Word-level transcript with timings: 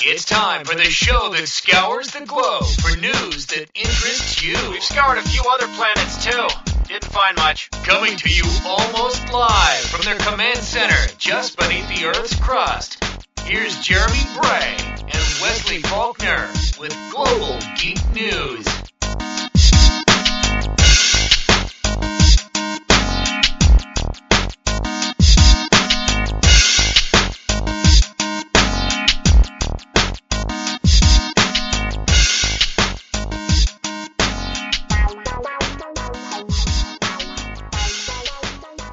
It's 0.00 0.24
time 0.24 0.64
for 0.64 0.76
the 0.76 0.84
show 0.84 1.30
that 1.32 1.48
scours 1.48 2.12
the 2.12 2.24
globe 2.24 2.64
for 2.80 2.96
news 2.98 3.46
that 3.46 3.68
interests 3.74 4.40
you. 4.44 4.54
We've 4.70 4.82
scoured 4.82 5.18
a 5.18 5.22
few 5.22 5.42
other 5.50 5.66
planets 5.74 6.24
too. 6.24 6.46
Didn't 6.86 7.10
find 7.10 7.36
much. 7.36 7.68
Coming 7.82 8.16
to 8.16 8.28
you 8.28 8.44
almost 8.64 9.32
live 9.32 9.80
from 9.80 10.02
their 10.02 10.18
command 10.18 10.58
center 10.58 11.12
just 11.18 11.58
beneath 11.58 11.88
the 11.88 12.06
Earth's 12.06 12.36
crust. 12.36 13.02
Here's 13.42 13.80
Jeremy 13.80 14.22
Bray 14.40 14.76
and 15.00 15.24
Wesley 15.42 15.82
Faulkner 15.82 16.48
with 16.78 16.96
Global 17.10 17.58
Geek 17.76 17.98
News. 18.14 18.66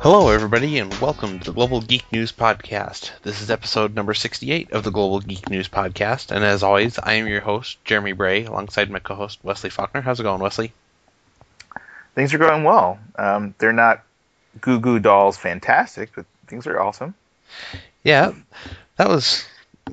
Hello, 0.06 0.30
everybody, 0.30 0.78
and 0.78 0.94
welcome 1.02 1.40
to 1.40 1.46
the 1.46 1.52
Global 1.52 1.82
Geek 1.82 2.12
News 2.12 2.32
Podcast. 2.32 3.10
This 3.24 3.42
is 3.42 3.50
episode 3.50 3.96
number 3.96 4.14
68 4.14 4.72
of 4.72 4.84
the 4.84 4.92
Global 4.92 5.20
Geek 5.20 5.50
News 5.50 5.68
Podcast, 5.68 6.30
and 6.30 6.46
as 6.46 6.62
always, 6.62 7.00
I 7.00 7.14
am 7.14 7.26
your 7.28 7.42
host, 7.42 7.84
Jeremy 7.86 8.12
Bray, 8.12 8.46
alongside 8.46 8.92
my 8.92 9.00
co 9.00 9.16
host, 9.16 9.40
Wesley 9.42 9.72
Faulkner. 9.72 10.02
How's 10.02 10.20
it 10.20 10.24
going, 10.24 10.42
Wesley? 10.42 10.74
Things 12.14 12.36
are 12.36 12.38
going 12.38 12.64
well. 12.64 13.00
Um, 13.16 13.56
they're 13.58 13.74
not 13.74 14.04
Goo 14.62 14.80
Goo 14.80 15.00
Dolls 15.00 15.38
fantastic, 15.38 16.12
but 16.16 16.28
things 16.46 16.68
are 16.68 16.80
awesome. 16.80 17.16
Yeah, 18.04 18.34
that 18.98 19.10
was, 19.10 19.44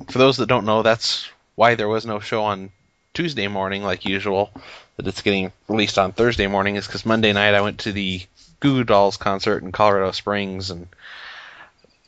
for 0.09 0.19
those 0.19 0.37
that 0.37 0.45
don't 0.45 0.67
know, 0.67 0.83
that's 0.83 1.27
why 1.55 1.73
there 1.73 1.89
was 1.89 2.05
no 2.05 2.19
show 2.19 2.43
on 2.43 2.69
Tuesday 3.15 3.47
morning 3.47 3.81
like 3.81 4.05
usual, 4.05 4.51
that 4.97 5.07
it's 5.07 5.23
getting 5.23 5.51
released 5.67 5.97
on 5.97 6.11
Thursday 6.11 6.45
morning, 6.45 6.75
is 6.75 6.85
because 6.85 7.03
Monday 7.03 7.33
night 7.33 7.55
I 7.55 7.61
went 7.61 7.79
to 7.79 7.91
the 7.91 8.21
Goo 8.63 8.75
Goo 8.75 8.83
Dolls 8.85 9.17
concert 9.17 9.61
in 9.61 9.73
Colorado 9.73 10.11
Springs, 10.11 10.71
and 10.71 10.87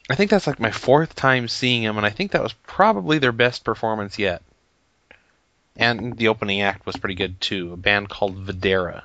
I 0.09 0.15
think 0.15 0.31
that's 0.31 0.47
like 0.47 0.57
my 0.57 0.71
fourth 0.71 1.13
time 1.13 1.49
seeing 1.49 1.83
them, 1.83 1.97
and 1.97 2.05
I 2.05 2.11
think 2.11 2.31
that 2.31 2.41
was 2.41 2.53
probably 2.53 3.17
their 3.17 3.33
best 3.33 3.65
performance 3.65 4.17
yet. 4.17 4.41
And 5.75 6.15
the 6.15 6.29
opening 6.29 6.61
act 6.61 6.85
was 6.85 6.95
pretty 6.95 7.15
good 7.15 7.41
too. 7.41 7.73
A 7.73 7.75
band 7.75 8.07
called 8.07 8.37
Vedera. 8.47 9.03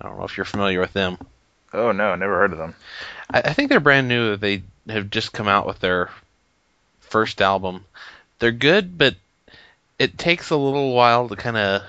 I 0.00 0.08
don't 0.08 0.18
know 0.18 0.24
if 0.24 0.36
you're 0.36 0.44
familiar 0.44 0.80
with 0.80 0.92
them. 0.92 1.18
Oh 1.72 1.92
no, 1.92 2.16
never 2.16 2.36
heard 2.36 2.50
of 2.50 2.58
them. 2.58 2.74
I, 3.32 3.38
I 3.42 3.52
think 3.52 3.68
they're 3.68 3.78
brand 3.78 4.08
new. 4.08 4.34
They 4.34 4.64
have 4.88 5.10
just 5.10 5.32
come 5.32 5.46
out 5.46 5.68
with 5.68 5.78
their 5.78 6.10
first 7.02 7.40
album. 7.40 7.84
They're 8.40 8.50
good, 8.50 8.98
but 8.98 9.14
it 10.00 10.18
takes 10.18 10.50
a 10.50 10.56
little 10.56 10.92
while 10.92 11.28
to 11.28 11.36
kind 11.36 11.56
of 11.56 11.82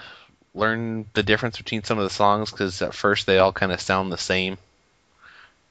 learn 0.54 1.08
the 1.14 1.24
difference 1.24 1.58
between 1.58 1.84
some 1.84 1.98
of 1.98 2.04
the 2.04 2.14
songs 2.14 2.52
because 2.52 2.84
at 2.84 2.94
first 2.94 3.26
they 3.26 3.40
all 3.40 3.52
kind 3.52 3.72
of 3.72 3.82
sound 3.82 4.12
the 4.12 4.18
same. 4.20 4.60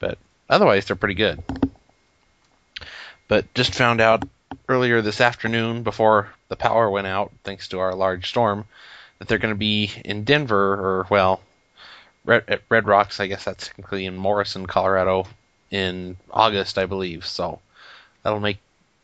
But 0.01 0.17
otherwise, 0.49 0.85
they're 0.85 0.97
pretty 0.97 1.13
good. 1.13 1.41
But 3.29 3.53
just 3.53 3.73
found 3.73 4.01
out 4.01 4.27
earlier 4.67 5.01
this 5.01 5.21
afternoon, 5.21 5.83
before 5.83 6.27
the 6.49 6.57
power 6.57 6.89
went 6.89 7.07
out, 7.07 7.31
thanks 7.45 7.69
to 7.69 7.79
our 7.79 7.95
large 7.95 8.27
storm, 8.27 8.65
that 9.19 9.29
they're 9.29 9.37
going 9.37 9.53
to 9.53 9.57
be 9.57 9.91
in 10.03 10.25
Denver, 10.25 10.73
or 10.73 11.07
well, 11.09 11.41
Red, 12.25 12.43
at 12.49 12.61
Red 12.67 12.87
Rocks. 12.87 13.21
I 13.21 13.27
guess 13.27 13.45
that's 13.45 13.67
technically 13.67 14.05
in 14.05 14.17
Morrison, 14.17 14.65
Colorado, 14.65 15.27
in 15.69 16.17
August, 16.31 16.77
I 16.77 16.87
believe. 16.87 17.25
So 17.25 17.61
that'll 18.23 18.39
make 18.39 18.57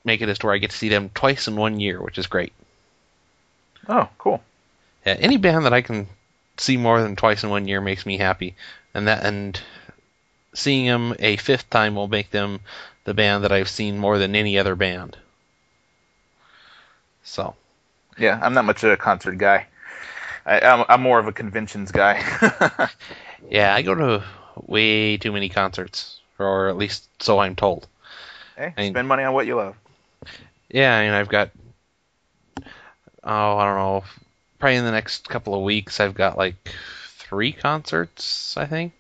make 0.04 0.22
it 0.22 0.30
as 0.30 0.40
to 0.40 0.48
where 0.48 0.56
I 0.56 0.60
get 0.60 0.72
to 0.72 0.78
see 0.78 0.90
them 0.90 1.12
twice 1.14 1.48
in 1.48 1.56
one 1.56 1.80
year, 1.80 2.02
which 2.02 2.18
is 2.18 2.28
great. 2.28 2.54
Oh, 3.88 4.10
cool. 4.18 4.42
Yeah, 5.06 5.16
any 5.20 5.38
band 5.38 5.66
that 5.66 5.74
I 5.74 5.82
can 5.82 6.08
see 6.58 6.76
more 6.76 7.02
than 7.02 7.16
twice 7.16 7.44
in 7.44 7.50
one 7.50 7.68
year 7.68 7.82
makes 7.82 8.06
me 8.06 8.18
happy, 8.18 8.56
and 8.94 9.08
that 9.08 9.26
and 9.26 9.62
seeing 10.58 10.88
them 10.88 11.16
a 11.20 11.38
fifth 11.38 11.70
time 11.70 11.94
will 11.96 12.08
make 12.08 12.32
them 12.32 12.60
the 13.04 13.14
band 13.14 13.44
that 13.44 13.52
I've 13.52 13.70
seen 13.70 13.98
more 13.98 14.18
than 14.18 14.36
any 14.36 14.58
other 14.58 14.76
band. 14.76 15.16
So, 17.24 17.56
Yeah, 18.18 18.40
I'm 18.42 18.54
not 18.54 18.66
much 18.66 18.84
of 18.84 18.92
a 18.92 18.98
concert 18.98 19.38
guy. 19.38 19.68
I, 20.46 20.60
I'm, 20.62 20.86
I'm 20.90 21.02
more 21.02 21.20
of 21.20 21.28
a 21.28 21.32
conventions 21.32 21.92
guy. 21.92 22.24
yeah, 23.50 23.74
I 23.76 23.82
go 23.84 23.94
to 23.94 24.24
way 24.66 25.18
too 25.18 25.32
many 25.32 25.50
concerts, 25.50 26.20
or 26.40 26.70
at 26.70 26.78
least 26.78 27.08
so 27.22 27.40
I'm 27.40 27.56
told. 27.56 27.88
hey, 28.58 28.74
I 28.76 28.82
mean- 28.82 28.94
spend 28.94 29.08
money 29.08 29.24
on 29.24 29.34
what 29.34 29.46
you 29.46 29.56
love. 29.56 29.76
Yeah, 30.70 30.98
I 30.98 31.04
mean, 31.06 31.14
I've 31.14 31.30
got, 31.30 31.52
oh, 33.24 33.58
I 33.58 33.64
don't 33.66 33.78
know, 33.78 34.04
probably 34.60 34.76
in 34.76 34.86
the 34.86 34.92
next 34.92 35.30
couple 35.30 35.54
of 35.56 35.62
weeks, 35.62 36.00
I've 36.02 36.14
got 36.16 36.38
like 36.38 36.56
three 37.20 37.54
concerts, 37.54 38.58
I 38.58 38.66
think. 38.66 38.94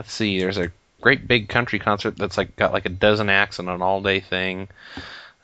Let's 0.00 0.14
see, 0.14 0.40
there's 0.40 0.56
a 0.56 0.72
great 1.02 1.28
big 1.28 1.50
country 1.50 1.78
concert 1.78 2.16
that's 2.16 2.38
like 2.38 2.56
got 2.56 2.72
like 2.72 2.86
a 2.86 2.88
dozen 2.88 3.28
acts 3.28 3.58
and 3.58 3.68
an 3.68 3.82
all 3.82 4.00
day 4.00 4.20
thing. 4.20 4.68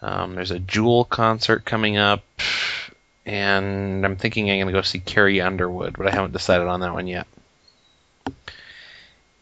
Um, 0.00 0.34
there's 0.34 0.50
a 0.50 0.58
Jewel 0.58 1.04
concert 1.04 1.66
coming 1.66 1.98
up, 1.98 2.24
and 3.26 4.02
I'm 4.02 4.16
thinking 4.16 4.50
I'm 4.50 4.56
going 4.56 4.68
to 4.68 4.72
go 4.72 4.80
see 4.80 4.98
Carrie 4.98 5.42
Underwood, 5.42 5.98
but 5.98 6.06
I 6.06 6.10
haven't 6.10 6.32
decided 6.32 6.68
on 6.68 6.80
that 6.80 6.94
one 6.94 7.06
yet. 7.06 7.26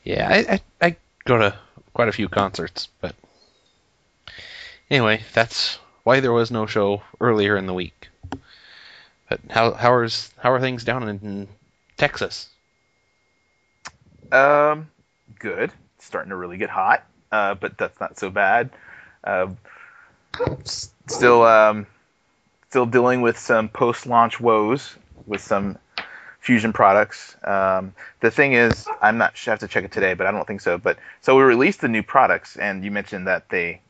Yeah, 0.02 0.28
I, 0.28 0.54
I, 0.54 0.60
I 0.84 0.96
go 1.26 1.38
to 1.38 1.56
quite 1.92 2.08
a 2.08 2.12
few 2.12 2.28
concerts, 2.28 2.88
but 3.00 3.14
anyway, 4.90 5.22
that's 5.32 5.78
why 6.02 6.18
there 6.18 6.32
was 6.32 6.50
no 6.50 6.66
show 6.66 7.04
earlier 7.20 7.56
in 7.56 7.66
the 7.66 7.72
week. 7.72 8.08
But 9.28 9.38
how 9.48 9.74
how 9.74 9.96
is 10.00 10.32
how 10.38 10.50
are 10.50 10.60
things 10.60 10.82
down 10.82 11.08
in 11.08 11.46
Texas? 11.96 12.48
Um, 14.32 14.88
good. 15.44 15.70
It's 15.96 16.06
starting 16.06 16.30
to 16.30 16.36
really 16.36 16.56
get 16.56 16.70
hot, 16.70 17.04
uh, 17.30 17.54
but 17.54 17.76
that's 17.76 18.00
not 18.00 18.18
so 18.18 18.30
bad. 18.30 18.70
Uh, 19.22 19.48
still, 20.64 21.42
um, 21.42 21.86
still 22.70 22.86
dealing 22.86 23.20
with 23.20 23.38
some 23.38 23.68
post-launch 23.68 24.40
woes 24.40 24.96
with 25.26 25.42
some 25.42 25.78
Fusion 26.40 26.74
products. 26.74 27.36
Um, 27.42 27.94
the 28.20 28.30
thing 28.30 28.52
is, 28.52 28.86
I'm 29.00 29.16
not 29.16 29.34
sure. 29.34 29.52
I 29.52 29.54
have 29.54 29.60
to 29.60 29.68
check 29.68 29.84
it 29.84 29.92
today, 29.92 30.12
but 30.12 30.26
I 30.26 30.30
don't 30.30 30.46
think 30.46 30.60
so. 30.60 30.76
But 30.76 30.98
so 31.22 31.36
we 31.36 31.42
released 31.42 31.80
the 31.80 31.88
new 31.88 32.02
products, 32.02 32.56
and 32.56 32.84
you 32.84 32.90
mentioned 32.90 33.26
that 33.28 33.48
they 33.48 33.80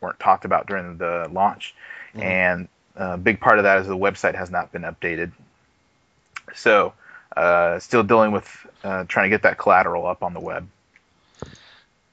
weren't 0.00 0.18
talked 0.18 0.46
about 0.46 0.66
during 0.66 0.96
the 0.96 1.28
launch, 1.30 1.74
Mhm. 2.14 2.22
and 2.22 2.68
a 2.96 3.18
big 3.18 3.40
part 3.40 3.58
of 3.58 3.64
that 3.64 3.78
is 3.80 3.86
the 3.86 3.96
website 3.96 4.34
has 4.34 4.50
not 4.50 4.72
been 4.72 4.82
updated. 4.82 5.32
So, 6.54 6.94
uh, 7.36 7.78
still 7.80 8.02
dealing 8.02 8.32
with 8.32 8.48
uh, 8.82 9.04
trying 9.06 9.24
to 9.24 9.30
get 9.30 9.42
that 9.42 9.58
collateral 9.58 10.06
up 10.06 10.22
on 10.22 10.32
the 10.32 10.40
web. 10.40 10.66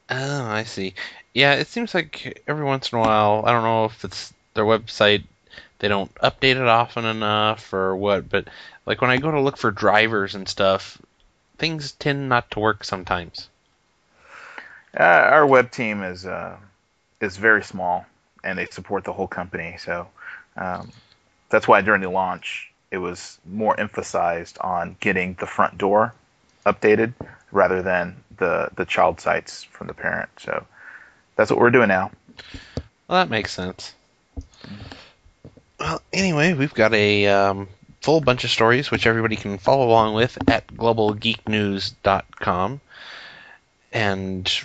Oh, 0.10 0.46
I 0.46 0.64
see. 0.64 0.94
Yeah, 1.34 1.56
it 1.56 1.68
seems 1.68 1.94
like 1.94 2.44
every 2.48 2.64
once 2.64 2.92
in 2.92 2.98
a 2.98 3.02
while, 3.02 3.44
I 3.46 3.52
don't 3.52 3.64
know 3.64 3.86
if 3.86 4.04
it's 4.06 4.34
their 4.54 4.64
website, 4.66 5.24
they 5.80 5.88
don't 5.88 6.14
update 6.16 6.56
it 6.56 6.68
often 6.68 7.06
enough 7.06 7.74
or 7.74 7.96
what, 7.96 8.30
but 8.30 8.48
like 8.86 9.02
when 9.02 9.12
I 9.12 9.18
go 9.18 9.32
to 9.32 9.42
look 9.42 9.58
for 9.58 9.72
drivers 9.72 10.34
and 10.34 10.48
stuff, 10.48 10.98
things 11.58 11.92
tend 11.94 12.30
not 12.30 12.50
to 12.52 12.60
work 12.60 12.84
sometimes. 12.84 13.50
Uh, 14.98 15.04
our 15.04 15.46
web 15.46 15.70
team 15.72 16.02
is 16.02 16.26
uh, 16.26 16.56
is 17.22 17.38
very 17.38 17.64
small, 17.64 18.06
and 18.44 18.58
they 18.58 18.66
support 18.68 19.04
the 19.04 19.14
whole 19.14 19.28
company. 19.28 19.76
So 19.80 20.08
um, 20.56 20.92
that's 21.50 21.68
why 21.68 21.82
during 21.82 22.02
the 22.02 22.10
launch, 22.10 22.72
it 22.90 22.98
was 22.98 23.38
more 23.46 23.80
emphasized 23.80 24.58
on 24.62 24.96
getting 25.00 25.36
the 25.36 25.46
front 25.46 25.78
door 25.78 26.16
updated 26.68 27.14
rather 27.52 27.82
than 27.82 28.24
the 28.38 28.70
the 28.76 28.86
child 28.86 29.20
sites 29.20 29.64
from 29.64 29.88
the 29.88 29.94
parent. 29.94 30.30
So 30.40 30.66
that's 31.36 31.50
what 31.50 31.60
we're 31.60 31.72
doing 31.72 31.90
now. 31.90 32.12
Well, 33.08 33.20
that 33.20 33.30
makes 33.30 33.54
sense. 33.54 33.94
Well, 35.80 36.02
anyway, 36.12 36.54
we've 36.54 36.74
got 36.74 36.94
a 36.94 37.28
um, 37.28 37.70
full 38.02 38.22
bunch 38.22 38.44
of 38.44 38.50
stories 38.50 38.92
which 38.92 39.06
everybody 39.06 39.36
can 39.36 39.58
follow 39.58 39.88
along 39.88 40.16
with 40.16 40.38
at 40.50 40.68
globalgeeknews.com. 40.68 42.82
And 43.94 44.62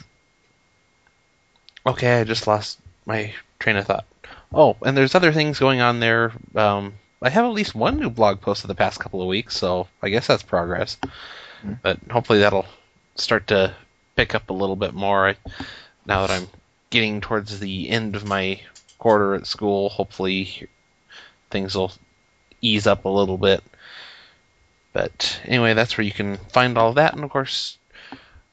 okay, 1.87 2.21
I 2.21 2.25
just 2.25 2.47
lost 2.47 2.79
my 3.07 3.33
train 3.59 3.77
of 3.77 3.87
thought. 3.87 4.05
Oh, 4.53 4.77
and 4.83 4.97
there's 4.97 5.15
other 5.15 5.33
things 5.33 5.59
going 5.59 5.81
on 5.81 6.01
there. 6.01 6.33
Um, 6.55 6.95
I 7.23 7.31
have 7.31 7.45
at 7.45 7.53
least 7.53 7.75
one 7.75 7.99
new 7.99 8.11
blog 8.11 8.41
post 8.41 8.65
in 8.65 8.69
the 8.69 8.75
past 8.75 9.01
couple 9.01 9.23
of 9.23 9.29
weeks, 9.29 9.57
so 9.57 9.89
I 10.03 10.09
guess 10.09 10.27
that's 10.27 10.43
progress. 10.43 10.99
Mm-hmm. 11.63 11.75
But 11.83 11.99
hopefully 12.11 12.41
that'll 12.41 12.67
start 13.15 13.49
to 13.49 13.75
pick 14.17 14.35
up 14.35 14.51
a 14.51 14.55
little 14.55 14.77
bit 14.77 14.95
more 14.95 15.35
now 16.07 16.27
that 16.27 16.31
I'm 16.31 16.49
getting 16.91 17.21
towards 17.21 17.59
the 17.59 17.89
end 17.89 18.17
of 18.17 18.27
my 18.27 18.61
quarter 18.99 19.35
at 19.35 19.47
school. 19.47 19.89
Hopefully 19.89 20.69
things 21.51 21.75
will 21.75 21.93
ease 22.61 22.87
up 22.87 23.05
a 23.05 23.09
little 23.09 23.39
bit. 23.39 23.63
But 24.93 25.41
anyway, 25.45 25.75
that's 25.75 25.97
where 25.97 26.05
you 26.05 26.13
can 26.13 26.37
find 26.37 26.77
all 26.77 26.93
that, 26.95 27.15
and 27.15 27.25
of 27.25 27.31
course, 27.31 27.79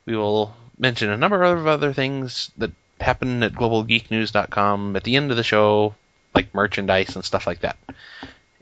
we 0.05 0.15
will 0.15 0.55
mention 0.77 1.09
a 1.09 1.17
number 1.17 1.43
of 1.43 1.67
other 1.67 1.91
things 1.91 2.49
that 2.57 2.71
happen 3.01 3.43
at 3.43 3.53
globalgeeknews.com 3.53 4.95
at 4.95 5.03
the 5.03 5.17
end 5.17 5.31
of 5.31 5.37
the 5.37 5.43
show, 5.43 5.95
like 6.33 6.53
merchandise 6.55 7.15
and 7.15 7.25
stuff 7.25 7.45
like 7.45 7.59
that. 7.59 7.77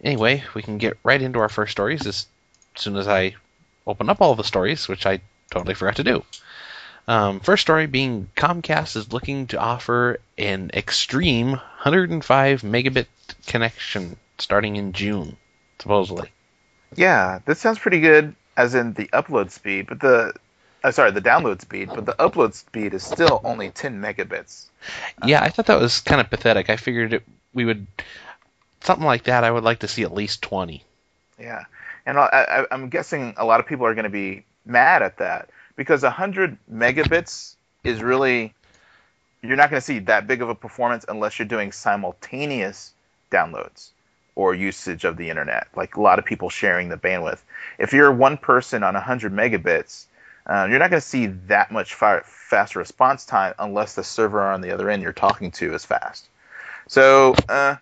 Anyway, 0.04 0.44
we 0.56 0.64
can 0.64 0.80
get 0.80 0.98
right 1.04 1.22
into 1.22 1.40
our 1.40 1.50
first 1.50 1.72
stories 1.72 2.08
as 2.08 2.28
soon 2.76 2.96
as 2.96 3.08
I 3.08 3.36
open 3.88 4.10
up 4.10 4.22
all 4.22 4.36
the 4.36 4.44
stories, 4.44 4.88
which 4.88 5.06
I 5.06 5.22
totally 5.50 5.74
forgot 5.74 5.96
to 5.96 6.04
do. 6.04 6.24
Um, 7.08 7.40
first 7.40 7.62
story 7.62 7.88
being 7.88 8.30
Comcast 8.36 8.98
is 8.98 9.14
looking 9.14 9.48
to 9.48 9.60
offer 9.60 10.20
an 10.38 10.72
extreme 10.74 11.52
105 11.52 12.62
megabit 12.62 13.08
connection 13.46 14.18
starting 14.38 14.76
in 14.76 14.92
June, 14.92 15.38
supposedly. 15.80 16.30
Yeah, 16.96 17.40
this 17.46 17.60
sounds 17.60 17.80
pretty 17.80 18.02
good, 18.02 18.36
as 18.58 18.76
in 18.76 18.94
the 18.94 19.08
upload 19.08 19.52
speed, 19.52 19.88
but 19.88 20.02
the 20.02 20.34
uh, 20.84 20.92
sorry, 20.92 21.12
the 21.12 21.22
download 21.22 21.62
speed, 21.62 21.90
but 21.94 22.06
the 22.06 22.14
upload 22.14 22.54
speed 22.54 22.94
is 22.94 23.04
still 23.04 23.42
only 23.44 23.70
10 23.72 24.00
megabits. 24.00 24.68
Yeah, 25.26 25.42
I 25.42 25.50
thought 25.50 25.66
that 25.68 25.80
was 25.80 26.02
kind 26.02 26.22
of 26.22 26.30
pathetic. 26.30 26.70
I 26.70 26.76
figured 26.76 27.14
it, 27.14 27.24
we 27.54 27.66
would 27.66 27.88
something 28.82 29.06
like 29.06 29.24
that. 29.24 29.44
I 29.44 29.52
would 29.52 29.64
like 29.64 29.80
to 29.80 29.88
see 29.88 30.04
at 30.04 30.14
least 30.14 30.42
20. 30.44 30.84
Yeah, 31.40 31.66
and 32.08 32.18
I, 32.18 32.66
I'm 32.72 32.90
guessing 32.90 33.34
a 33.38 33.46
lot 33.46 33.60
of 33.60 33.68
people 33.68 33.86
are 33.86 33.94
going 33.94 34.06
to 34.06 34.10
be 34.10 34.46
mad 34.66 35.04
at 35.04 35.18
that 35.18 35.50
because 35.76 36.04
100 36.04 36.58
megabits 36.72 37.56
is 37.84 38.02
really 38.02 38.54
you're 39.44 39.58
not 39.58 39.70
going 39.70 39.80
to 39.80 39.86
see 39.86 40.00
that 40.00 40.26
big 40.26 40.42
of 40.42 40.50
a 40.50 40.56
performance 40.56 41.06
unless 41.08 41.38
you're 41.38 41.48
doing 41.48 41.72
simultaneous 41.72 42.94
downloads 43.30 43.90
or 44.36 44.56
usage 44.56 45.04
of 45.04 45.18
the 45.18 45.30
internet 45.30 45.68
like 45.76 45.98
a 45.98 46.02
lot 46.02 46.18
of 46.18 46.26
people 46.26 46.50
sharing 46.50 46.90
the 46.90 46.98
bandwidth. 46.98 47.42
If 47.78 47.94
you're 47.94 48.12
one 48.12 48.38
person 48.38 48.84
on 48.84 48.94
100 48.94 49.34
megabits 49.34 50.06
uh, 50.48 50.66
you're 50.70 50.80
not 50.80 50.90
going 50.90 51.02
to 51.02 51.08
see 51.08 51.26
that 51.48 51.72
much 51.72 51.94
fa- 51.94 52.24
faster 52.26 52.80
response 52.80 53.26
time 53.26 53.54
unless 53.60 53.96
the 53.96 54.04
server 54.04 54.42
on 54.42 54.62
the 54.62 54.72
other 54.72 54.90
end 54.90 55.04
you're 55.04 55.12
talking 55.12 55.52
to 55.52 55.74
is 55.74 55.84
fast. 55.84 56.26
So 56.88 57.36
uh, 57.50 57.76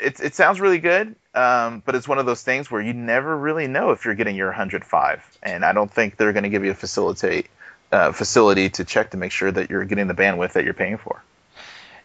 it, 0.00 0.20
it 0.20 0.34
sounds 0.34 0.60
really 0.60 0.78
good 0.78 1.14
um, 1.34 1.82
but 1.84 1.96
it's 1.96 2.06
one 2.06 2.18
of 2.18 2.26
those 2.26 2.42
things 2.42 2.70
where 2.70 2.80
you 2.80 2.92
never 2.92 3.36
really 3.36 3.66
know 3.66 3.90
if 3.90 4.04
you're 4.04 4.14
getting 4.14 4.36
your 4.36 4.48
105, 4.48 5.38
and 5.42 5.64
I 5.64 5.72
don't 5.72 5.92
think 5.92 6.16
they're 6.16 6.32
going 6.32 6.44
to 6.44 6.48
give 6.48 6.64
you 6.64 6.70
a 6.70 6.74
facilitate 6.74 7.48
uh, 7.90 8.12
facility 8.12 8.70
to 8.70 8.84
check 8.84 9.10
to 9.10 9.16
make 9.16 9.32
sure 9.32 9.50
that 9.50 9.68
you're 9.68 9.84
getting 9.84 10.06
the 10.06 10.14
bandwidth 10.14 10.52
that 10.52 10.64
you're 10.64 10.74
paying 10.74 10.96
for. 10.96 11.22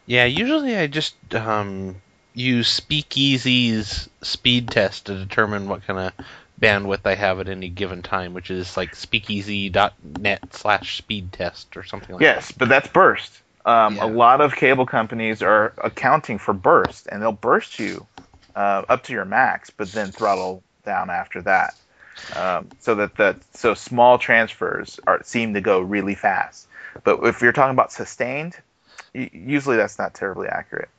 Yeah, 0.07 0.25
usually 0.25 0.75
I 0.75 0.87
just 0.87 1.15
um, 1.35 1.97
use 2.33 2.67
Speakeasy's 2.67 4.09
speed 4.23 4.69
test 4.69 5.05
to 5.05 5.15
determine 5.15 5.69
what 5.69 5.85
kind 5.85 5.99
of 5.99 6.25
bandwidth 6.59 7.01
I 7.05 7.13
have 7.13 7.39
at 7.39 7.49
any 7.49 7.69
given 7.69 8.01
time, 8.01 8.33
which 8.33 8.49
is 8.49 8.75
like 8.75 8.95
speakeasy.net 8.95 10.55
slash 10.55 10.97
speed 10.97 11.31
test 11.33 11.77
or 11.77 11.83
something 11.83 12.15
like 12.15 12.21
yes, 12.21 12.47
that. 12.47 12.53
Yes, 12.53 12.57
but 12.57 12.69
that's 12.69 12.87
burst. 12.87 13.31
Um, 13.65 13.95
Yeah. 13.95 14.05
A 14.05 14.07
lot 14.07 14.41
of 14.41 14.55
cable 14.55 14.85
companies 14.85 15.41
are 15.41 15.73
accounting 15.83 16.37
for 16.37 16.53
burst, 16.53 17.07
and 17.11 17.21
they'll 17.21 17.31
burst 17.31 17.79
you 17.79 18.05
uh, 18.55 18.83
up 18.89 19.03
to 19.05 19.13
your 19.13 19.25
max, 19.25 19.69
but 19.69 19.91
then 19.91 20.11
throttle 20.11 20.63
down 20.85 21.09
after 21.09 21.41
that. 21.43 21.75
Um, 22.35 22.69
so 22.79 22.95
that 22.95 23.15
the 23.15 23.37
so 23.53 23.73
small 23.73 24.17
transfers 24.17 24.99
are 25.07 25.21
seem 25.23 25.53
to 25.53 25.61
go 25.61 25.79
really 25.79 26.15
fast. 26.15 26.67
But 27.03 27.23
if 27.23 27.41
you're 27.41 27.53
talking 27.53 27.71
about 27.73 27.91
sustained, 27.91 28.55
usually 29.13 29.77
that's 29.77 29.97
not 29.97 30.13
terribly 30.13 30.47
accurate. 30.47 30.89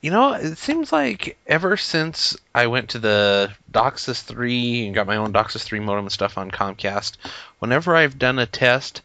You 0.00 0.10
know, 0.10 0.34
it 0.34 0.58
seems 0.58 0.92
like 0.92 1.38
ever 1.46 1.78
since 1.78 2.36
I 2.54 2.66
went 2.66 2.90
to 2.90 2.98
the 2.98 3.52
DOCSIS 3.72 4.22
3 4.22 4.86
and 4.86 4.94
got 4.94 5.06
my 5.06 5.16
own 5.16 5.32
DOCSIS 5.32 5.64
3 5.64 5.80
modem 5.80 6.04
and 6.04 6.12
stuff 6.12 6.36
on 6.36 6.50
Comcast, 6.50 7.16
whenever 7.58 7.96
I've 7.96 8.18
done 8.18 8.38
a 8.38 8.44
test, 8.44 9.00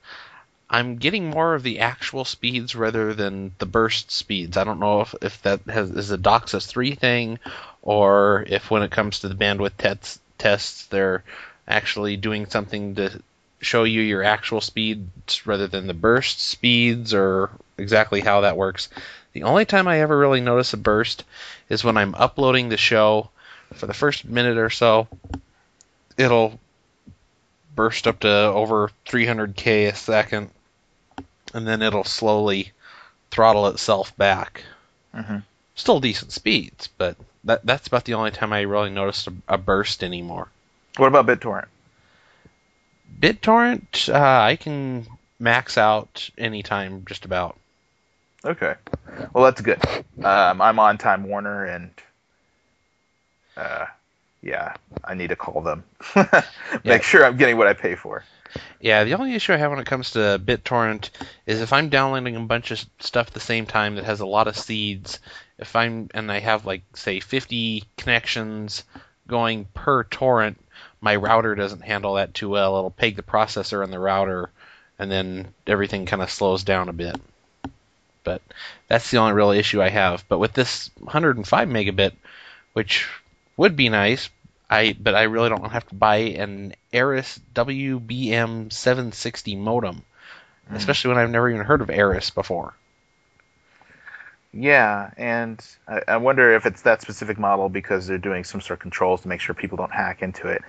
I'm 0.69 0.98
getting 0.98 1.30
more 1.30 1.56
of 1.56 1.63
the 1.63 1.80
actual 1.80 2.25
speeds 2.25 2.75
rather 2.75 3.13
than 3.13 3.54
the 3.57 3.66
burst 3.66 4.12
speeds. 4.12 4.56
I 4.56 4.63
don't 4.63 4.80
know 4.80 5.01
if, 5.01 5.16
if 5.21 5.42
that 5.42 5.62
has, 5.62 5.89
is 5.89 6.12
a 6.12 6.18
DOCSIS 6.18 6.68
3 6.68 6.94
thing 6.95 7.39
or 7.81 8.45
if 8.48 8.69
when 8.69 8.83
it 8.83 8.92
comes 8.92 9.19
to 9.19 9.30
the 9.30 9.36
bandwidth 9.36 9.77
tests, 9.77 10.19
tests 10.38 10.86
they're 10.88 11.24
actually 11.68 12.18
doing 12.18 12.45
something 12.45 12.95
to 12.95 13.21
show 13.62 13.83
you 13.83 14.01
your 14.01 14.24
actual 14.24 14.62
speeds 14.62 15.45
rather 15.45 15.68
than 15.68 15.88
the 15.88 15.94
burst 15.94 16.39
speeds 16.39 17.13
or 17.13 17.50
exactly 17.77 18.22
how 18.22 18.42
that 18.42 18.57
works. 18.57 18.89
The 19.33 19.44
only 19.44 19.65
time 19.65 19.88
I 19.88 20.01
ever 20.01 20.18
really 20.18 20.42
notice 20.42 20.74
a 20.74 20.77
burst 20.77 21.24
is 21.68 21.83
when 21.83 21.98
I'm 21.98 22.15
uploading 22.15 22.69
the 22.69 22.77
show 22.77 23.30
for 23.74 23.88
the 23.88 23.94
first 23.94 24.25
minute 24.25 24.57
or 24.57 24.69
so. 24.69 25.07
It'll 26.18 26.60
burst 27.75 28.07
up 28.07 28.19
to 28.22 28.30
over 28.30 28.92
300k 29.07 29.88
a 29.88 29.95
second, 29.95 30.50
and 31.54 31.68
then 31.68 31.81
it'll 31.81 32.04
slowly 32.04 32.72
throttle 33.31 33.68
itself 33.68 34.16
back. 34.18 34.63
Mhm. 35.16 35.44
Still 35.75 36.00
decent 36.00 36.31
speeds, 36.31 36.88
but 36.98 37.16
that 37.44 37.66
that's 37.66 37.88
about 37.88 38.06
the 38.06 38.13
only 38.16 38.31
time 38.31 38.51
I 38.54 38.62
really 38.62 38.90
noticed 38.90 39.28
a, 39.28 39.34
a 39.48 39.57
burst 39.57 40.04
anymore. 40.04 40.50
What 40.98 41.07
about 41.07 41.25
BitTorrent? 41.25 41.68
BitTorrent, 43.19 44.13
uh, 44.13 44.44
I 44.44 44.56
can 44.56 45.06
max 45.40 45.78
out 45.78 46.30
anytime, 46.38 47.04
just 47.06 47.25
about. 47.25 47.57
Okay, 48.46 48.75
well 49.34 49.44
that's 49.44 49.62
good. 49.62 49.81
Um, 50.24 50.62
I'm 50.62 50.80
on 50.80 50.98
Time 50.98 51.24
Warner, 51.24 51.66
and 51.66 51.92
uh, 53.57 53.86
yeah, 54.42 54.75
I 55.04 55.13
need 55.13 55.28
to 55.28 55.36
call 55.36 55.62
them. 55.62 55.84
Make 56.16 56.31
Yeah. 56.84 57.00
sure 57.01 57.25
I'm 57.25 57.36
getting 57.38 57.57
what 57.57 57.68
I 57.68 57.74
pay 57.74 57.96
for. 57.96 58.24
Yeah, 58.80 59.04
the 59.04 59.13
only 59.13 59.36
issue 59.36 59.54
I 59.54 59.57
have 59.57 59.72
when 59.72 59.80
it 59.80 59.86
comes 59.86 60.12
to 60.12 60.42
BitTorrent 60.44 61.10
is 61.46 61.62
if 61.62 61.74
I'm 61.74 61.90
downloading 61.90 62.36
a 62.36 62.42
bunch 62.42 62.72
of 62.72 62.84
stuff 63.00 63.28
at 63.28 63.34
the 63.34 63.40
same 63.40 63.66
time 63.66 63.96
that 63.96 64.06
has 64.06 64.19
a 64.19 64.25
lot 64.25 64.48
of 64.48 64.57
seeds, 64.57 65.19
if 65.57 65.75
I'm 65.75 66.10
and 66.13 66.31
I 66.31 66.40
have 66.40 66.66
like 66.66 66.84
say 66.96 67.19
50 67.19 67.84
connections 67.98 68.84
going 69.28 69.66
per 69.74 70.04
torrent, 70.04 70.60
my 71.01 71.16
router 71.16 71.56
doesn't 71.56 71.84
handle 71.84 72.16
that 72.16 72.34
too 72.34 72.50
well. 72.50 72.78
It'll 72.78 72.92
peg 72.92 73.16
the 73.16 73.24
processor 73.24 73.84
and 73.84 73.94
the 73.94 74.00
router 74.00 74.50
and 74.98 75.10
then 75.10 75.54
everything 75.66 76.06
kind 76.06 76.22
of 76.22 76.30
slows 76.30 76.63
down 76.63 76.90
a 76.90 76.94
bit. 76.94 77.16
But 78.24 78.42
that's 78.88 79.10
the 79.10 79.18
only 79.18 79.34
real 79.34 79.51
issue 79.51 79.81
I 79.81 79.90
have. 79.90 80.25
But 80.28 80.40
with 80.40 80.54
this 80.54 80.92
105 81.00 81.68
megabit, 81.69 82.12
which 82.74 83.07
would 83.56 83.75
be 83.75 83.90
nice, 83.90 84.30
I 84.69 84.95
but 85.00 85.16
I 85.16 85.24
really 85.24 85.50
don't 85.50 85.71
have 85.71 85.88
to 85.88 85.95
buy 85.95 86.18
an 86.18 86.74
Arris 86.94 87.39
WBM 87.54 88.71
760 88.71 89.56
modem, 89.56 90.04
especially 90.71 91.10
when 91.10 91.18
I've 91.18 91.31
never 91.31 91.50
even 91.50 91.66
heard 91.66 91.81
of 91.81 91.89
Arris 91.89 92.30
before. 92.30 92.74
Yeah, 94.51 95.12
and 95.16 95.63
I, 95.88 96.01
I 96.07 96.18
wonder 96.18 96.56
if 96.56 96.66
it's 96.66 96.81
that 96.81 97.01
specific 97.01 97.38
model 97.38 97.69
because 97.69 98.07
they're 98.07 98.18
doing 98.18 98.44
some 98.44 98.62
sort 98.62 98.77
of 98.77 98.80
controls 98.80 99.21
to 99.21 99.27
make 99.27 99.41
sure 99.41 99.53
people 99.53 99.77
don't 99.77 99.91
hack 99.91 100.24
into 100.24 100.48
it 100.48 100.63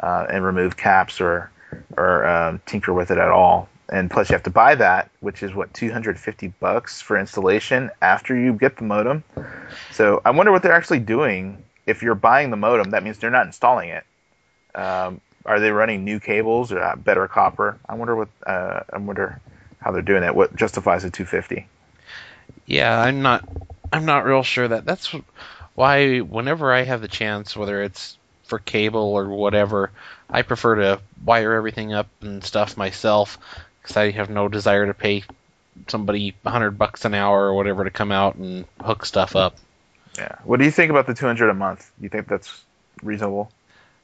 uh, 0.00 0.26
and 0.30 0.44
remove 0.44 0.76
caps 0.76 1.20
or 1.20 1.50
or 1.96 2.26
um, 2.26 2.60
tinker 2.64 2.92
with 2.92 3.10
it 3.10 3.18
at 3.18 3.28
all. 3.28 3.68
And 3.88 4.10
plus, 4.10 4.30
you 4.30 4.34
have 4.34 4.42
to 4.44 4.50
buy 4.50 4.74
that, 4.76 5.10
which 5.20 5.42
is 5.42 5.54
what 5.54 5.72
250 5.72 6.48
bucks 6.60 7.00
for 7.00 7.16
installation 7.16 7.90
after 8.02 8.36
you 8.36 8.52
get 8.52 8.76
the 8.76 8.84
modem. 8.84 9.22
So 9.92 10.20
I 10.24 10.30
wonder 10.30 10.50
what 10.50 10.62
they're 10.62 10.72
actually 10.72 11.00
doing. 11.00 11.62
If 11.86 12.02
you're 12.02 12.14
buying 12.14 12.50
the 12.50 12.56
modem, 12.56 12.90
that 12.90 13.02
means 13.02 13.18
they're 13.18 13.30
not 13.30 13.46
installing 13.46 13.90
it. 13.90 14.04
Um, 14.74 15.20
are 15.44 15.60
they 15.60 15.70
running 15.70 16.04
new 16.04 16.18
cables 16.20 16.72
or 16.72 16.82
uh, 16.82 16.96
better 16.96 17.28
copper? 17.28 17.78
I 17.88 17.94
wonder 17.94 18.16
what. 18.16 18.28
Uh, 18.44 18.80
I 18.92 18.98
wonder 18.98 19.40
how 19.80 19.92
they're 19.92 20.02
doing 20.02 20.24
it. 20.24 20.34
What 20.34 20.56
justifies 20.56 21.04
the 21.04 21.10
250? 21.10 21.66
Yeah, 22.66 23.00
I'm 23.00 23.22
not 23.22 23.48
I'm 23.92 24.04
not 24.04 24.24
real 24.24 24.42
sure 24.42 24.66
that 24.68 24.84
that's 24.84 25.14
why 25.74 26.18
whenever 26.18 26.72
I 26.72 26.82
have 26.82 27.00
the 27.00 27.08
chance, 27.08 27.56
whether 27.56 27.82
it's 27.82 28.18
for 28.44 28.58
cable 28.58 29.14
or 29.14 29.28
whatever, 29.28 29.90
I 30.28 30.42
prefer 30.42 30.76
to 30.76 31.00
wire 31.24 31.54
everything 31.54 31.92
up 31.92 32.08
and 32.20 32.42
stuff 32.42 32.76
myself 32.76 33.38
because 33.80 33.96
I 33.96 34.10
have 34.10 34.30
no 34.30 34.48
desire 34.48 34.86
to 34.86 34.94
pay 34.94 35.24
somebody 35.88 36.34
a 36.44 36.50
hundred 36.50 36.72
bucks 36.72 37.04
an 37.04 37.14
hour 37.14 37.46
or 37.46 37.54
whatever 37.54 37.84
to 37.84 37.90
come 37.90 38.10
out 38.10 38.36
and 38.36 38.64
hook 38.80 39.04
stuff 39.04 39.36
up. 39.36 39.56
Yeah. 40.18 40.36
What 40.44 40.58
do 40.58 40.64
you 40.64 40.70
think 40.70 40.90
about 40.90 41.06
the 41.06 41.14
200 41.14 41.48
a 41.48 41.54
month? 41.54 41.90
You 42.00 42.08
think 42.08 42.28
that's 42.28 42.62
reasonable? 43.02 43.50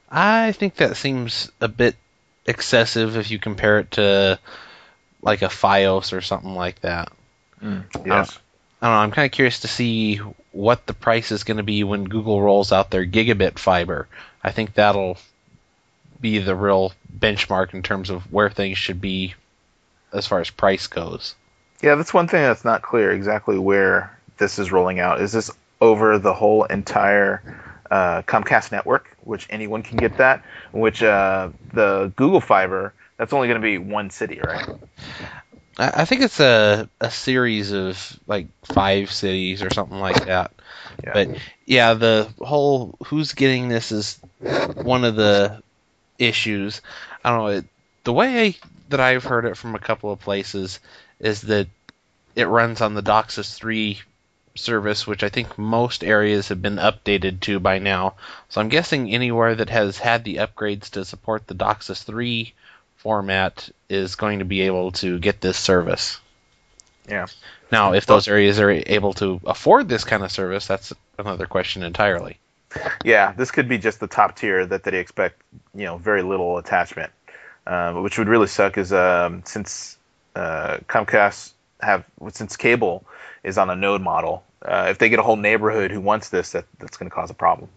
I 0.09 0.51
think 0.51 0.75
that 0.75 0.97
seems 0.97 1.51
a 1.59 1.67
bit 1.67 1.95
excessive 2.45 3.17
if 3.17 3.31
you 3.31 3.39
compare 3.39 3.79
it 3.79 3.91
to 3.91 4.39
like 5.21 5.41
a 5.41 5.47
FiOS 5.47 6.13
or 6.13 6.21
something 6.21 6.53
like 6.53 6.81
that. 6.81 7.11
Mm, 7.61 7.85
yes. 8.05 8.39
I 8.81 8.87
don't 8.87 8.95
know. 8.95 8.99
I'm 8.99 9.11
kind 9.11 9.25
of 9.25 9.31
curious 9.31 9.61
to 9.61 9.67
see 9.67 10.17
what 10.51 10.85
the 10.85 10.93
price 10.93 11.31
is 11.31 11.45
going 11.45 11.57
to 11.57 11.63
be 11.63 11.83
when 11.83 12.03
Google 12.03 12.41
rolls 12.41 12.71
out 12.71 12.91
their 12.91 13.05
gigabit 13.05 13.57
fiber. 13.57 14.07
I 14.43 14.51
think 14.51 14.73
that'll 14.73 15.17
be 16.19 16.39
the 16.39 16.55
real 16.55 16.93
benchmark 17.17 17.73
in 17.73 17.81
terms 17.81 18.09
of 18.09 18.31
where 18.31 18.49
things 18.49 18.77
should 18.77 19.01
be 19.01 19.35
as 20.11 20.27
far 20.27 20.41
as 20.41 20.49
price 20.49 20.87
goes. 20.87 21.35
Yeah, 21.81 21.95
that's 21.95 22.13
one 22.13 22.27
thing 22.27 22.43
that's 22.43 22.63
not 22.63 22.81
clear 22.81 23.11
exactly 23.11 23.57
where 23.57 24.17
this 24.37 24.59
is 24.59 24.71
rolling 24.71 24.99
out. 24.99 25.21
Is 25.21 25.31
this 25.31 25.51
over 25.83 26.17
the 26.17 26.33
whole 26.33 26.63
entire 26.63 27.41
uh, 27.91 28.21
Comcast 28.21 28.71
network, 28.71 29.15
which 29.23 29.45
anyone 29.49 29.83
can 29.83 29.97
get 29.97 30.17
that? 30.17 30.41
Which 30.71 31.03
uh, 31.03 31.49
the 31.73 32.13
Google 32.15 32.39
Fiber, 32.39 32.93
that's 33.17 33.33
only 33.33 33.49
going 33.49 33.61
to 33.61 33.65
be 33.65 33.77
one 33.77 34.09
city, 34.09 34.39
right? 34.41 34.65
I, 35.77 35.91
I 36.01 36.05
think 36.05 36.21
it's 36.21 36.39
a 36.39 36.89
a 37.01 37.11
series 37.11 37.73
of 37.73 38.17
like 38.27 38.47
five 38.63 39.11
cities 39.11 39.61
or 39.61 39.71
something 39.73 39.99
like 39.99 40.25
that. 40.25 40.53
Yeah. 41.03 41.11
But 41.13 41.37
yeah, 41.65 41.93
the 41.95 42.29
whole 42.39 42.95
who's 43.07 43.33
getting 43.33 43.67
this 43.67 43.91
is 43.91 44.19
one 44.39 45.03
of 45.03 45.17
the 45.17 45.61
issues. 46.17 46.81
I 47.25 47.29
don't 47.29 47.39
know. 47.39 47.47
It, 47.47 47.65
the 48.05 48.13
way 48.13 48.47
I, 48.47 48.55
that 48.87 49.01
I've 49.01 49.25
heard 49.25 49.43
it 49.43 49.57
from 49.57 49.75
a 49.75 49.79
couple 49.79 50.13
of 50.13 50.19
places 50.19 50.79
is 51.19 51.41
that 51.41 51.67
it 52.35 52.47
runs 52.47 52.79
on 52.79 52.93
the 52.93 53.03
DOCSIS 53.03 53.55
3 53.55 53.99
service, 54.55 55.07
which 55.07 55.23
I 55.23 55.29
think 55.29 55.57
most 55.57 56.03
areas 56.03 56.49
have 56.49 56.61
been 56.61 56.77
updated 56.77 57.39
to 57.41 57.59
by 57.59 57.79
now. 57.79 58.15
So 58.49 58.61
I'm 58.61 58.69
guessing 58.69 59.11
anywhere 59.11 59.55
that 59.55 59.69
has 59.69 59.97
had 59.97 60.23
the 60.23 60.37
upgrades 60.37 60.91
to 60.91 61.05
support 61.05 61.47
the 61.47 61.55
DOCSIS 61.55 62.03
3 62.03 62.53
format 62.97 63.69
is 63.89 64.15
going 64.15 64.39
to 64.39 64.45
be 64.45 64.61
able 64.61 64.91
to 64.93 65.19
get 65.19 65.41
this 65.41 65.57
service. 65.57 66.19
Yeah. 67.07 67.27
Now, 67.71 67.93
if 67.93 68.05
those 68.05 68.27
areas 68.27 68.59
are 68.59 68.69
able 68.69 69.13
to 69.15 69.41
afford 69.45 69.89
this 69.89 70.03
kind 70.03 70.23
of 70.23 70.31
service, 70.31 70.67
that's 70.67 70.93
another 71.17 71.45
question 71.45 71.83
entirely. 71.83 72.37
Yeah, 73.03 73.33
this 73.33 73.51
could 73.51 73.67
be 73.67 73.77
just 73.77 73.99
the 73.99 74.07
top 74.07 74.35
tier 74.35 74.65
that 74.65 74.83
they 74.83 74.97
expect, 74.97 75.41
you 75.75 75.85
know, 75.85 75.97
very 75.97 76.23
little 76.23 76.57
attachment. 76.57 77.11
Um, 77.65 78.03
which 78.03 78.17
would 78.17 78.27
really 78.27 78.47
suck 78.47 78.77
is 78.77 78.91
um, 78.91 79.41
since 79.45 79.97
uh, 80.35 80.79
Comcast 80.89 81.53
have 81.81 82.03
since 82.31 82.57
cable 82.57 83.05
is 83.43 83.57
on 83.57 83.69
a 83.69 83.75
node 83.75 84.01
model. 84.01 84.43
Uh, 84.61 84.87
if 84.89 84.97
they 84.97 85.09
get 85.09 85.19
a 85.19 85.23
whole 85.23 85.35
neighborhood 85.35 85.91
who 85.91 85.99
wants 86.01 86.29
this, 86.29 86.51
that, 86.51 86.65
that's 86.79 86.97
going 86.97 87.09
to 87.09 87.13
cause 87.15 87.29
a 87.29 87.33
problem. 87.33 87.69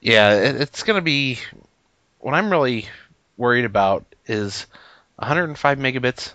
Yeah, 0.00 0.32
it's 0.34 0.82
going 0.82 0.96
to 0.96 1.02
be. 1.02 1.38
What 2.18 2.34
I'm 2.34 2.50
really 2.50 2.88
worried 3.36 3.64
about 3.64 4.04
is 4.26 4.66
105 5.16 5.78
megabits, 5.78 6.32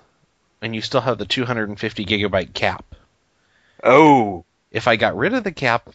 and 0.62 0.76
you 0.76 0.82
still 0.82 1.02
have 1.02 1.18
the 1.18 1.26
250 1.26 2.06
gigabyte 2.06 2.54
cap. 2.54 2.86
Oh, 3.84 4.46
If 4.72 4.88
I 4.88 4.96
got 4.96 5.16
rid 5.16 5.34
of 5.34 5.44
the 5.44 5.52
cap, 5.52 5.90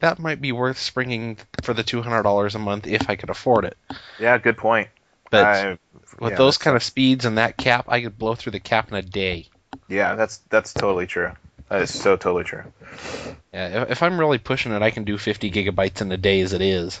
that 0.00 0.18
might 0.18 0.40
be 0.40 0.52
worth 0.52 0.78
springing 0.78 1.38
for 1.62 1.74
the 1.74 1.84
$200 1.84 2.54
a 2.54 2.58
month 2.58 2.86
if 2.86 3.08
I 3.08 3.16
could 3.16 3.30
afford 3.30 3.64
it. 3.64 3.76
yeah, 4.18 4.38
good 4.38 4.56
point. 4.56 4.88
But 5.30 5.44
I- 5.44 5.78
with 6.20 6.32
yeah, 6.32 6.36
those 6.36 6.58
kind 6.58 6.76
of 6.76 6.82
speeds 6.82 7.24
and 7.24 7.38
that 7.38 7.56
cap, 7.56 7.86
I 7.88 8.00
could 8.00 8.18
blow 8.18 8.34
through 8.34 8.52
the 8.52 8.60
cap 8.60 8.90
in 8.90 8.96
a 8.96 9.02
day. 9.02 9.48
yeah, 9.88 10.14
that's 10.14 10.38
that's 10.50 10.72
totally 10.72 11.06
true. 11.06 11.32
That 11.68 11.82
is 11.82 11.98
so 11.98 12.16
totally 12.16 12.44
true. 12.44 12.62
Yeah, 13.52 13.82
if, 13.82 13.90
if 13.92 14.02
I'm 14.02 14.18
really 14.18 14.38
pushing 14.38 14.72
it, 14.72 14.82
I 14.82 14.90
can 14.90 15.04
do 15.04 15.18
50 15.18 15.50
gigabytes 15.50 16.00
in 16.00 16.12
a 16.12 16.16
day 16.16 16.40
as 16.40 16.52
it 16.52 16.62
is, 16.62 17.00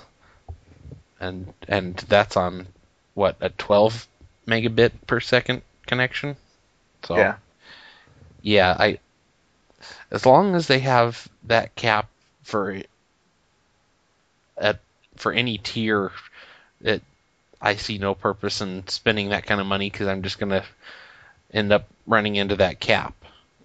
and 1.20 1.52
and 1.68 1.96
that's 2.08 2.36
on 2.36 2.66
what 3.14 3.36
a 3.40 3.50
12 3.50 4.06
megabit 4.46 4.92
per 5.06 5.20
second 5.20 5.62
connection. 5.86 6.36
So 7.04 7.16
Yeah. 7.16 7.36
yeah, 8.42 8.76
I 8.78 8.98
as 10.10 10.26
long 10.26 10.54
as 10.54 10.66
they 10.66 10.80
have 10.80 11.28
that 11.44 11.74
cap 11.76 12.08
for 12.42 12.82
at 14.58 14.80
for 15.16 15.32
any 15.32 15.58
tier, 15.58 16.12
it 16.80 17.02
I 17.60 17.76
see 17.76 17.98
no 17.98 18.14
purpose 18.14 18.60
in 18.60 18.86
spending 18.88 19.30
that 19.30 19.46
kind 19.46 19.60
of 19.60 19.66
money 19.66 19.90
because 19.90 20.08
I'm 20.08 20.22
just 20.22 20.38
gonna 20.38 20.64
end 21.52 21.72
up 21.72 21.86
running 22.06 22.36
into 22.36 22.56
that 22.56 22.80
cap. 22.80 23.14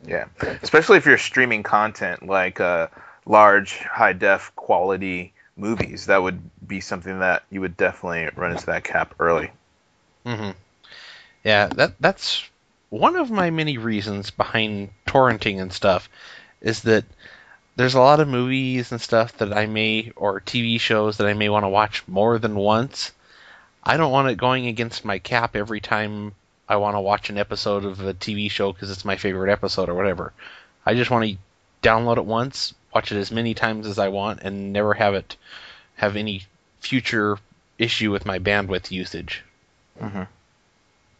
Yeah, 0.08 0.26
especially 0.64 0.98
if 0.98 1.06
you're 1.06 1.18
streaming 1.18 1.64
content 1.64 2.26
like 2.26 2.60
uh, 2.60 2.88
large, 3.26 3.78
high 3.80 4.14
def 4.14 4.52
quality 4.56 5.34
movies, 5.56 6.08
that 6.08 6.24
would 6.24 6.42
be 6.68 6.82
something 6.82 7.20
that 7.20 7.44
you 7.50 7.62
would 7.62 7.78
definitely 7.78 8.30
run 8.36 8.52
into 8.52 8.66
that 8.66 8.84
cap 8.84 9.16
early. 9.20 9.52
Mm-hmm. 10.26 10.52
Yeah, 11.44 11.68
that 11.68 11.94
that's 12.00 12.44
one 12.90 13.16
of 13.16 13.32
my 13.32 13.50
many 13.50 13.78
reasons 13.78 14.32
behind 14.32 14.90
torrenting 15.08 15.62
and 15.62 15.72
stuff 15.72 16.10
is 16.62 16.82
that 16.82 17.06
there's 17.76 17.94
a 17.94 18.02
lot 18.02 18.20
of 18.20 18.28
movies 18.28 18.92
and 18.92 19.00
stuff 19.00 19.38
that 19.38 19.54
I 19.54 19.66
may 19.66 20.12
or 20.16 20.42
TV 20.42 20.80
shows 20.80 21.18
that 21.18 21.28
I 21.28 21.34
may 21.34 21.50
want 21.50 21.64
to 21.64 21.70
watch 21.70 22.08
more 22.08 22.38
than 22.38 22.56
once. 22.56 23.12
I 23.84 23.98
don't 23.98 24.12
want 24.12 24.30
it 24.30 24.36
going 24.36 24.68
against 24.68 25.06
my 25.06 25.20
cap 25.20 25.56
every 25.56 25.80
time 25.80 26.36
I 26.72 26.78
want 26.78 26.96
to 26.96 27.02
watch 27.02 27.30
an 27.30 27.38
episode 27.38 27.84
of 27.84 28.00
a 28.00 28.14
TV 28.14 28.50
show 28.50 28.72
because 28.72 28.92
it's 28.92 29.04
my 29.04 29.18
favorite 29.18 29.52
episode 29.52 29.90
or 29.90 29.94
whatever. 29.94 30.32
I 30.86 30.94
just 30.94 31.12
want 31.12 31.26
to 31.26 31.38
download 31.84 32.16
it 32.16 32.24
once, 32.24 32.74
watch 32.96 33.12
it 33.12 33.18
as 33.18 33.30
many 33.30 33.54
times 33.54 33.86
as 33.86 34.00
I 34.00 34.08
want, 34.08 34.40
and 34.40 34.72
never 34.72 34.94
have 34.94 35.14
it 35.14 35.36
have 35.96 36.16
any 36.16 36.44
future 36.80 37.38
issue 37.78 38.10
with 38.10 38.26
my 38.26 38.40
bandwidth 38.40 38.90
usage. 38.90 39.44
Mm-hmm. 40.00 40.24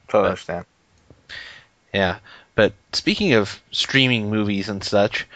Totally 0.08 0.30
understand. 0.30 0.66
Yeah, 1.94 2.20
but 2.56 2.72
speaking 2.94 3.34
of 3.34 3.62
streaming 3.72 4.30
movies 4.30 4.70
and 4.70 4.82
such, 4.82 5.28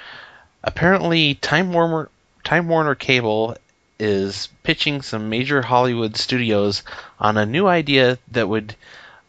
apparently 0.64 1.34
Time 1.36 1.74
Warner 1.74 2.10
Time 2.46 2.70
Warner 2.70 2.96
Cable 2.96 3.58
is 4.00 4.48
pitching 4.64 5.02
some 5.02 5.30
major 5.30 5.62
Hollywood 5.62 6.16
studios 6.16 6.84
on 7.20 7.36
a 7.36 7.46
new 7.46 7.68
idea 7.68 8.18
that 8.32 8.48
would 8.48 8.78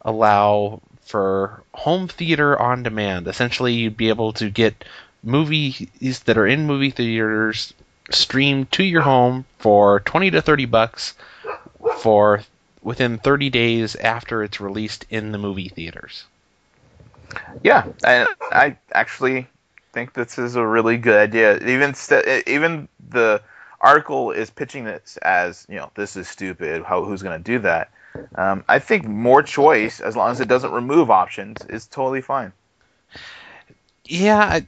allow 0.06 0.80
for 1.02 1.62
home 1.75 2.08
theater 2.08 2.58
on 2.58 2.82
demand. 2.82 3.28
Essentially, 3.28 3.75
you'd 3.75 3.96
be 3.96 4.08
able 4.08 4.32
to 4.34 4.48
get 4.48 4.84
movies 5.22 6.20
that 6.25 6.38
are 6.38 6.46
in 6.46 6.66
movie 6.66 6.90
theaters 6.90 7.75
streamed 8.10 8.70
to 8.72 8.84
your 8.84 9.02
home 9.02 9.44
for 9.58 10.00
20 10.00 10.30
to 10.30 10.40
30 10.40 10.64
bucks 10.66 11.14
for 11.98 12.40
within 12.82 13.18
30 13.18 13.50
days 13.50 13.96
after 13.96 14.44
it's 14.44 14.60
released 14.60 15.04
in 15.10 15.32
the 15.32 15.38
movie 15.38 15.68
theaters. 15.68 16.25
Yeah, 17.64 17.86
and 18.04 18.28
I 18.52 18.78
actually 18.92 19.48
think 19.92 20.12
this 20.12 20.38
is 20.38 20.54
a 20.54 20.64
really 20.64 20.96
good 20.96 21.18
idea. 21.18 21.58
Even 21.66 21.94
st- 21.94 22.46
even 22.46 22.88
the 23.10 23.42
article 23.80 24.30
is 24.30 24.50
pitching 24.50 24.84
this 24.84 25.16
as 25.18 25.66
you 25.68 25.76
know 25.76 25.90
this 25.96 26.16
is 26.16 26.28
stupid. 26.28 26.84
How 26.84 27.04
who's 27.04 27.22
going 27.22 27.42
to 27.42 27.42
do 27.42 27.58
that? 27.60 27.90
Um, 28.35 28.64
I 28.68 28.78
think 28.78 29.06
more 29.06 29.42
choice, 29.42 30.00
as 30.00 30.16
long 30.16 30.30
as 30.30 30.40
it 30.40 30.49
doesn't 30.49 30.73
remove 30.73 31.11
options, 31.11 31.64
is 31.68 31.87
totally 31.87 32.20
fine. 32.20 32.52
Yeah, 34.04 34.61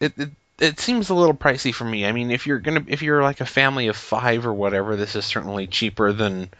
it, 0.00 0.12
it 0.16 0.30
it 0.60 0.80
seems 0.80 1.10
a 1.10 1.14
little 1.14 1.34
pricey 1.34 1.72
for 1.72 1.84
me. 1.84 2.06
I 2.06 2.12
mean, 2.12 2.30
if 2.30 2.46
you're 2.46 2.58
gonna 2.58 2.84
if 2.86 3.02
you're 3.02 3.22
like 3.22 3.40
a 3.40 3.46
family 3.46 3.88
of 3.88 3.96
five 3.96 4.46
or 4.46 4.54
whatever, 4.54 4.96
this 4.96 5.14
is 5.16 5.24
certainly 5.24 5.66
cheaper 5.66 6.12
than 6.12 6.50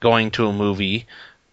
going 0.00 0.30
to 0.32 0.46
a 0.46 0.52
movie. 0.52 1.06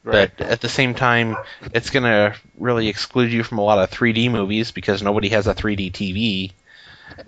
But 0.04 0.42
at 0.42 0.62
the 0.62 0.70
same 0.70 0.96
time, 0.96 1.38
it's 1.74 1.92
gonna 1.92 2.36
really 2.58 2.88
exclude 2.88 3.32
you 3.32 3.44
from 3.44 3.60
a 3.60 3.64
lot 3.64 3.78
of 3.78 3.92
3D 3.92 4.32
movies 4.32 4.72
because 4.72 5.04
nobody 5.04 5.30
has 5.30 5.46
a 5.46 5.54
3D 5.54 5.92
TV. 5.92 6.52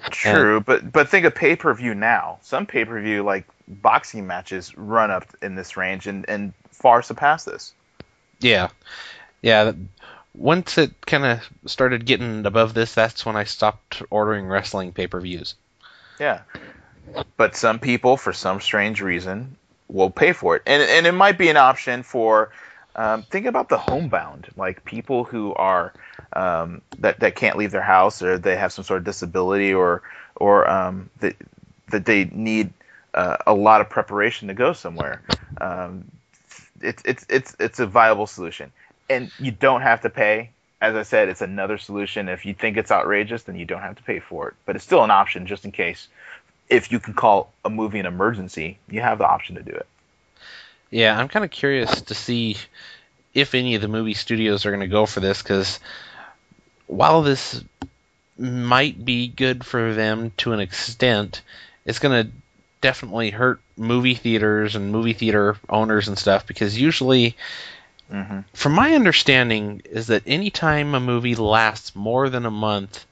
True, 0.09 0.59
but 0.59 0.91
but 0.91 1.09
think 1.09 1.25
of 1.25 1.35
pay 1.35 1.55
per 1.55 1.73
view 1.73 1.93
now. 1.93 2.39
Some 2.41 2.65
pay 2.65 2.85
per 2.85 2.99
view 2.99 3.23
like 3.23 3.45
boxing 3.67 4.25
matches 4.25 4.75
run 4.77 5.11
up 5.11 5.25
in 5.41 5.55
this 5.55 5.77
range 5.77 6.07
and 6.07 6.27
and 6.27 6.53
far 6.73 7.01
surpass 7.01 7.45
this. 7.45 7.73
Yeah, 8.39 8.69
yeah. 9.41 9.73
Once 10.35 10.77
it 10.77 10.93
kind 11.05 11.25
of 11.25 11.39
started 11.65 12.05
getting 12.05 12.45
above 12.45 12.73
this, 12.73 12.93
that's 12.93 13.25
when 13.25 13.35
I 13.35 13.43
stopped 13.43 14.01
ordering 14.09 14.47
wrestling 14.47 14.91
pay 14.91 15.07
per 15.07 15.19
views. 15.19 15.55
Yeah. 16.19 16.41
But 17.37 17.55
some 17.55 17.79
people, 17.79 18.17
for 18.17 18.33
some 18.33 18.59
strange 18.59 19.01
reason, 19.01 19.57
will 19.87 20.09
pay 20.09 20.33
for 20.33 20.55
it, 20.55 20.63
and 20.65 20.81
and 20.81 21.05
it 21.05 21.13
might 21.13 21.37
be 21.37 21.49
an 21.49 21.57
option 21.57 22.03
for. 22.03 22.51
Um, 22.95 23.23
think 23.23 23.47
about 23.47 23.69
the 23.69 23.77
homebound, 23.79 24.49
like 24.55 24.85
people 24.85 25.23
who 25.23 25.51
are 25.55 25.93
um, 26.33 26.83
that 26.99 27.21
that 27.21 27.35
can't 27.35 27.57
leave 27.57 27.71
their 27.71 27.81
house, 27.81 28.21
or 28.21 28.37
they 28.37 28.55
have 28.55 28.71
some 28.71 28.85
sort 28.85 28.99
of 28.99 29.03
disability, 29.03 29.73
or 29.73 30.03
or 30.35 30.69
um, 30.69 31.09
that 31.19 31.35
that 31.89 32.05
they 32.05 32.25
need 32.25 32.71
uh, 33.13 33.37
a 33.47 33.53
lot 33.53 33.81
of 33.81 33.89
preparation 33.89 34.47
to 34.49 34.53
go 34.53 34.73
somewhere. 34.73 35.21
It's 36.83 37.01
it's 37.05 37.25
it's 37.29 37.55
it's 37.59 37.79
a 37.79 37.87
viable 37.87 38.27
solution, 38.27 38.71
and 39.09 39.31
you 39.39 39.51
don't 39.51 39.81
have 39.81 40.01
to 40.01 40.09
pay. 40.09 40.51
As 40.81 40.95
I 40.95 41.03
said, 41.03 41.29
it's 41.29 41.41
another 41.41 41.77
solution. 41.77 42.27
If 42.27 42.45
you 42.45 42.53
think 42.53 42.75
it's 42.75 42.91
outrageous, 42.91 43.43
then 43.43 43.55
you 43.55 43.65
don't 43.65 43.81
have 43.81 43.95
to 43.95 44.03
pay 44.03 44.19
for 44.19 44.49
it. 44.49 44.55
But 44.65 44.75
it's 44.75 44.83
still 44.83 45.03
an 45.03 45.11
option, 45.11 45.47
just 45.47 45.63
in 45.63 45.71
case. 45.71 46.07
If 46.69 46.91
you 46.91 46.99
can 46.99 47.13
call 47.13 47.53
a 47.63 47.69
movie 47.69 47.99
an 47.99 48.05
emergency, 48.05 48.79
you 48.89 48.99
have 49.01 49.17
the 49.17 49.27
option 49.27 49.55
to 49.55 49.63
do 49.63 49.71
it. 49.71 49.87
Yeah, 50.89 51.17
I'm 51.17 51.27
kind 51.27 51.45
of 51.45 51.51
curious 51.51 52.01
to 52.01 52.13
see 52.13 52.57
if 53.33 53.55
any 53.55 53.75
of 53.75 53.81
the 53.81 53.87
movie 53.87 54.13
studios 54.13 54.65
are 54.65 54.71
going 54.71 54.81
to 54.81 54.87
go 54.87 55.05
for 55.05 55.21
this 55.21 55.41
because 55.41 55.79
while 56.87 57.21
this 57.21 57.63
might 58.37 59.03
be 59.03 59.27
good 59.27 59.65
for 59.65 59.93
them 59.93 60.31
to 60.37 60.53
an 60.53 60.59
extent, 60.59 61.41
it's 61.85 61.99
going 61.99 62.25
to 62.25 62.31
definitely 62.83 63.31
hurt 63.31 63.61
movie 63.77 64.13
theaters 64.13 64.75
and 64.75 64.91
movie 64.91 65.13
theater 65.13 65.55
owners 65.69 66.09
and 66.09 66.19
stuff 66.19 66.45
because 66.45 66.79
usually 66.79 67.35
Mm-hmm. 68.11 68.41
from 68.53 68.73
my 68.73 68.93
understanding 68.93 69.81
is 69.89 70.07
that 70.07 70.23
anytime 70.27 70.93
a 70.93 70.99
movie 70.99 71.35
lasts 71.35 71.95
more 71.95 72.29
than 72.29 72.45
a 72.45 72.51
month 72.51 73.05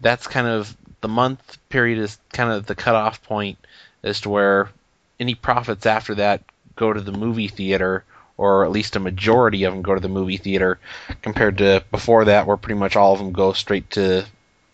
that's 0.00 0.28
kind 0.28 0.46
of 0.46 0.74
the 1.00 1.08
month 1.08 1.58
period 1.68 1.98
is 1.98 2.16
kind 2.32 2.50
of 2.50 2.64
the 2.64 2.76
cutoff 2.76 3.22
point 3.24 3.58
as 4.02 4.20
to 4.20 4.30
where 4.30 4.70
any 5.18 5.34
profits 5.34 5.84
after 5.84 6.14
that 6.14 6.42
go 6.76 6.92
to 6.92 7.00
the 7.00 7.12
movie 7.12 7.48
theater 7.48 8.04
or 8.36 8.64
at 8.64 8.70
least 8.70 8.96
a 8.96 9.00
majority 9.00 9.64
of 9.64 9.74
them 9.74 9.82
go 9.82 9.94
to 9.94 10.00
the 10.00 10.08
movie 10.08 10.38
theater 10.38 10.78
compared 11.20 11.58
to 11.58 11.84
before 11.90 12.24
that 12.26 12.46
where 12.46 12.56
pretty 12.56 12.78
much 12.78 12.96
all 12.96 13.12
of 13.12 13.18
them 13.18 13.32
go 13.32 13.52
straight 13.52 13.90
to 13.90 14.24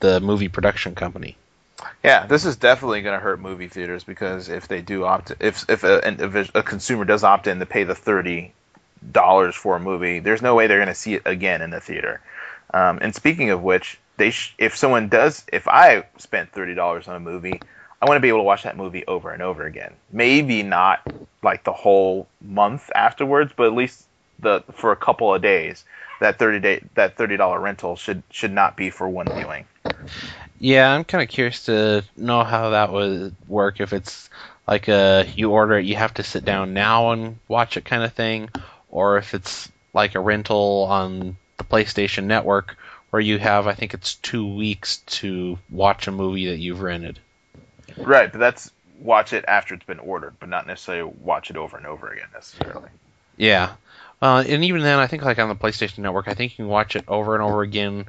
the 0.00 0.20
movie 0.20 0.48
production 0.48 0.94
company 0.94 1.36
Yeah, 2.02 2.26
this 2.26 2.46
is 2.46 2.56
definitely 2.56 3.02
going 3.02 3.18
to 3.18 3.22
hurt 3.22 3.40
movie 3.40 3.68
theaters 3.68 4.04
because 4.04 4.48
if 4.48 4.68
they 4.68 4.80
do 4.80 5.04
opt, 5.04 5.32
if 5.40 5.68
if 5.68 5.84
a, 5.84 6.34
if 6.36 6.54
a 6.54 6.62
consumer 6.62 7.04
does 7.04 7.24
opt 7.24 7.46
in 7.46 7.58
to 7.58 7.66
pay 7.66 7.84
the 7.84 7.94
thirty 7.94 8.52
dollars 9.12 9.54
for 9.54 9.76
a 9.76 9.80
movie, 9.80 10.18
there's 10.18 10.42
no 10.42 10.54
way 10.54 10.66
they're 10.66 10.78
going 10.78 10.88
to 10.88 10.94
see 10.94 11.14
it 11.14 11.22
again 11.26 11.62
in 11.62 11.70
the 11.70 11.80
theater. 11.80 12.20
Um, 12.72 12.98
and 13.02 13.14
speaking 13.14 13.50
of 13.50 13.62
which, 13.62 13.98
they 14.16 14.30
sh- 14.30 14.54
if 14.58 14.76
someone 14.76 15.08
does, 15.08 15.44
if 15.52 15.68
I 15.68 16.04
spent 16.18 16.52
thirty 16.52 16.74
dollars 16.74 17.08
on 17.08 17.16
a 17.16 17.20
movie, 17.20 17.62
I 18.00 18.06
want 18.06 18.16
to 18.16 18.20
be 18.20 18.28
able 18.28 18.40
to 18.40 18.44
watch 18.44 18.62
that 18.62 18.76
movie 18.76 19.04
over 19.06 19.30
and 19.30 19.42
over 19.42 19.64
again. 19.64 19.92
Maybe 20.12 20.62
not 20.62 21.00
like 21.42 21.64
the 21.64 21.72
whole 21.72 22.28
month 22.40 22.90
afterwards, 22.94 23.52
but 23.56 23.66
at 23.66 23.74
least 23.74 24.06
the 24.40 24.62
for 24.72 24.92
a 24.92 24.96
couple 24.96 25.34
of 25.34 25.42
days. 25.42 25.84
That 26.20 26.38
thirty 26.38 26.60
day 26.60 26.82
that 26.94 27.16
thirty 27.16 27.36
dollar 27.36 27.60
rental 27.60 27.96
should 27.96 28.22
should 28.30 28.52
not 28.52 28.76
be 28.76 28.90
for 28.90 29.08
one 29.08 29.32
viewing. 29.32 29.66
Yeah, 30.60 30.94
I'm 30.94 31.04
kind 31.04 31.22
of 31.22 31.28
curious 31.30 31.64
to 31.64 32.04
know 32.16 32.44
how 32.44 32.70
that 32.70 32.92
would 32.92 33.34
work. 33.48 33.80
If 33.80 33.94
it's 33.94 34.28
like 34.68 34.88
a 34.88 35.26
you 35.34 35.50
order 35.50 35.78
it, 35.78 35.86
you 35.86 35.96
have 35.96 36.14
to 36.14 36.22
sit 36.22 36.44
down 36.44 36.74
now 36.74 37.12
and 37.12 37.38
watch 37.48 37.78
it 37.78 37.84
kind 37.86 38.04
of 38.04 38.12
thing, 38.12 38.50
or 38.90 39.16
if 39.16 39.34
it's 39.34 39.70
like 39.94 40.14
a 40.14 40.20
rental 40.20 40.86
on 40.88 41.36
the 41.56 41.64
PlayStation 41.64 42.24
Network 42.24 42.76
where 43.08 43.22
you 43.22 43.38
have, 43.38 43.66
I 43.66 43.74
think 43.74 43.94
it's 43.94 44.14
two 44.16 44.54
weeks 44.54 44.98
to 44.98 45.58
watch 45.70 46.06
a 46.06 46.12
movie 46.12 46.48
that 46.48 46.58
you've 46.58 46.82
rented. 46.82 47.18
Right, 47.96 48.30
but 48.30 48.38
that's 48.38 48.70
watch 49.00 49.32
it 49.32 49.46
after 49.48 49.74
it's 49.74 49.84
been 49.84 49.98
ordered, 49.98 50.34
but 50.38 50.50
not 50.50 50.66
necessarily 50.66 51.10
watch 51.22 51.50
it 51.50 51.56
over 51.56 51.76
and 51.76 51.86
over 51.86 52.08
again 52.08 52.28
necessarily. 52.34 52.90
Yeah. 53.36 53.72
Uh, 54.22 54.44
and 54.46 54.62
even 54.64 54.82
then, 54.82 54.98
I 54.98 55.06
think 55.06 55.24
like 55.24 55.38
on 55.38 55.48
the 55.48 55.56
PlayStation 55.56 55.98
Network, 55.98 56.28
I 56.28 56.34
think 56.34 56.52
you 56.52 56.64
can 56.64 56.68
watch 56.68 56.94
it 56.94 57.04
over 57.08 57.34
and 57.34 57.42
over 57.42 57.62
again, 57.62 58.04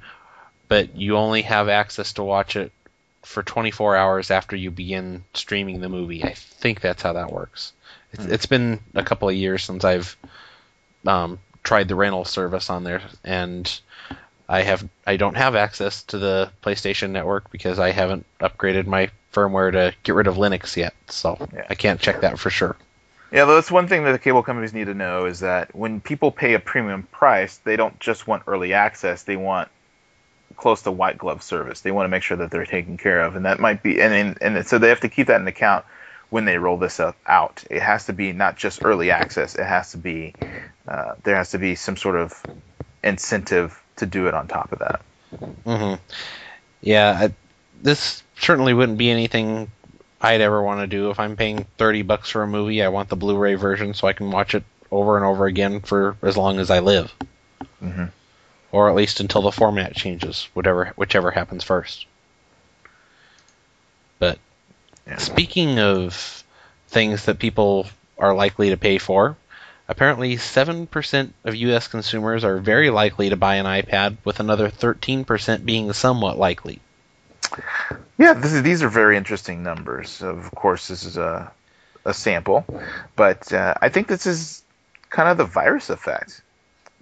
but 0.71 0.95
you 0.95 1.17
only 1.17 1.41
have 1.41 1.67
access 1.67 2.13
to 2.13 2.23
watch 2.23 2.55
it 2.55 2.71
for 3.23 3.43
24 3.43 3.97
hours 3.97 4.31
after 4.31 4.55
you 4.55 4.71
begin 4.71 5.21
streaming 5.33 5.81
the 5.81 5.89
movie. 5.89 6.23
I 6.23 6.31
think 6.31 6.79
that's 6.79 7.03
how 7.03 7.11
that 7.11 7.29
works. 7.29 7.73
It's, 8.13 8.23
Hmm. 8.23 8.31
it's 8.31 8.45
been 8.45 8.79
a 8.95 9.03
couple 9.03 9.27
of 9.27 9.35
years 9.35 9.65
since 9.65 9.83
I've 9.83 10.15
um, 11.05 11.39
tried 11.61 11.89
the 11.89 11.95
rental 11.95 12.23
service 12.23 12.69
on 12.69 12.85
there, 12.85 13.01
and 13.25 13.69
I 14.47 14.61
have 14.61 14.87
I 15.05 15.17
don't 15.17 15.35
have 15.35 15.57
access 15.57 16.03
to 16.03 16.17
the 16.17 16.49
PlayStation 16.63 17.09
Network 17.09 17.51
because 17.51 17.77
I 17.77 17.91
haven't 17.91 18.25
upgraded 18.39 18.85
my 18.85 19.09
firmware 19.33 19.73
to 19.73 19.93
get 20.03 20.15
rid 20.15 20.27
of 20.27 20.35
Linux 20.37 20.77
yet, 20.77 20.93
so 21.07 21.37
Yeah. 21.53 21.65
I 21.69 21.75
can't 21.75 21.99
check 21.99 22.21
that 22.21 22.39
for 22.39 22.49
sure. 22.49 22.77
Yeah, 23.29 23.43
that's 23.43 23.71
one 23.71 23.89
thing 23.89 24.05
that 24.05 24.13
the 24.13 24.19
cable 24.19 24.41
companies 24.41 24.73
need 24.73 24.85
to 24.85 24.93
know 24.93 25.25
is 25.25 25.41
that 25.41 25.75
when 25.75 25.99
people 25.99 26.31
pay 26.31 26.53
a 26.53 26.59
premium 26.59 27.03
price, 27.11 27.57
they 27.57 27.75
don't 27.75 27.99
just 27.99 28.25
want 28.25 28.43
early 28.47 28.71
access; 28.71 29.23
they 29.23 29.35
want 29.35 29.67
close 30.61 30.83
to 30.83 30.91
white 30.91 31.17
glove 31.17 31.41
service. 31.41 31.81
They 31.81 31.91
want 31.91 32.05
to 32.05 32.09
make 32.09 32.21
sure 32.21 32.37
that 32.37 32.51
they're 32.51 32.65
taken 32.67 32.95
care 32.95 33.21
of, 33.21 33.35
and 33.35 33.45
that 33.45 33.59
might 33.59 33.81
be 33.81 33.99
and 33.99 34.13
and, 34.13 34.37
and 34.41 34.67
so 34.67 34.77
they 34.77 34.89
have 34.89 35.01
to 35.01 35.09
keep 35.09 35.27
that 35.27 35.41
in 35.41 35.47
account 35.47 35.83
when 36.29 36.45
they 36.45 36.57
roll 36.57 36.77
this 36.77 36.99
up, 36.99 37.17
out. 37.25 37.63
It 37.69 37.81
has 37.81 38.05
to 38.05 38.13
be 38.13 38.31
not 38.31 38.57
just 38.57 38.85
early 38.85 39.09
access; 39.09 39.55
it 39.55 39.65
has 39.65 39.91
to 39.91 39.97
be 39.97 40.33
uh, 40.87 41.15
there 41.23 41.35
has 41.35 41.51
to 41.51 41.57
be 41.57 41.73
some 41.75 41.97
sort 41.97 42.15
of 42.15 42.45
incentive 43.03 43.81
to 43.97 44.05
do 44.05 44.27
it 44.27 44.33
on 44.35 44.47
top 44.47 44.71
of 44.71 44.79
that. 44.79 45.01
hmm 45.65 45.95
Yeah, 46.81 47.17
I, 47.19 47.33
this 47.81 48.23
certainly 48.39 48.73
wouldn't 48.73 48.99
be 48.99 49.09
anything 49.09 49.71
I'd 50.21 50.41
ever 50.41 50.61
want 50.61 50.81
to 50.81 50.87
do. 50.87 51.09
If 51.09 51.19
I'm 51.19 51.35
paying 51.35 51.65
thirty 51.79 52.03
bucks 52.03 52.29
for 52.29 52.43
a 52.43 52.47
movie, 52.47 52.83
I 52.83 52.89
want 52.89 53.09
the 53.09 53.15
Blu-ray 53.15 53.55
version 53.55 53.95
so 53.95 54.07
I 54.07 54.13
can 54.13 54.29
watch 54.29 54.53
it 54.53 54.63
over 54.91 55.17
and 55.17 55.25
over 55.25 55.47
again 55.47 55.79
for 55.81 56.17
as 56.21 56.37
long 56.37 56.59
as 56.59 56.69
I 56.69 56.79
live, 56.79 57.11
hmm 57.79 58.05
or 58.71 58.89
at 58.89 58.95
least 58.95 59.19
until 59.19 59.41
the 59.41 59.51
format 59.51 59.95
changes, 59.95 60.47
whatever 60.53 60.93
whichever 60.95 61.31
happens 61.31 61.63
first. 61.63 62.05
But 64.19 64.37
Yeah. 65.07 65.17
speaking 65.17 65.79
of 65.79 66.43
things 66.89 67.25
that 67.25 67.39
people 67.39 67.87
are 68.17 68.33
likely 68.35 68.69
to 68.69 68.77
pay 68.77 68.97
for, 68.97 69.35
apparently 69.87 70.35
7% 70.37 71.33
of 71.43 71.55
US 71.55 71.87
consumers 71.87 72.43
are 72.43 72.57
very 72.57 72.89
likely 72.89 73.29
to 73.29 73.35
buy 73.35 73.55
an 73.55 73.65
iPad, 73.65 74.17
with 74.23 74.39
another 74.39 74.69
13% 74.69 75.65
being 75.65 75.91
somewhat 75.93 76.37
likely. 76.37 76.79
Yeah, 78.17 78.33
this 78.33 78.53
is, 78.53 78.63
these 78.63 78.83
are 78.83 78.89
very 78.89 79.17
interesting 79.17 79.63
numbers. 79.63 80.21
Of 80.21 80.51
course, 80.55 80.87
this 80.87 81.03
is 81.03 81.17
a 81.17 81.51
a 82.03 82.13
sample, 82.13 82.65
but 83.15 83.53
uh, 83.53 83.75
I 83.79 83.89
think 83.89 84.07
this 84.07 84.25
is 84.25 84.63
kind 85.09 85.29
of 85.29 85.37
the 85.37 85.45
virus 85.45 85.89
effect. 85.91 86.41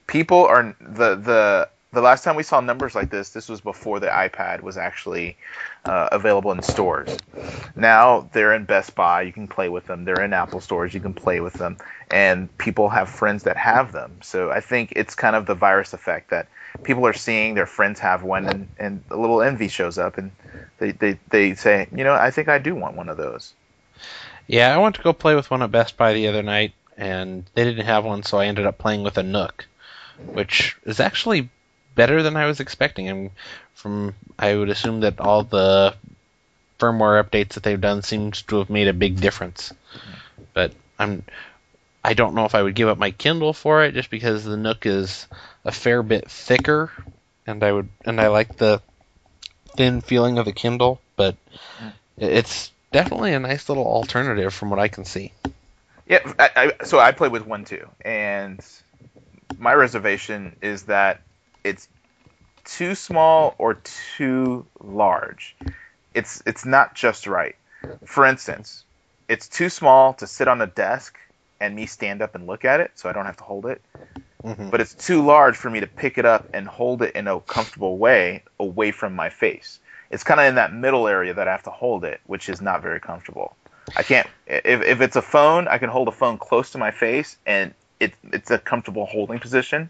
People 0.09 0.45
are 0.45 0.75
the 0.81 1.15
the 1.15 1.69
the 1.91 2.01
last 2.01 2.23
time 2.23 2.35
we 2.35 2.43
saw 2.43 2.59
numbers 2.59 2.93
like 2.93 3.09
this, 3.09 3.29
this 3.29 3.49
was 3.49 3.61
before 3.61 3.99
the 3.99 4.07
iPad 4.07 4.61
was 4.61 4.77
actually 4.77 5.37
uh, 5.85 6.09
available 6.11 6.51
in 6.51 6.61
stores. 6.61 7.17
Now 7.75 8.29
they're 8.31 8.53
in 8.53 8.65
Best 8.65 8.93
Buy, 8.93 9.23
you 9.23 9.33
can 9.33 9.47
play 9.47 9.69
with 9.69 9.85
them. 9.87 10.05
They're 10.05 10.23
in 10.23 10.33
Apple 10.33 10.61
stores, 10.61 10.93
you 10.93 10.99
can 10.99 11.13
play 11.13 11.39
with 11.39 11.53
them, 11.53 11.77
and 12.11 12.55
people 12.57 12.89
have 12.89 13.09
friends 13.09 13.43
that 13.43 13.57
have 13.57 13.91
them. 13.91 14.19
So 14.21 14.51
I 14.51 14.61
think 14.61 14.93
it's 14.95 15.15
kind 15.15 15.35
of 15.35 15.45
the 15.45 15.55
virus 15.55 15.93
effect 15.93 16.29
that 16.29 16.47
people 16.83 17.05
are 17.07 17.13
seeing 17.13 17.55
their 17.55 17.65
friends 17.65 17.99
have 17.99 18.23
one, 18.23 18.47
and, 18.47 18.67
and 18.77 19.03
a 19.09 19.17
little 19.17 19.41
envy 19.41 19.67
shows 19.67 19.97
up, 19.97 20.17
and 20.17 20.31
they, 20.77 20.91
they, 20.91 21.19
they 21.29 21.55
say, 21.55 21.87
you 21.95 22.03
know, 22.03 22.13
I 22.13 22.31
think 22.31 22.49
I 22.49 22.59
do 22.59 22.75
want 22.75 22.95
one 22.95 23.09
of 23.09 23.17
those. 23.17 23.53
Yeah, 24.47 24.73
I 24.73 24.77
went 24.77 24.95
to 24.95 25.01
go 25.01 25.13
play 25.13 25.35
with 25.35 25.49
one 25.49 25.61
at 25.63 25.71
Best 25.71 25.97
Buy 25.97 26.13
the 26.13 26.27
other 26.27 26.43
night, 26.43 26.73
and 26.97 27.45
they 27.53 27.63
didn't 27.63 27.85
have 27.85 28.05
one, 28.05 28.23
so 28.23 28.37
I 28.37 28.45
ended 28.45 28.65
up 28.65 28.77
playing 28.77 29.03
with 29.03 29.17
a 29.17 29.23
Nook, 29.23 29.67
which 30.25 30.77
is 30.85 30.99
actually 30.99 31.49
better 31.95 32.23
than 32.23 32.35
I 32.35 32.45
was 32.45 32.59
expecting. 32.59 33.09
And 33.09 33.31
from 33.73 34.15
I 34.37 34.55
would 34.55 34.69
assume 34.69 35.01
that 35.01 35.19
all 35.19 35.43
the 35.43 35.95
firmware 36.79 37.23
updates 37.23 37.49
that 37.49 37.63
they've 37.63 37.79
done 37.79 38.01
seems 38.03 38.41
to 38.43 38.57
have 38.57 38.69
made 38.69 38.87
a 38.87 38.93
big 38.93 39.19
difference. 39.19 39.73
But 40.53 40.73
I'm 40.97 41.23
I 42.03 42.13
don't 42.13 42.35
know 42.35 42.45
if 42.45 42.55
I 42.55 42.63
would 42.63 42.75
give 42.75 42.87
up 42.87 42.97
my 42.97 43.11
Kindle 43.11 43.53
for 43.53 43.83
it, 43.83 43.93
just 43.93 44.09
because 44.09 44.43
the 44.43 44.57
Nook 44.57 44.85
is 44.85 45.27
a 45.65 45.71
fair 45.71 46.01
bit 46.01 46.31
thicker, 46.31 46.91
and 47.45 47.63
I 47.63 47.71
would 47.71 47.89
and 48.05 48.21
I 48.21 48.27
like 48.27 48.57
the 48.57 48.81
thin 49.75 50.01
feeling 50.01 50.37
of 50.37 50.45
the 50.45 50.53
Kindle, 50.53 51.01
but 51.15 51.35
it's 52.17 52.71
definitely 52.91 53.33
a 53.33 53.39
nice 53.39 53.69
little 53.69 53.85
alternative 53.85 54.53
from 54.53 54.69
what 54.69 54.79
I 54.79 54.87
can 54.87 55.05
see. 55.05 55.33
Yeah, 56.07 56.33
I, 56.39 56.49
I, 56.55 56.85
so 56.85 56.99
I 56.99 57.11
played 57.11 57.31
with 57.31 57.45
one 57.45 57.65
too, 57.65 57.87
and 58.01 58.59
my 59.57 59.73
reservation 59.73 60.55
is 60.61 60.83
that 60.83 61.21
it's 61.63 61.87
too 62.65 62.95
small 62.95 63.55
or 63.57 63.75
too 64.17 64.65
large. 64.79 65.55
It's 66.13 66.43
it's 66.45 66.65
not 66.65 66.95
just 66.95 67.27
right. 67.27 67.55
For 68.05 68.25
instance, 68.25 68.83
it's 69.27 69.47
too 69.47 69.69
small 69.69 70.13
to 70.15 70.27
sit 70.27 70.47
on 70.47 70.61
a 70.61 70.67
desk 70.67 71.17
and 71.59 71.75
me 71.75 71.85
stand 71.85 72.21
up 72.21 72.35
and 72.35 72.47
look 72.47 72.65
at 72.65 72.79
it, 72.79 72.91
so 72.95 73.09
I 73.09 73.13
don't 73.13 73.25
have 73.25 73.37
to 73.37 73.43
hold 73.43 73.65
it. 73.65 73.81
Mhm. 74.43 74.71
But 74.71 74.81
it's 74.81 74.93
too 74.93 75.21
large 75.25 75.57
for 75.57 75.69
me 75.69 75.79
to 75.81 75.87
pick 75.87 76.17
it 76.17 76.25
up 76.25 76.47
and 76.53 76.67
hold 76.67 77.01
it 77.01 77.15
in 77.15 77.27
a 77.27 77.39
comfortable 77.41 77.97
way 77.97 78.43
away 78.59 78.91
from 78.91 79.13
my 79.15 79.29
face. 79.29 79.79
It's 80.11 80.23
kind 80.23 80.39
of 80.39 80.47
in 80.47 80.55
that 80.55 80.73
middle 80.73 81.07
area 81.07 81.33
that 81.33 81.47
I 81.47 81.51
have 81.51 81.63
to 81.63 81.69
hold 81.69 82.03
it, 82.05 82.21
which 82.25 82.49
is 82.49 82.61
not 82.61 82.81
very 82.81 82.99
comfortable. 82.99 83.55
I 83.95 84.03
can't. 84.03 84.27
If, 84.47 84.81
if 84.81 85.01
it's 85.01 85.15
a 85.15 85.21
phone, 85.21 85.67
I 85.67 85.77
can 85.77 85.89
hold 85.89 86.07
a 86.07 86.11
phone 86.11 86.37
close 86.37 86.71
to 86.71 86.77
my 86.77 86.91
face, 86.91 87.37
and 87.45 87.73
it, 87.99 88.13
it's 88.31 88.51
a 88.51 88.57
comfortable 88.57 89.05
holding 89.05 89.39
position. 89.39 89.89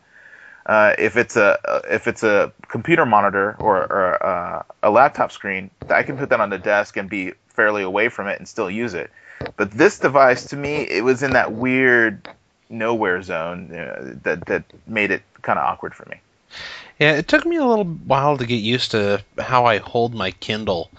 Uh, 0.66 0.94
if 1.00 1.18
it's 1.18 1.36
a 1.36 1.58
if 1.90 2.08
it's 2.08 2.22
a 2.22 2.52
computer 2.68 3.06
monitor 3.06 3.56
or, 3.60 3.78
or 3.78 4.24
uh, 4.24 4.64
a 4.84 4.90
laptop 4.92 5.32
screen, 5.32 5.72
I 5.90 6.04
can 6.04 6.18
put 6.18 6.30
that 6.30 6.42
on 6.42 6.50
the 6.50 6.60
desk 6.60 6.98
and 6.98 7.10
be 7.10 7.34
fairly 7.48 7.82
away 7.82 8.10
from 8.10 8.28
it 8.28 8.38
and 8.40 8.48
still 8.48 8.70
use 8.70 8.94
it. 8.94 9.10
But 9.56 9.72
this 9.72 10.00
device, 10.00 10.46
to 10.48 10.58
me, 10.58 10.82
it 10.82 11.04
was 11.04 11.24
in 11.24 11.32
that 11.32 11.54
weird 11.54 12.28
nowhere 12.70 13.22
zone 13.22 13.74
uh, 13.74 14.16
that 14.24 14.46
that 14.46 14.64
made 14.86 15.12
it 15.12 15.24
kind 15.42 15.58
of 15.58 15.66
awkward 15.66 15.96
for 15.96 16.08
me. 16.10 16.20
Yeah, 17.00 17.14
it 17.14 17.28
took 17.28 17.46
me 17.46 17.56
a 17.56 17.66
little 17.66 17.86
while 17.86 18.38
to 18.38 18.46
get 18.46 18.58
used 18.58 18.92
to 18.92 19.24
how 19.38 19.66
I 19.66 19.78
hold 19.78 20.14
my 20.14 20.32
Kindle. 20.32 20.92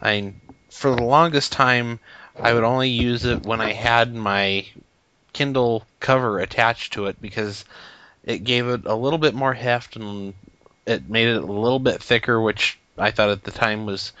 I 0.00 0.34
for 0.70 0.94
the 0.94 1.02
longest 1.02 1.52
time 1.52 1.98
I 2.38 2.52
would 2.52 2.64
only 2.64 2.90
use 2.90 3.24
it 3.24 3.44
when 3.44 3.60
I 3.60 3.72
had 3.72 4.14
my 4.14 4.66
Kindle 5.36 5.84
cover 6.00 6.38
attached 6.38 6.94
to 6.94 7.06
it 7.06 7.20
because 7.20 7.66
it 8.24 8.42
gave 8.42 8.68
it 8.68 8.86
a 8.86 8.94
little 8.94 9.18
bit 9.18 9.34
more 9.34 9.52
heft 9.52 9.96
and 9.96 10.32
it 10.86 11.10
made 11.10 11.28
it 11.28 11.42
a 11.42 11.52
little 11.52 11.78
bit 11.78 12.02
thicker, 12.02 12.40
which 12.40 12.78
I 12.96 13.10
thought 13.10 13.28
at 13.28 13.44
the 13.44 13.50
time 13.50 13.84
was 13.84 14.14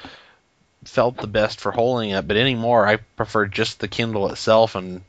felt 0.84 1.16
the 1.16 1.26
best 1.26 1.58
for 1.58 1.72
holding 1.72 2.10
it. 2.10 2.28
But 2.28 2.36
anymore, 2.36 2.86
I 2.86 2.96
prefer 2.96 3.46
just 3.46 3.80
the 3.80 3.88
Kindle 3.88 4.30
itself, 4.30 4.74
and 4.74 5.00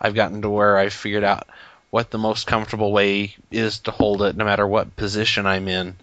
I've 0.00 0.16
gotten 0.16 0.42
to 0.42 0.50
where 0.50 0.76
I 0.76 0.88
figured 0.88 1.22
out 1.22 1.46
what 1.90 2.10
the 2.10 2.18
most 2.18 2.48
comfortable 2.48 2.90
way 2.90 3.36
is 3.52 3.78
to 3.80 3.92
hold 3.92 4.22
it, 4.22 4.34
no 4.34 4.44
matter 4.44 4.66
what 4.66 4.96
position 4.96 5.46
I'm 5.46 5.68
in. 5.68 5.94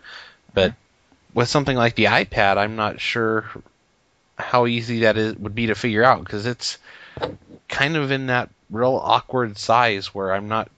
But 0.54 0.76
with 1.34 1.50
something 1.50 1.76
like 1.76 1.96
the 1.96 2.06
iPad, 2.06 2.56
I'm 2.56 2.78
not 2.78 3.02
sure 3.02 3.50
how 4.38 4.66
easy 4.66 5.02
that 5.02 5.18
is 5.18 5.36
would 5.36 5.56
be 5.56 5.68
to 5.68 5.76
figure 5.76 6.06
out 6.06 6.24
because 6.24 6.46
it's 6.46 6.78
kind 7.68 7.98
of 7.98 8.12
in 8.12 8.28
that 8.28 8.50
real 8.72 9.00
awkward 9.04 9.58
size 9.58 10.14
where 10.16 10.34
I'm 10.34 10.48
not 10.48 10.70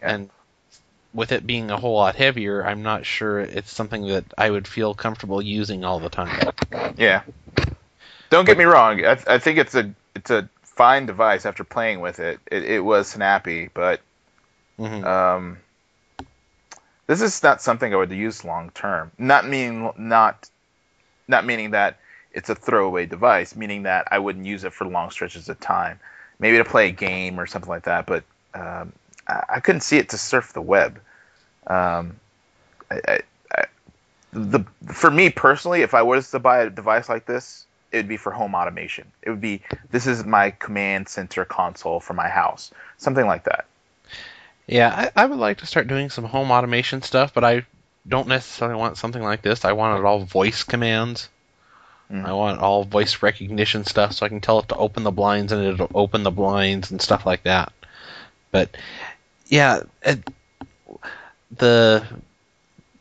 and 0.00 0.30
with 1.12 1.32
it 1.32 1.46
being 1.46 1.70
a 1.70 1.76
whole 1.76 1.94
lot 1.96 2.14
heavier, 2.14 2.64
I'm 2.64 2.82
not 2.82 3.06
sure 3.06 3.40
it's 3.40 3.72
something 3.72 4.06
that 4.08 4.24
I 4.36 4.50
would 4.50 4.68
feel 4.68 4.94
comfortable 4.94 5.40
using 5.42 5.84
all 5.84 5.98
the 5.98 6.10
time. 6.10 6.52
Yeah. 6.96 7.22
Don't 8.30 8.44
get 8.44 8.58
me 8.58 8.64
wrong. 8.64 9.04
I, 9.04 9.18
I 9.26 9.38
think 9.38 9.58
it's 9.58 9.74
a 9.74 9.92
it's 10.14 10.30
a 10.30 10.48
fine 10.62 11.06
device 11.06 11.46
after 11.46 11.64
playing 11.64 12.00
with 12.00 12.20
it. 12.20 12.38
It, 12.50 12.64
it 12.64 12.80
was 12.80 13.08
snappy, 13.08 13.68
but 13.72 14.00
Mhm. 14.78 15.04
um, 15.04 15.58
this 17.08 17.20
is 17.20 17.42
not 17.42 17.62
something 17.62 17.92
I 17.92 17.96
would 17.96 18.12
use 18.12 18.44
long 18.44 18.70
term. 18.70 19.10
Not 19.18 19.48
meaning 19.48 19.90
not 19.96 20.48
not 21.26 21.44
meaning 21.44 21.72
that 21.72 21.98
it's 22.32 22.50
a 22.50 22.54
throwaway 22.54 23.06
device, 23.06 23.56
meaning 23.56 23.84
that 23.84 24.08
I 24.10 24.18
wouldn't 24.18 24.46
use 24.46 24.64
it 24.64 24.72
for 24.72 24.86
long 24.86 25.10
stretches 25.10 25.48
of 25.48 25.58
time. 25.58 25.98
Maybe 26.38 26.58
to 26.58 26.64
play 26.64 26.88
a 26.88 26.92
game 26.92 27.40
or 27.40 27.46
something 27.46 27.68
like 27.68 27.84
that, 27.84 28.06
but 28.06 28.24
um, 28.54 28.92
I, 29.26 29.44
I 29.48 29.60
couldn't 29.60 29.80
see 29.80 29.96
it 29.96 30.10
to 30.10 30.18
surf 30.18 30.52
the 30.52 30.62
web. 30.62 31.00
Um, 31.66 32.16
I, 32.90 33.00
I, 33.06 33.20
the 34.32 34.64
for 34.86 35.10
me 35.10 35.30
personally, 35.30 35.82
if 35.82 35.94
I 35.94 36.02
was 36.02 36.30
to 36.30 36.38
buy 36.38 36.60
a 36.60 36.70
device 36.70 37.08
like 37.08 37.26
this, 37.26 37.66
it 37.92 37.98
would 37.98 38.08
be 38.08 38.16
for 38.16 38.30
home 38.30 38.54
automation. 38.54 39.10
It 39.22 39.30
would 39.30 39.40
be 39.40 39.62
this 39.90 40.06
is 40.06 40.24
my 40.24 40.50
command 40.50 41.08
center 41.08 41.44
console 41.44 42.00
for 42.00 42.14
my 42.14 42.28
house, 42.28 42.70
something 42.98 43.26
like 43.26 43.44
that. 43.44 43.66
Yeah, 44.66 45.10
I, 45.16 45.22
I 45.22 45.26
would 45.26 45.38
like 45.38 45.58
to 45.58 45.66
start 45.66 45.88
doing 45.88 46.10
some 46.10 46.24
home 46.24 46.50
automation 46.50 47.00
stuff, 47.02 47.32
but 47.32 47.42
I 47.42 47.64
don't 48.06 48.28
necessarily 48.28 48.78
want 48.78 48.98
something 48.98 49.22
like 49.22 49.42
this. 49.42 49.64
I 49.64 49.72
want 49.72 49.98
it 49.98 50.04
all 50.04 50.20
voice 50.20 50.62
commands. 50.62 51.28
Mhm. 52.10 52.24
I 52.24 52.32
want 52.32 52.60
all 52.60 52.84
voice 52.84 53.22
recognition 53.22 53.84
stuff 53.84 54.12
so 54.12 54.24
I 54.24 54.28
can 54.28 54.40
tell 54.40 54.60
it 54.60 54.68
to 54.68 54.76
open 54.76 55.02
the 55.02 55.10
blinds 55.10 55.52
and 55.52 55.64
it'll 55.64 55.90
open 55.94 56.22
the 56.22 56.30
blinds 56.30 56.90
and 56.90 57.00
stuff 57.00 57.26
like 57.26 57.42
that. 57.42 57.72
But 58.50 58.76
yeah, 59.46 59.82
it, 60.02 60.26
the 61.56 62.04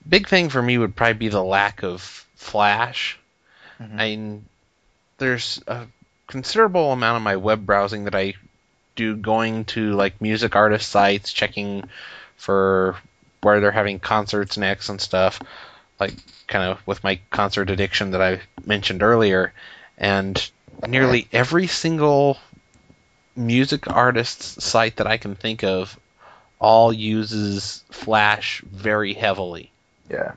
big 0.08 0.28
thing 0.28 0.50
for 0.50 0.62
me 0.62 0.78
would 0.78 0.96
probably 0.96 1.14
be 1.14 1.30
the 1.30 1.44
lack 1.44 1.84
of 1.84 2.02
flash. 2.36 3.18
Mhm. 3.80 3.94
I 3.94 3.98
mean, 4.10 4.46
there's 5.18 5.62
a 5.68 5.86
considerable 6.28 6.92
amount 6.92 7.18
of 7.18 7.24
my 7.24 7.38
web 7.38 7.66
browsing 7.66 8.04
that 8.06 8.16
I 8.16 8.34
do 8.96 9.16
going 9.16 9.66
to 9.66 9.94
like 9.94 10.20
music 10.22 10.56
artist 10.56 10.90
sites, 10.90 11.32
checking 11.32 11.90
for 12.36 12.98
where 13.42 13.60
they're 13.60 13.72
having 13.72 14.00
concerts 14.00 14.58
next 14.58 14.90
and 14.90 15.00
stuff, 15.00 15.40
like 16.00 16.14
kind 16.48 16.72
of 16.72 16.86
with 16.88 17.04
my 17.04 17.20
concert 17.30 17.70
addiction 17.70 18.12
that 18.12 18.22
I 18.22 18.42
mentioned 18.66 19.04
earlier. 19.04 19.54
And 19.98 20.50
nearly 20.88 21.28
every 21.32 21.68
single 21.68 22.38
music 23.36 23.88
artist's 23.90 24.64
site 24.64 24.98
that 24.98 25.08
I 25.08 25.18
can 25.18 25.36
think 25.36 25.64
of 25.64 26.00
all 26.60 26.92
uses 26.92 27.84
Flash 27.92 28.62
very 28.62 29.14
heavily. 29.14 29.72
Yeah. 30.10 30.34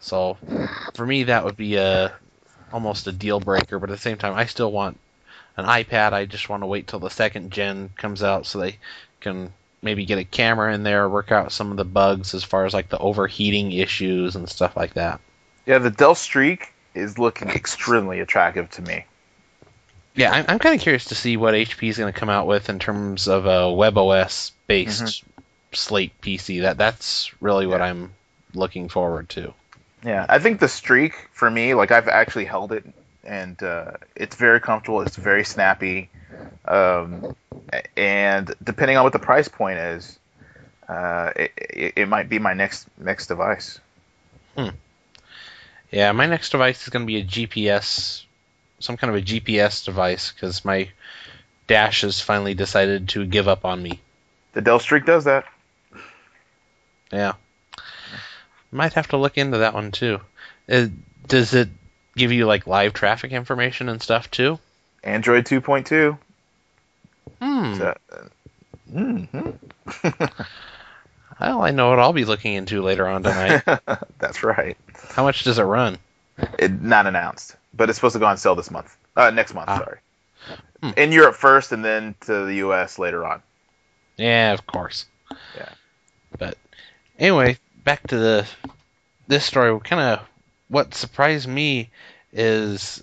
So 0.00 0.38
for 0.94 1.06
me, 1.06 1.24
that 1.24 1.44
would 1.44 1.56
be 1.56 1.76
a 1.76 2.12
almost 2.72 3.06
a 3.06 3.12
deal 3.12 3.40
breaker. 3.40 3.78
But 3.78 3.90
at 3.90 3.96
the 3.96 4.02
same 4.02 4.18
time, 4.18 4.34
I 4.34 4.46
still 4.46 4.72
want 4.72 4.98
an 5.56 5.66
iPad. 5.66 6.12
I 6.12 6.26
just 6.26 6.48
want 6.48 6.62
to 6.62 6.66
wait 6.66 6.86
till 6.86 6.98
the 6.98 7.10
second 7.10 7.52
gen 7.52 7.90
comes 7.96 8.22
out 8.22 8.46
so 8.46 8.58
they 8.58 8.78
can 9.20 9.52
maybe 9.84 10.06
get 10.06 10.18
a 10.18 10.24
camera 10.24 10.74
in 10.74 10.82
there, 10.82 11.08
work 11.08 11.30
out 11.30 11.52
some 11.52 11.70
of 11.70 11.76
the 11.76 11.84
bugs 11.84 12.34
as 12.34 12.42
far 12.42 12.64
as 12.64 12.74
like 12.74 12.88
the 12.88 12.98
overheating 12.98 13.72
issues 13.72 14.34
and 14.34 14.48
stuff 14.48 14.76
like 14.76 14.94
that. 14.94 15.20
Yeah, 15.66 15.78
the 15.78 15.90
Dell 15.90 16.14
Streak 16.14 16.72
is 16.94 17.18
looking 17.18 17.48
extremely 17.50 18.20
attractive 18.20 18.70
to 18.70 18.82
me. 18.82 19.04
Yeah, 20.14 20.32
I'm, 20.32 20.44
I'm 20.48 20.58
kind 20.58 20.74
of 20.74 20.80
curious 20.80 21.06
to 21.06 21.14
see 21.14 21.36
what 21.36 21.54
HP 21.54 21.88
is 21.88 21.98
going 21.98 22.12
to 22.12 22.18
come 22.18 22.30
out 22.30 22.46
with 22.46 22.68
in 22.68 22.78
terms 22.78 23.28
of 23.28 23.46
a 23.46 23.62
WebOS 23.62 24.52
based 24.66 25.02
mm-hmm. 25.02 25.42
Slate 25.72 26.20
PC. 26.20 26.62
That 26.62 26.78
that's 26.78 27.32
really 27.40 27.66
what 27.66 27.82
I'm 27.82 28.12
looking 28.54 28.88
forward 28.88 29.28
to. 29.30 29.52
Yeah, 30.04 30.24
I 30.28 30.38
think 30.38 30.60
the 30.60 30.68
Streak 30.68 31.14
for 31.32 31.50
me, 31.50 31.74
like 31.74 31.90
I've 31.90 32.08
actually 32.08 32.44
held 32.44 32.72
it, 32.72 32.84
and 33.24 33.60
uh, 33.62 33.92
it's 34.14 34.36
very 34.36 34.60
comfortable. 34.60 35.00
It's 35.02 35.16
very 35.16 35.44
snappy, 35.44 36.10
um, 36.66 37.36
and 37.96 38.54
depending 38.62 38.96
on 38.96 39.04
what 39.04 39.12
the 39.12 39.18
price 39.18 39.48
point 39.48 39.78
is, 39.78 40.18
uh, 40.88 41.32
it, 41.36 41.52
it, 41.56 41.92
it 41.96 42.08
might 42.08 42.28
be 42.28 42.38
my 42.38 42.54
next 42.54 42.86
next 42.98 43.26
device. 43.26 43.80
Hmm. 44.56 44.68
Yeah, 45.90 46.12
my 46.12 46.26
next 46.26 46.50
device 46.50 46.82
is 46.82 46.88
going 46.88 47.04
to 47.04 47.06
be 47.06 47.20
a 47.20 47.24
GPS, 47.24 48.24
some 48.80 48.96
kind 48.96 49.14
of 49.14 49.22
a 49.22 49.24
GPS 49.24 49.84
device, 49.84 50.32
because 50.32 50.64
my 50.64 50.88
Dash 51.66 52.02
has 52.02 52.20
finally 52.20 52.54
decided 52.54 53.08
to 53.10 53.24
give 53.24 53.48
up 53.48 53.64
on 53.64 53.82
me. 53.82 54.00
The 54.52 54.60
Dell 54.60 54.78
Streak 54.78 55.06
does 55.06 55.24
that. 55.24 55.44
Yeah. 57.12 57.34
Might 58.70 58.94
have 58.94 59.08
to 59.08 59.16
look 59.16 59.38
into 59.38 59.58
that 59.58 59.74
one 59.74 59.92
too. 59.92 60.20
Uh 60.68 60.88
does 61.26 61.54
it 61.54 61.68
give 62.16 62.32
you 62.32 62.46
like 62.46 62.66
live 62.66 62.92
traffic 62.92 63.32
information 63.32 63.88
and 63.88 64.00
stuff 64.02 64.30
too? 64.30 64.58
Android 65.02 65.44
2.2. 65.44 66.16
Hmm. 67.40 67.74
So, 67.74 67.96
uh, 68.12 68.18
mhm. 68.92 69.54
Well, 71.40 71.62
I 71.62 71.72
know 71.72 71.90
what 71.90 71.98
I'll 71.98 72.12
be 72.12 72.24
looking 72.24 72.54
into 72.54 72.80
later 72.80 73.08
on 73.08 73.22
tonight. 73.24 73.62
That's 74.18 74.42
right. 74.44 74.76
How 75.10 75.24
much 75.24 75.42
does 75.42 75.58
it 75.58 75.64
run? 75.64 75.98
It 76.58 76.80
not 76.80 77.06
announced, 77.06 77.56
but 77.74 77.88
it's 77.90 77.98
supposed 77.98 78.12
to 78.14 78.20
go 78.20 78.26
on 78.26 78.36
sale 78.36 78.54
this 78.54 78.70
month. 78.70 78.96
Uh, 79.16 79.30
next 79.30 79.52
month, 79.52 79.68
Ah. 79.68 79.78
sorry. 79.78 79.98
Hmm. 80.82 80.90
In 80.96 81.12
Europe 81.12 81.34
first, 81.34 81.72
and 81.72 81.84
then 81.84 82.14
to 82.22 82.44
the 82.44 82.54
U.S. 82.56 82.98
later 82.98 83.24
on. 83.26 83.42
Yeah, 84.16 84.52
of 84.52 84.64
course. 84.66 85.06
Yeah. 85.56 85.68
But 86.38 86.56
anyway, 87.18 87.58
back 87.82 88.06
to 88.08 88.16
the 88.16 88.46
this 89.26 89.44
story. 89.44 89.78
Kind 89.80 90.00
of 90.02 90.20
what 90.68 90.94
surprised 90.94 91.48
me 91.48 91.90
is 92.32 93.02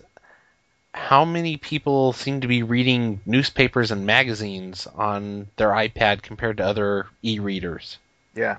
how 0.93 1.23
many 1.23 1.57
people 1.57 2.13
seem 2.13 2.41
to 2.41 2.47
be 2.47 2.63
reading 2.63 3.21
newspapers 3.25 3.91
and 3.91 4.05
magazines 4.05 4.87
on 4.87 5.47
their 5.55 5.69
iPad 5.69 6.21
compared 6.21 6.57
to 6.57 6.65
other 6.65 7.07
e-readers. 7.23 7.97
Yeah. 8.35 8.57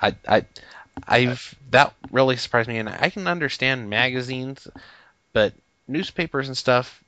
I, 0.00 0.14
I, 0.26 0.44
I've 1.06 1.54
that 1.70 1.92
really 2.10 2.36
surprised 2.36 2.68
me, 2.68 2.78
and 2.78 2.88
I 2.88 3.10
can 3.10 3.26
understand 3.26 3.90
magazines, 3.90 4.66
but 5.32 5.52
newspapers 5.88 6.48
and 6.48 6.56
stuff, 6.56 7.02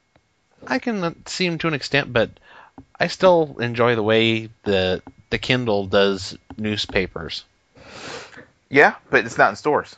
I 0.67 0.79
can 0.79 1.25
see 1.27 1.49
them 1.49 1.59
to 1.59 1.69
an 1.69 1.75
extent, 1.75 2.13
but 2.13 2.31
I 2.99 3.07
still 3.07 3.57
enjoy 3.61 3.95
the 3.95 4.03
way 4.03 4.51
the 4.65 5.03
the 5.31 5.39
Kindle 5.39 5.87
does 5.87 6.37
newspapers. 6.57 7.45
Yeah, 8.69 8.97
but 9.11 9.25
it's 9.25 9.39
not 9.39 9.51
in 9.51 9.57
stores. 9.57 9.97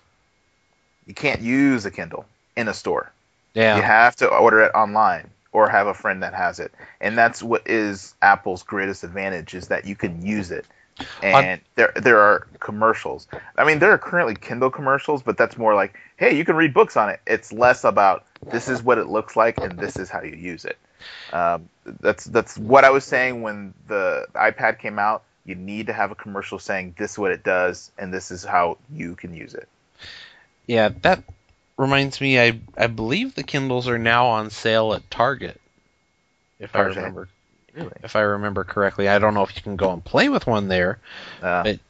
You 1.08 1.14
can't 1.14 1.40
use 1.40 1.86
a 1.86 1.90
Kindle 1.90 2.26
in 2.54 2.68
a 2.68 2.74
store. 2.74 3.10
Yeah, 3.54 3.76
You 3.76 3.82
have 3.82 4.14
to 4.16 4.28
order 4.28 4.60
it 4.60 4.72
online 4.74 5.30
or 5.52 5.68
have 5.68 5.86
a 5.86 5.94
friend 5.94 6.22
that 6.22 6.34
has 6.34 6.60
it. 6.60 6.70
And 7.00 7.16
that's 7.16 7.42
what 7.42 7.62
is 7.66 8.14
Apple's 8.22 8.62
greatest 8.62 9.02
advantage 9.02 9.54
is 9.54 9.68
that 9.68 9.86
you 9.86 9.96
can 9.96 10.24
use 10.24 10.50
it. 10.50 10.66
And 11.22 11.60
there 11.76 11.92
there 11.96 12.20
are 12.20 12.46
commercials. 12.60 13.26
I 13.56 13.64
mean, 13.64 13.78
there 13.78 13.90
are 13.92 13.98
currently 13.98 14.34
Kindle 14.34 14.70
commercials, 14.70 15.22
but 15.22 15.36
that's 15.38 15.56
more 15.56 15.74
like, 15.74 15.98
hey, 16.16 16.36
you 16.36 16.44
can 16.44 16.56
read 16.56 16.74
books 16.74 16.96
on 16.96 17.08
it. 17.08 17.20
It's 17.26 17.52
less 17.52 17.84
about 17.84 18.24
this 18.50 18.68
is 18.68 18.82
what 18.82 18.98
it 18.98 19.06
looks 19.06 19.34
like 19.34 19.58
and 19.58 19.78
this 19.78 19.96
is 19.96 20.10
how 20.10 20.22
you 20.22 20.36
use 20.36 20.64
it. 20.64 20.76
Um, 21.32 21.68
that's 22.00 22.24
that's 22.24 22.58
what 22.58 22.84
I 22.84 22.90
was 22.90 23.04
saying 23.04 23.42
when 23.42 23.72
the 23.86 24.26
iPad 24.34 24.78
came 24.78 24.98
out. 24.98 25.22
You 25.46 25.54
need 25.54 25.86
to 25.86 25.92
have 25.94 26.10
a 26.10 26.14
commercial 26.14 26.58
saying 26.58 26.96
this 26.98 27.12
is 27.12 27.18
what 27.18 27.30
it 27.30 27.42
does 27.44 27.90
and 27.96 28.12
this 28.12 28.30
is 28.30 28.44
how 28.44 28.76
you 28.92 29.14
can 29.14 29.34
use 29.34 29.54
it. 29.54 29.68
Yeah. 30.68 30.90
That 31.02 31.24
reminds 31.76 32.20
me. 32.20 32.38
I 32.38 32.60
I 32.76 32.86
believe 32.86 33.34
the 33.34 33.42
Kindles 33.42 33.88
are 33.88 33.98
now 33.98 34.26
on 34.26 34.50
sale 34.50 34.94
at 34.94 35.10
Target. 35.10 35.60
If 36.60 36.76
I 36.76 36.80
remember, 36.82 37.28
Really? 37.74 37.90
if 38.04 38.14
I 38.16 38.20
remember 38.20 38.62
correctly, 38.64 39.08
I 39.08 39.18
don't 39.18 39.34
know 39.34 39.42
if 39.42 39.54
you 39.56 39.62
can 39.62 39.76
go 39.76 39.92
and 39.92 40.04
play 40.04 40.28
with 40.28 40.46
one 40.46 40.68
there. 40.68 40.98
Uh, 41.42 41.62
But- 41.64 41.80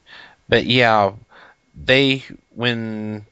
But 0.49 0.65
yeah, 0.65 1.13
they 1.75 2.25
when 2.55 3.27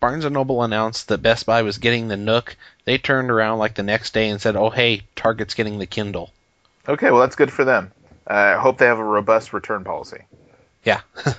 Barnes 0.00 0.24
and 0.26 0.34
Noble 0.34 0.62
announced 0.62 1.08
that 1.08 1.22
Best 1.22 1.46
Buy 1.46 1.62
was 1.62 1.78
getting 1.78 2.08
the 2.08 2.16
Nook, 2.16 2.56
they 2.84 2.98
turned 2.98 3.30
around 3.30 3.58
like 3.58 3.74
the 3.74 3.82
next 3.82 4.12
day 4.12 4.28
and 4.28 4.40
said, 4.40 4.56
"Oh 4.56 4.68
hey, 4.70 5.02
Target's 5.16 5.54
getting 5.54 5.78
the 5.78 5.86
Kindle." 5.86 6.30
Okay, 6.88 7.10
well 7.10 7.20
that's 7.20 7.36
good 7.36 7.50
for 7.52 7.64
them. 7.64 7.90
Uh, 8.28 8.34
I 8.34 8.60
hope 8.60 8.76
they 8.78 8.86
have 8.86 8.98
a 8.98 9.04
robust 9.04 9.52
return 9.52 9.84
policy. 9.84 10.22
Yeah. 10.84 11.00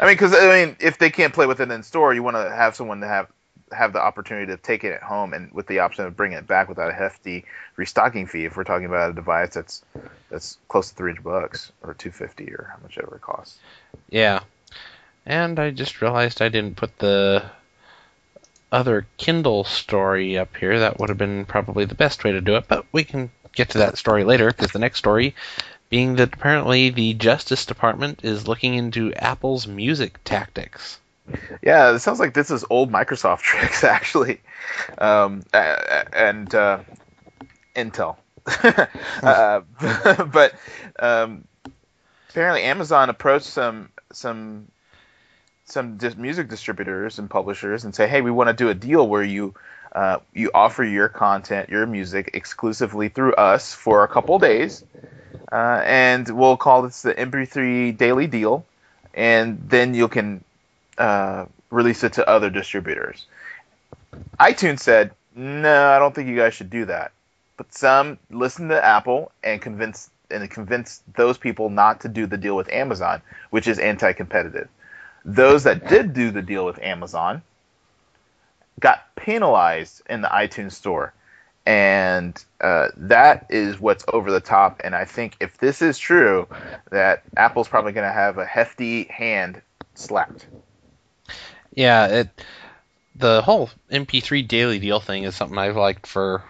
I 0.00 0.06
mean, 0.06 0.14
because 0.14 0.34
I 0.34 0.64
mean, 0.64 0.76
if 0.80 0.98
they 0.98 1.10
can't 1.10 1.32
play 1.32 1.46
with 1.46 1.60
it 1.60 1.70
in 1.70 1.82
store, 1.82 2.14
you 2.14 2.22
want 2.22 2.36
to 2.36 2.50
have 2.50 2.76
someone 2.76 3.00
to 3.00 3.06
have 3.06 3.28
have 3.72 3.92
the 3.92 4.00
opportunity 4.00 4.46
to 4.46 4.56
take 4.56 4.82
it 4.82 4.92
at 4.92 5.02
home 5.02 5.32
and 5.32 5.52
with 5.52 5.66
the 5.68 5.78
option 5.78 6.04
of 6.04 6.16
bringing 6.16 6.38
it 6.38 6.46
back 6.46 6.68
without 6.68 6.90
a 6.90 6.92
hefty 6.92 7.44
restocking 7.76 8.26
fee. 8.26 8.44
If 8.44 8.56
we're 8.56 8.64
talking 8.64 8.86
about 8.86 9.10
a 9.10 9.14
device 9.14 9.54
that's 9.54 9.84
that's 10.28 10.58
close 10.68 10.90
to 10.90 10.94
three 10.96 11.12
hundred 11.12 11.24
bucks 11.24 11.72
or 11.82 11.94
two 11.94 12.10
fifty 12.10 12.50
or 12.52 12.70
how 12.72 12.82
much 12.82 12.98
ever 12.98 13.16
it 13.16 13.22
costs. 13.22 13.58
Yeah. 14.08 14.40
And 15.26 15.60
I 15.60 15.70
just 15.70 16.00
realized 16.00 16.42
I 16.42 16.48
didn't 16.48 16.76
put 16.76 16.98
the 16.98 17.44
other 18.72 19.06
Kindle 19.16 19.64
story 19.64 20.38
up 20.38 20.56
here. 20.56 20.78
That 20.78 20.98
would 20.98 21.08
have 21.08 21.18
been 21.18 21.44
probably 21.44 21.84
the 21.84 21.94
best 21.94 22.24
way 22.24 22.32
to 22.32 22.40
do 22.40 22.56
it, 22.56 22.66
but 22.68 22.86
we 22.92 23.04
can 23.04 23.30
get 23.52 23.70
to 23.70 23.78
that 23.78 23.98
story 23.98 24.24
later 24.24 24.46
because 24.46 24.72
the 24.72 24.78
next 24.78 24.98
story 24.98 25.34
being 25.90 26.16
that 26.16 26.32
apparently 26.32 26.90
the 26.90 27.14
Justice 27.14 27.66
Department 27.66 28.20
is 28.24 28.48
looking 28.48 28.74
into 28.74 29.12
Apple's 29.12 29.66
music 29.66 30.18
tactics. 30.24 30.98
Yeah, 31.62 31.92
it 31.92 31.98
sounds 31.98 32.18
like 32.18 32.32
this 32.32 32.50
is 32.50 32.64
old 32.70 32.90
Microsoft 32.90 33.40
tricks, 33.42 33.84
actually, 33.84 34.40
um, 34.98 35.42
and 35.52 36.54
uh, 36.54 36.80
Intel. 37.76 38.16
uh, 39.22 39.60
but 40.32 40.54
um, 40.98 41.44
apparently, 42.30 42.62
Amazon 42.62 43.10
approached 43.10 43.46
some 43.46 43.90
some 44.12 44.68
some 45.66 45.98
dis- 45.98 46.16
music 46.16 46.48
distributors 46.48 47.18
and 47.18 47.28
publishers 47.28 47.84
and 47.84 47.94
say, 47.94 48.08
"Hey, 48.08 48.22
we 48.22 48.30
want 48.30 48.48
to 48.48 48.54
do 48.54 48.70
a 48.70 48.74
deal 48.74 49.06
where 49.06 49.22
you 49.22 49.54
uh, 49.92 50.18
you 50.32 50.50
offer 50.54 50.82
your 50.82 51.08
content, 51.08 51.68
your 51.68 51.86
music 51.86 52.30
exclusively 52.34 53.08
through 53.08 53.34
us 53.34 53.74
for 53.74 54.02
a 54.04 54.08
couple 54.08 54.38
days, 54.38 54.84
uh, 55.52 55.82
and 55.84 56.28
we'll 56.28 56.56
call 56.56 56.82
this 56.82 57.02
the 57.02 57.14
MP3 57.14 57.96
Daily 57.96 58.26
Deal, 58.26 58.64
and 59.14 59.58
then 59.68 59.94
you 59.94 60.08
can 60.08 60.44
uh, 60.98 61.46
release 61.70 62.04
it 62.04 62.14
to 62.14 62.28
other 62.28 62.50
distributors." 62.50 63.26
iTunes 64.38 64.80
said, 64.80 65.12
"No, 65.34 65.88
I 65.88 65.98
don't 65.98 66.14
think 66.14 66.28
you 66.28 66.36
guys 66.36 66.54
should 66.54 66.70
do 66.70 66.84
that." 66.86 67.12
But 67.56 67.74
some 67.74 68.18
listened 68.30 68.70
to 68.70 68.84
Apple 68.84 69.32
and 69.42 69.60
convinced 69.60 70.10
and 70.30 70.48
convinced 70.50 71.02
those 71.14 71.38
people 71.38 71.70
not 71.70 72.00
to 72.00 72.08
do 72.08 72.26
the 72.26 72.36
deal 72.36 72.56
with 72.56 72.72
Amazon, 72.72 73.20
which 73.50 73.66
is 73.66 73.78
anti-competitive. 73.78 74.68
Those 75.24 75.64
that 75.64 75.88
did 75.88 76.14
do 76.14 76.30
the 76.30 76.42
deal 76.42 76.64
with 76.64 76.80
Amazon 76.80 77.42
got 78.78 79.14
penalized 79.16 80.02
in 80.08 80.22
the 80.22 80.28
iTunes 80.28 80.72
store. 80.72 81.12
And 81.66 82.42
uh, 82.60 82.88
that 82.96 83.46
is 83.50 83.78
what's 83.78 84.04
over 84.08 84.30
the 84.30 84.40
top. 84.40 84.80
And 84.82 84.94
I 84.94 85.04
think 85.04 85.36
if 85.40 85.58
this 85.58 85.82
is 85.82 85.98
true, 85.98 86.48
that 86.90 87.22
Apple's 87.36 87.68
probably 87.68 87.92
going 87.92 88.06
to 88.08 88.12
have 88.12 88.38
a 88.38 88.46
hefty 88.46 89.04
hand 89.04 89.60
slapped. 89.94 90.46
Yeah, 91.74 92.06
it 92.06 92.28
the 93.14 93.42
whole 93.42 93.70
MP3 93.92 94.46
daily 94.48 94.78
deal 94.78 94.98
thing 95.00 95.24
is 95.24 95.36
something 95.36 95.58
I've 95.58 95.76
liked 95.76 96.06
for 96.06 96.42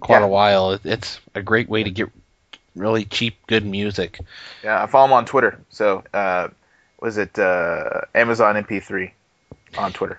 quite 0.00 0.20
Yeah. 0.20 0.24
a 0.24 0.28
while. 0.28 0.72
It, 0.72 0.82
it's 0.84 1.20
a 1.34 1.42
great 1.42 1.68
way 1.68 1.82
to 1.82 1.90
get 1.90 2.08
really 2.76 3.04
cheap, 3.04 3.36
good 3.46 3.66
music. 3.66 4.20
Yeah, 4.62 4.82
I 4.82 4.86
follow 4.86 5.06
him 5.06 5.12
on 5.12 5.26
Twitter. 5.26 5.60
So, 5.70 6.04
uh, 6.14 6.48
was 7.00 7.18
it 7.18 7.38
uh, 7.38 8.02
Amazon 8.14 8.54
MP3 8.56 9.10
on 9.76 9.92
Twitter? 9.92 10.18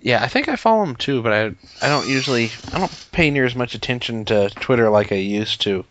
Yeah, 0.00 0.22
I 0.22 0.28
think 0.28 0.48
I 0.48 0.56
follow 0.56 0.82
him 0.82 0.96
too, 0.96 1.22
but 1.22 1.32
I 1.32 1.44
I 1.84 1.88
don't 1.88 2.08
usually 2.08 2.50
I 2.72 2.78
don't 2.78 3.06
pay 3.12 3.30
near 3.30 3.44
as 3.44 3.54
much 3.54 3.74
attention 3.74 4.24
to 4.26 4.50
Twitter 4.50 4.90
like 4.90 5.12
I 5.12 5.16
used 5.16 5.60
to. 5.62 5.84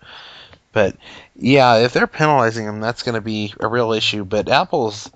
But 0.73 0.95
yeah, 1.36 1.77
if 1.77 1.93
they're 1.93 2.07
penalizing 2.07 2.65
him, 2.65 2.79
that's 2.79 3.03
going 3.03 3.15
to 3.15 3.21
be 3.21 3.53
a 3.60 3.67
real 3.67 3.93
issue. 3.93 4.23
But 4.25 4.49
Apple's 4.49 5.10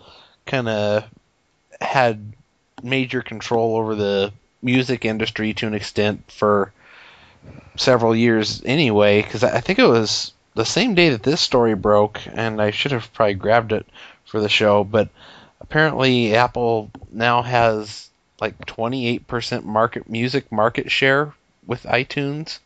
kind 0.45 0.67
of 0.67 1.05
had 1.79 2.33
major 2.83 3.21
control 3.21 3.75
over 3.75 3.95
the 3.95 4.33
music 4.61 5.05
industry 5.05 5.53
to 5.53 5.67
an 5.67 5.73
extent 5.73 6.23
for 6.31 6.71
several 7.75 8.15
years 8.15 8.61
anyway. 8.65 9.21
Because 9.21 9.43
I 9.43 9.57
I 9.57 9.61
think 9.61 9.79
it 9.79 9.87
was 9.87 10.33
the 10.53 10.65
same 10.65 10.95
day 10.95 11.09
that 11.09 11.23
this 11.23 11.41
story 11.41 11.75
broke, 11.75 12.21
and 12.33 12.61
I 12.61 12.71
should 12.71 12.91
have 12.91 13.13
probably 13.13 13.35
grabbed 13.35 13.71
it 13.71 13.85
for 14.25 14.39
the 14.39 14.49
show. 14.49 14.83
But 14.83 15.09
apparently, 15.59 16.35
Apple 16.35 16.91
now 17.11 17.41
has 17.41 18.09
like 18.41 18.57
28% 18.65 19.63
market 19.63 20.09
music 20.09 20.51
market 20.51 20.91
share 20.91 21.33
with 21.65 21.83
iTunes. 21.83 22.59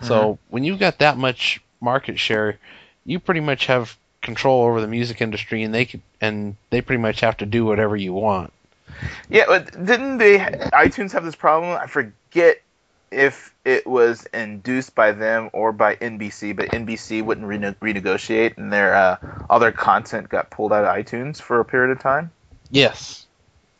So 0.00 0.38
when 0.48 0.62
you've 0.62 0.78
got 0.78 0.98
that 0.98 1.18
much 1.18 1.60
market 1.80 2.20
share, 2.20 2.56
you 3.04 3.18
pretty 3.18 3.40
much 3.40 3.66
have 3.66 3.96
control 4.22 4.64
over 4.64 4.80
the 4.80 4.86
music 4.86 5.20
industry, 5.20 5.64
and 5.64 5.74
they 5.74 5.84
could, 5.84 6.02
and 6.20 6.56
they 6.70 6.80
pretty 6.80 7.02
much 7.02 7.20
have 7.20 7.36
to 7.38 7.46
do 7.46 7.64
whatever 7.64 7.96
you 7.96 8.12
want. 8.12 8.52
Yeah, 9.28 9.44
but 9.48 9.72
didn't 9.84 10.18
they 10.18 10.38
iTunes 10.38 11.12
have 11.12 11.24
this 11.24 11.34
problem? 11.34 11.76
I 11.76 11.86
forget 11.86 12.62
if 13.10 13.54
it 13.64 13.86
was 13.86 14.24
induced 14.32 14.94
by 14.94 15.12
them 15.12 15.50
or 15.52 15.72
by 15.72 15.96
NBC, 15.96 16.54
but 16.54 16.68
NBC 16.68 17.24
wouldn't 17.24 17.46
rene- 17.46 17.74
renegotiate, 17.80 18.56
and 18.56 18.72
their 18.72 18.94
uh, 18.94 19.16
all 19.48 19.58
their 19.58 19.72
content 19.72 20.28
got 20.28 20.50
pulled 20.50 20.72
out 20.72 20.84
of 20.84 20.94
iTunes 20.94 21.40
for 21.40 21.60
a 21.60 21.64
period 21.64 21.90
of 21.90 22.00
time. 22.00 22.30
Yes. 22.70 23.26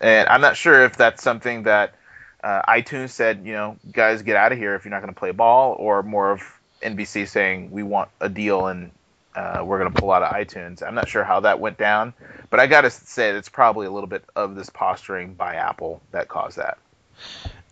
And 0.01 0.29
I'm 0.29 0.41
not 0.41 0.57
sure 0.57 0.85
if 0.85 0.97
that's 0.97 1.23
something 1.23 1.65
that 1.65 1.95
uh, 2.43 2.63
iTunes 2.69 3.11
said, 3.11 3.45
you 3.45 3.53
know, 3.53 3.77
guys, 3.93 4.23
get 4.23 4.37
out 4.37 4.53
of 4.53 4.59
here 4.59 4.75
if 4.75 4.85
you're 4.85 4.91
not 4.91 5.03
going 5.03 5.13
to 5.13 5.19
play 5.19 5.33
ball, 5.33 5.75
or 5.79 6.03
more 6.03 6.31
of 6.31 6.43
NBC 6.83 7.29
saying 7.29 7.71
we 7.71 7.83
want 7.83 8.11
a 8.21 8.29
deal 8.29 8.67
and 8.69 8.93
uh, 9.35 9.63
we're 9.65 9.79
going 9.79 9.93
to 9.93 10.01
pull 10.01 10.11
out 10.11 10.23
of 10.23 10.33
iTunes. 10.33 10.83
I'm 10.83 10.95
not 10.95 11.09
sure 11.09 11.25
how 11.25 11.41
that 11.41 11.61
went 11.61 11.79
down, 11.79 12.15
but 12.51 12.61
I 12.61 12.67
got 12.67 12.83
to 12.83 12.91
say 12.91 13.31
it's 13.31 13.49
probably 13.49 13.87
a 13.87 13.91
little 13.91 14.09
bit 14.09 14.25
of 14.37 14.55
this 14.55 14.71
posturing 14.71 15.35
by 15.35 15.57
Apple 15.57 16.01
that 16.13 16.29
caused 16.29 16.59
that. 16.59 16.79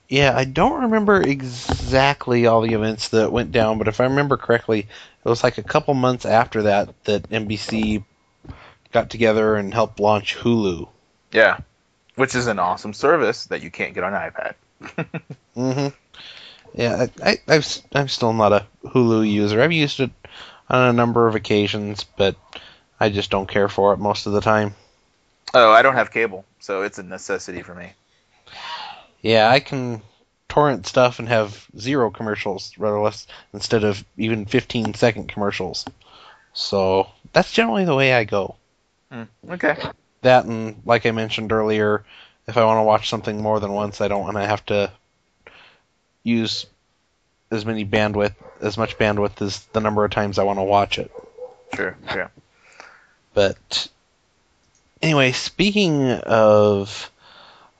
Yeah, 0.08 0.36
I 0.36 0.44
don't 0.44 0.82
remember 0.82 1.20
exactly 1.20 2.46
all 2.46 2.60
the 2.60 2.74
events 2.74 3.08
that 3.08 3.32
went 3.32 3.50
down, 3.50 3.78
but 3.78 3.88
if 3.88 4.00
I 4.00 4.04
remember 4.04 4.36
correctly, 4.36 4.80
it 4.80 5.28
was 5.28 5.42
like 5.42 5.58
a 5.58 5.64
couple 5.64 5.94
months 5.94 6.24
after 6.24 6.62
that 6.62 7.04
that 7.04 7.28
NBC 7.30 8.04
got 8.92 9.10
together 9.10 9.56
and 9.56 9.74
helped 9.74 9.98
launch 9.98 10.36
Hulu. 10.36 10.88
Yeah, 11.32 11.58
which 12.16 12.34
is 12.34 12.46
an 12.46 12.58
awesome 12.58 12.92
service 12.92 13.46
that 13.46 13.62
you 13.62 13.70
can't 13.70 13.94
get 13.94 14.04
on 14.04 14.12
iPad. 14.12 14.54
hmm 15.54 15.88
Yeah, 16.74 17.06
I, 17.22 17.38
I, 17.48 17.62
I'm 17.94 18.08
still 18.08 18.32
not 18.32 18.52
a 18.52 18.66
Hulu 18.84 19.30
user. 19.30 19.60
I've 19.62 19.72
used 19.72 20.00
it 20.00 20.10
on 20.68 20.88
a 20.88 20.92
number 20.92 21.28
of 21.28 21.34
occasions, 21.34 22.04
but 22.04 22.36
I 22.98 23.08
just 23.10 23.30
don't 23.30 23.48
care 23.48 23.68
for 23.68 23.92
it 23.92 23.98
most 23.98 24.26
of 24.26 24.32
the 24.32 24.40
time. 24.40 24.74
Oh, 25.54 25.70
I 25.70 25.82
don't 25.82 25.94
have 25.94 26.10
cable, 26.10 26.44
so 26.58 26.82
it's 26.82 26.98
a 26.98 27.02
necessity 27.02 27.62
for 27.62 27.74
me. 27.74 27.92
Yeah, 29.20 29.48
I 29.48 29.60
can 29.60 30.02
torrent 30.48 30.86
stuff 30.86 31.18
and 31.18 31.28
have 31.28 31.66
zero 31.78 32.10
commercials, 32.10 32.72
rather 32.78 33.00
less 33.00 33.26
instead 33.52 33.84
of 33.84 34.04
even 34.16 34.44
15 34.46 34.94
second 34.94 35.28
commercials. 35.28 35.84
So 36.52 37.08
that's 37.32 37.52
generally 37.52 37.84
the 37.84 37.94
way 37.94 38.12
I 38.14 38.24
go. 38.24 38.56
Hmm, 39.10 39.24
Okay. 39.50 39.76
That 40.26 40.44
and 40.44 40.82
like 40.84 41.06
I 41.06 41.12
mentioned 41.12 41.52
earlier, 41.52 42.04
if 42.48 42.56
I 42.56 42.64
want 42.64 42.78
to 42.78 42.82
watch 42.82 43.08
something 43.08 43.40
more 43.40 43.60
than 43.60 43.72
once, 43.72 44.00
I 44.00 44.08
don't 44.08 44.22
want 44.22 44.36
to 44.36 44.46
have 44.46 44.66
to 44.66 44.90
use 46.22 46.66
as 47.50 47.64
many 47.64 47.84
bandwidth, 47.84 48.34
as 48.60 48.76
much 48.76 48.98
bandwidth 48.98 49.40
as 49.40 49.60
the 49.66 49.80
number 49.80 50.04
of 50.04 50.10
times 50.10 50.38
I 50.38 50.42
want 50.42 50.58
to 50.58 50.64
watch 50.64 50.98
it. 50.98 51.12
Sure. 51.74 51.96
Sure. 52.12 52.30
But 53.34 53.88
anyway, 55.00 55.30
speaking 55.32 56.10
of 56.10 57.10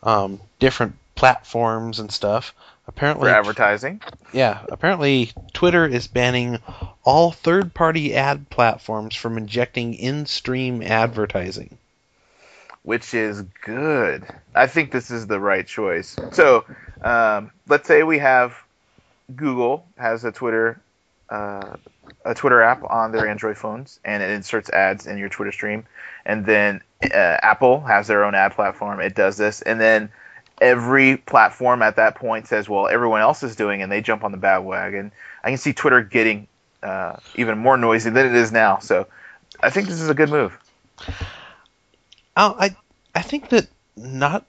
um, 0.03 0.41
different 0.61 0.95
platforms 1.17 1.99
and 1.99 2.13
stuff, 2.13 2.55
apparently 2.87 3.29
For 3.29 3.35
advertising. 3.35 4.01
Yeah, 4.33 4.61
apparently 4.71 5.33
Twitter 5.53 5.85
is 5.85 6.07
banning 6.07 6.61
all 7.03 7.33
third-party 7.33 8.15
ad 8.15 8.49
platforms 8.51 9.17
from 9.17 9.37
injecting 9.37 9.95
in-stream 9.95 10.83
advertising. 10.83 11.79
Which 12.87 13.15
is 13.15 13.43
good. 13.65 14.25
I 14.55 14.69
think 14.69 14.93
this 14.93 15.11
is 15.11 15.27
the 15.27 15.41
right 15.41 15.67
choice. 15.67 16.17
So, 16.31 16.65
um, 17.03 17.51
let's 17.67 17.89
say 17.89 18.05
we 18.05 18.21
have 18.21 18.55
Google 19.35 19.85
has 19.99 20.25
a 20.25 20.31
Twitter 20.31 20.81
uh, 21.29 21.79
a 22.25 22.33
Twitter 22.37 22.63
app 22.63 22.85
on 22.89 23.11
their 23.11 23.27
Android 23.27 23.59
phones, 23.59 23.99
and 24.05 24.23
it 24.23 24.31
inserts 24.31 24.71
ads 24.71 25.09
in 25.09 25.19
your 25.19 25.29
Twitter 25.29 25.51
stream. 25.51 25.85
And 26.25 26.47
then 26.47 26.81
uh, 27.03 27.09
Apple 27.43 27.81
has 27.81 28.07
their 28.07 28.25
own 28.25 28.37
ad 28.37 28.53
platform. 28.53 29.01
It 29.01 29.17
does 29.17 29.37
this, 29.37 29.63
and 29.63 29.81
then 29.81 30.09
every 30.61 31.17
platform 31.17 31.83
at 31.83 31.97
that 31.97 32.15
point 32.15 32.47
says, 32.47 32.69
"Well, 32.69 32.87
everyone 32.87 33.21
else 33.21 33.43
is 33.43 33.57
doing," 33.57 33.83
and 33.83 33.91
they 33.91 34.01
jump 34.01 34.23
on 34.23 34.31
the 34.31 34.39
bandwagon. 34.39 35.11
I 35.43 35.49
can 35.49 35.59
see 35.59 35.73
Twitter 35.73 36.03
getting 36.03 36.47
uh, 36.85 37.17
even 37.35 37.59
more 37.59 37.77
noisy 37.77 38.11
than 38.11 38.27
it 38.27 38.37
is 38.37 38.53
now. 38.53 38.79
So, 38.79 39.09
I 39.61 39.71
think 39.71 39.89
this 39.89 40.01
is 40.01 40.09
a 40.09 40.15
good 40.15 40.31
move. 40.31 40.57
I 42.37 42.77
I 43.15 43.23
think 43.23 43.49
that 43.51 43.67
not 43.97 44.45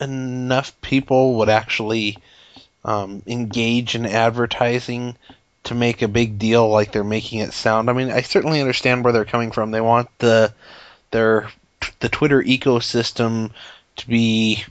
enough 0.00 0.80
people 0.80 1.36
would 1.36 1.48
actually 1.48 2.18
um, 2.84 3.22
engage 3.26 3.94
in 3.94 4.06
advertising 4.06 5.16
to 5.64 5.74
make 5.74 6.02
a 6.02 6.08
big 6.08 6.38
deal 6.38 6.68
like 6.68 6.92
they're 6.92 7.04
making 7.04 7.40
it 7.40 7.52
sound. 7.52 7.88
I 7.88 7.92
mean, 7.92 8.10
I 8.10 8.22
certainly 8.22 8.60
understand 8.60 9.04
where 9.04 9.12
they're 9.12 9.24
coming 9.24 9.52
from. 9.52 9.70
They 9.70 9.80
want 9.80 10.08
the 10.18 10.52
their 11.10 11.50
the 12.00 12.08
Twitter 12.08 12.42
ecosystem 12.42 13.50
to 13.96 14.08
be 14.08 14.64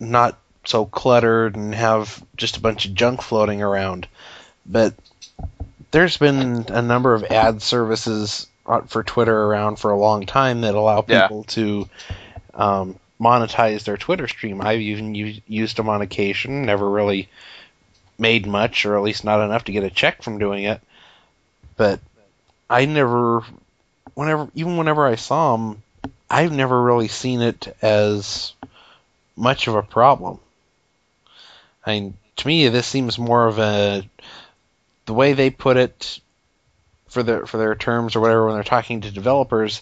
not 0.00 0.38
so 0.64 0.86
cluttered 0.86 1.56
and 1.56 1.74
have 1.74 2.22
just 2.36 2.56
a 2.56 2.60
bunch 2.60 2.86
of 2.86 2.94
junk 2.94 3.22
floating 3.22 3.62
around. 3.62 4.08
But 4.66 4.94
there's 5.90 6.16
been 6.16 6.66
a 6.68 6.82
number 6.82 7.14
of 7.14 7.24
ad 7.24 7.62
services 7.62 8.48
for 8.86 9.02
Twitter 9.02 9.44
around 9.44 9.76
for 9.78 9.90
a 9.90 9.98
long 9.98 10.26
time 10.26 10.62
that 10.62 10.74
allow 10.74 11.04
Yeah. 11.06 11.22
people 11.28 11.44
to 11.44 11.88
um, 12.54 12.98
monetize 13.20 13.84
their 13.84 13.96
Twitter 13.96 14.28
stream. 14.28 14.60
I've 14.60 14.80
even 14.80 15.14
u- 15.14 15.40
used 15.46 15.76
them 15.76 15.88
on 15.88 16.02
occasion, 16.02 16.64
never 16.66 16.88
really 16.88 17.28
made 18.18 18.46
much, 18.46 18.86
or 18.86 18.96
at 18.96 19.02
least 19.02 19.24
not 19.24 19.44
enough 19.44 19.64
to 19.64 19.72
get 19.72 19.84
a 19.84 19.90
check 19.90 20.22
from 20.22 20.38
doing 20.38 20.64
it. 20.64 20.80
But 21.76 22.00
I 22.70 22.84
never, 22.86 23.42
whenever, 24.14 24.48
even 24.54 24.76
whenever 24.76 25.06
I 25.06 25.16
saw 25.16 25.56
them, 25.56 25.82
I've 26.30 26.52
never 26.52 26.80
really 26.80 27.08
seen 27.08 27.42
it 27.42 27.76
as 27.82 28.52
much 29.36 29.66
of 29.66 29.74
a 29.74 29.82
problem. 29.82 30.38
I 31.84 31.92
mean, 31.92 32.14
to 32.36 32.46
me, 32.46 32.68
this 32.68 32.86
seems 32.86 33.18
more 33.18 33.46
of 33.46 33.58
a 33.58 34.08
the 35.06 35.12
way 35.14 35.34
they 35.34 35.50
put 35.50 35.76
it 35.76 36.20
for 37.14 37.22
their 37.22 37.46
for 37.46 37.56
their 37.56 37.74
terms 37.74 38.16
or 38.16 38.20
whatever 38.20 38.44
when 38.44 38.56
they're 38.56 38.64
talking 38.64 39.00
to 39.00 39.10
developers. 39.10 39.80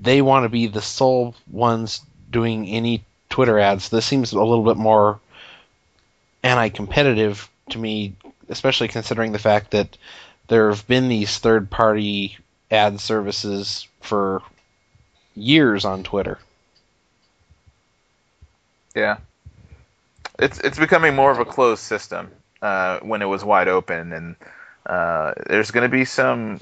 They 0.00 0.22
want 0.22 0.44
to 0.44 0.48
be 0.48 0.68
the 0.68 0.80
sole 0.80 1.34
ones 1.50 2.00
doing 2.30 2.66
any 2.68 3.04
Twitter 3.28 3.58
ads. 3.58 3.88
This 3.88 4.06
seems 4.06 4.32
a 4.32 4.38
little 4.38 4.64
bit 4.64 4.76
more 4.76 5.20
anti-competitive 6.42 7.50
to 7.70 7.78
me, 7.78 8.14
especially 8.48 8.88
considering 8.88 9.32
the 9.32 9.38
fact 9.38 9.72
that 9.72 9.98
there 10.46 10.70
have 10.70 10.86
been 10.86 11.08
these 11.08 11.38
third-party 11.38 12.38
ad 12.70 13.00
services 13.00 13.88
for 14.00 14.42
years 15.34 15.84
on 15.84 16.04
Twitter. 16.04 16.38
Yeah, 18.94 19.18
it's 20.38 20.60
it's 20.60 20.78
becoming 20.78 21.16
more 21.16 21.32
of 21.32 21.40
a 21.40 21.44
closed 21.44 21.82
system 21.82 22.30
uh, 22.62 23.00
when 23.00 23.22
it 23.22 23.26
was 23.26 23.44
wide 23.44 23.68
open, 23.68 24.12
and 24.12 24.36
uh, 24.86 25.34
there's 25.46 25.70
going 25.70 25.88
to 25.88 25.94
be 25.94 26.04
some 26.04 26.60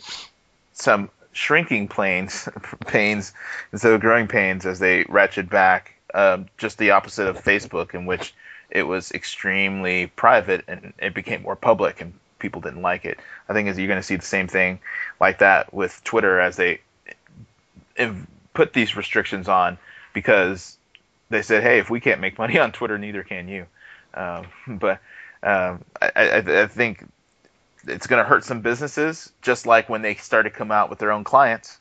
some 0.72 1.10
shrinking 1.32 1.88
planes 1.88 2.48
pains 2.86 3.32
instead 3.72 3.92
of 3.92 4.00
growing 4.00 4.28
pains 4.28 4.66
as 4.66 4.78
they 4.78 5.04
ratchet 5.08 5.48
back. 5.48 5.94
Um, 6.12 6.46
just 6.58 6.78
the 6.78 6.92
opposite 6.92 7.26
of 7.26 7.42
Facebook, 7.42 7.94
in 7.94 8.06
which 8.06 8.34
it 8.70 8.84
was 8.84 9.10
extremely 9.12 10.06
private 10.06 10.64
and 10.68 10.92
it 10.98 11.12
became 11.12 11.42
more 11.42 11.56
public, 11.56 12.00
and 12.00 12.12
people 12.38 12.60
didn't 12.60 12.82
like 12.82 13.04
it. 13.04 13.18
I 13.48 13.52
think 13.52 13.68
as 13.68 13.78
you're 13.78 13.88
going 13.88 13.98
to 13.98 14.02
see 14.02 14.16
the 14.16 14.24
same 14.24 14.48
thing 14.48 14.80
like 15.20 15.38
that 15.40 15.74
with 15.74 16.02
Twitter 16.04 16.40
as 16.40 16.56
they 16.56 16.80
put 18.52 18.72
these 18.72 18.96
restrictions 18.96 19.48
on 19.48 19.78
because 20.12 20.76
they 21.30 21.42
said, 21.42 21.62
hey, 21.62 21.78
if 21.78 21.90
we 21.90 22.00
can't 22.00 22.20
make 22.20 22.38
money 22.38 22.58
on 22.58 22.72
Twitter, 22.72 22.98
neither 22.98 23.22
can 23.22 23.48
you. 23.48 23.66
Um, 24.14 24.46
but 24.78 25.00
um, 25.42 25.84
I, 26.00 26.10
I, 26.14 26.62
I, 26.62 26.66
think 26.66 27.04
it's 27.86 28.06
going 28.06 28.22
to 28.22 28.28
hurt 28.28 28.44
some 28.44 28.60
businesses, 28.60 29.30
just 29.42 29.66
like 29.66 29.88
when 29.88 30.02
they 30.02 30.14
started 30.14 30.50
to 30.50 30.56
come 30.56 30.70
out 30.70 30.90
with 30.90 30.98
their 30.98 31.12
own 31.12 31.24
clients. 31.24 31.78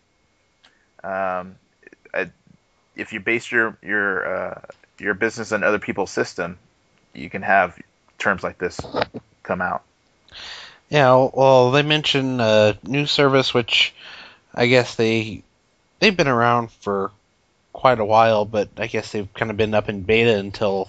Um, 1.03 1.55
if 2.95 3.13
you 3.13 3.19
base 3.19 3.51
your 3.51 3.77
your 3.81 4.35
uh, 4.35 4.61
your 4.99 5.13
business 5.13 5.51
on 5.51 5.63
other 5.63 5.79
people's 5.79 6.11
system, 6.11 6.57
you 7.13 7.29
can 7.29 7.41
have 7.41 7.79
terms 8.17 8.43
like 8.43 8.57
this 8.57 8.79
come 9.41 9.61
out. 9.61 9.83
Yeah, 10.89 11.29
well, 11.33 11.71
they 11.71 11.81
mentioned 11.81 12.39
a 12.41 12.77
new 12.83 13.05
service, 13.05 13.53
which 13.53 13.93
I 14.53 14.67
guess 14.67 14.95
they 14.95 15.43
they've 15.99 16.15
been 16.15 16.27
around 16.27 16.71
for 16.71 17.11
quite 17.71 17.99
a 17.99 18.05
while, 18.05 18.45
but 18.45 18.69
I 18.77 18.87
guess 18.87 19.11
they've 19.11 19.33
kind 19.33 19.49
of 19.49 19.57
been 19.57 19.73
up 19.73 19.89
in 19.89 20.01
beta 20.01 20.37
until 20.37 20.87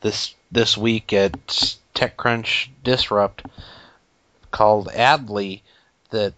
this 0.00 0.34
this 0.52 0.76
week 0.76 1.12
at 1.12 1.32
TechCrunch 1.94 2.68
Disrupt 2.84 3.42
called 4.50 4.88
Adly 4.88 5.62
that 6.10 6.34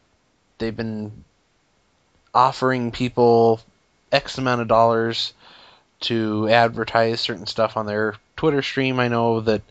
they've 0.59 0.77
been 0.77 1.25
offering 2.35 2.90
people 2.90 3.61
X 4.12 4.38
amount 4.38 4.61
of 4.61 4.68
dollars 4.68 5.33
to 6.01 6.49
advertise 6.49 7.20
certain 7.20 7.46
stuff 7.46 7.77
on 7.77 7.87
their 7.87 8.16
Twitter 8.37 8.62
stream. 8.62 8.99
I 9.01 9.09
know 9.09 9.40
that 9.40 9.62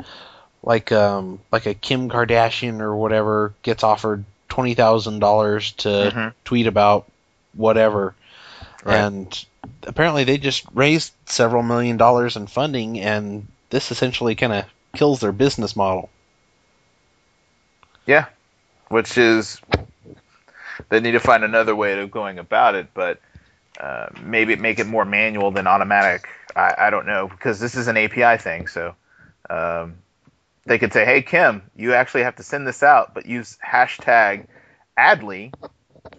like 0.62 0.92
um 0.92 1.40
like 1.52 1.66
a 1.66 1.74
Kim 1.74 2.10
Kardashian 2.10 2.82
or 2.82 2.96
whatever 2.96 3.54
gets 3.64 3.84
offered 3.84 4.26
twenty 4.48 4.74
thousand 4.74 5.20
dollars 5.20 5.72
to 5.74 5.90
mm-hmm. 5.90 6.28
tweet 6.44 6.68
about 6.68 7.10
whatever. 7.54 8.14
Right. 8.84 8.98
And 8.98 9.46
apparently 9.84 10.24
they 10.24 10.38
just 10.38 10.66
raised 10.74 11.14
several 11.26 11.64
million 11.64 11.98
dollars 11.98 12.36
in 12.36 12.48
funding 12.48 13.00
and 13.00 13.48
this 13.70 13.92
essentially 13.92 14.36
kind 14.36 14.54
of 14.54 14.66
kills 14.96 15.20
their 15.20 15.32
business 15.32 15.76
model. 15.76 16.10
Yeah, 18.10 18.26
which 18.88 19.20
is 19.20 19.62
they 20.90 21.00
need 21.00 21.12
to 21.12 21.20
find 21.20 21.44
another 21.44 21.76
way 21.76 22.00
of 22.00 22.10
going 22.10 22.40
about 22.40 22.74
it, 22.74 22.88
but 22.96 23.22
uh, 23.80 24.08
maybe 24.24 24.56
make 24.56 24.80
it 24.80 24.88
more 24.88 25.06
manual 25.06 25.52
than 25.52 25.68
automatic. 25.68 26.28
I, 26.56 26.74
I, 26.76 26.90
don't 26.90 27.06
know 27.06 27.28
because 27.28 27.60
this 27.60 27.76
is 27.76 27.88
an 27.88 27.98
API 27.98 28.42
thing, 28.42 28.66
so 28.66 28.96
um, 29.48 29.98
they 30.66 30.80
could 30.80 30.92
say, 30.92 31.06
"Hey 31.06 31.22
Kim, 31.22 31.62
you 31.76 31.94
actually 31.94 32.24
have 32.24 32.38
to 32.38 32.44
send 32.44 32.66
this 32.66 32.82
out, 32.82 33.14
but 33.14 33.28
use 33.28 33.60
hashtag 33.64 34.48
Adly 34.98 35.54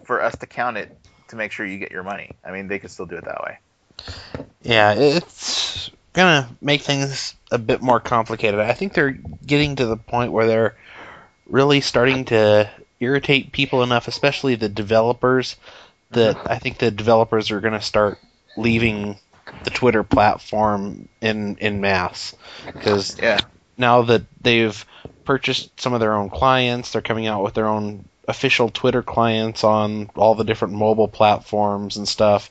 for 0.05 0.21
us 0.21 0.37
to 0.37 0.45
count 0.45 0.77
it 0.77 0.97
to 1.27 1.35
make 1.35 1.51
sure 1.51 1.65
you 1.65 1.77
get 1.77 1.91
your 1.91 2.03
money." 2.03 2.31
I 2.45 2.51
mean, 2.51 2.69
they 2.69 2.79
could 2.79 2.91
still 2.91 3.05
do 3.05 3.17
it 3.17 3.25
that 3.25 3.43
way. 3.43 3.57
Yeah, 4.61 4.93
it's 4.93 5.91
gonna 6.13 6.47
make 6.61 6.83
things 6.83 7.35
a 7.51 7.57
bit 7.57 7.81
more 7.81 7.99
complicated. 7.99 8.61
I 8.61 8.71
think 8.71 8.93
they're 8.93 9.19
getting 9.45 9.75
to 9.75 9.87
the 9.87 9.97
point 9.97 10.31
where 10.31 10.47
they're 10.47 10.75
really 11.51 11.81
starting 11.81 12.25
to 12.25 12.69
irritate 12.99 13.51
people 13.51 13.83
enough, 13.83 14.07
especially 14.07 14.55
the 14.55 14.69
developers, 14.69 15.57
that 16.11 16.37
I 16.49 16.57
think 16.57 16.77
the 16.77 16.91
developers 16.91 17.51
are 17.51 17.59
going 17.59 17.73
to 17.73 17.81
start 17.81 18.19
leaving 18.57 19.17
the 19.63 19.69
Twitter 19.69 20.03
platform 20.03 21.07
in 21.19 21.57
in 21.57 21.81
mass 21.81 22.35
because 22.65 23.17
yeah. 23.19 23.39
now 23.77 24.03
that 24.03 24.23
they've 24.41 24.85
purchased 25.25 25.79
some 25.79 25.93
of 25.93 25.99
their 25.99 26.13
own 26.13 26.29
clients, 26.29 26.91
they're 26.91 27.01
coming 27.01 27.27
out 27.27 27.43
with 27.43 27.53
their 27.53 27.67
own 27.67 28.05
official 28.27 28.69
Twitter 28.69 29.01
clients 29.01 29.63
on 29.63 30.09
all 30.15 30.35
the 30.35 30.43
different 30.43 30.73
mobile 30.73 31.07
platforms 31.07 31.97
and 31.97 32.07
stuff. 32.07 32.49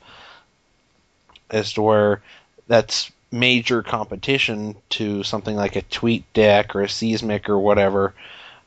As 1.50 1.72
to 1.72 1.82
where 1.82 2.22
that's 2.68 3.10
major 3.32 3.82
competition 3.82 4.76
to 4.90 5.22
something 5.22 5.56
like 5.56 5.76
a 5.76 5.82
TweetDeck 5.82 6.74
or 6.74 6.82
a 6.82 6.88
Seesmic 6.88 7.48
or 7.48 7.58
whatever, 7.58 8.14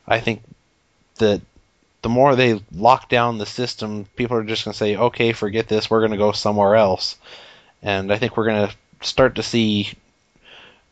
I 0.08 0.20
think 0.20 0.42
that 1.20 1.42
the 2.02 2.10
more 2.10 2.36
they 2.36 2.62
lock 2.74 3.10
down 3.10 3.38
the 3.38 3.46
system, 3.46 4.06
people 4.16 4.38
are 4.38 4.44
just 4.44 4.66
going 4.66 4.74
to 4.74 4.78
say, 4.78 4.96
okay, 4.98 5.34
forget 5.34 5.68
this, 5.68 5.90
we're 5.90 6.02
going 6.02 6.12
to 6.12 6.18
go 6.18 6.32
somewhere 6.34 6.76
else. 6.76 7.18
And 7.82 8.12
I 8.12 8.18
think 8.18 8.36
we're 8.36 8.46
going 8.46 8.68
to 8.68 9.08
start 9.08 9.36
to 9.36 9.44
see 9.44 9.94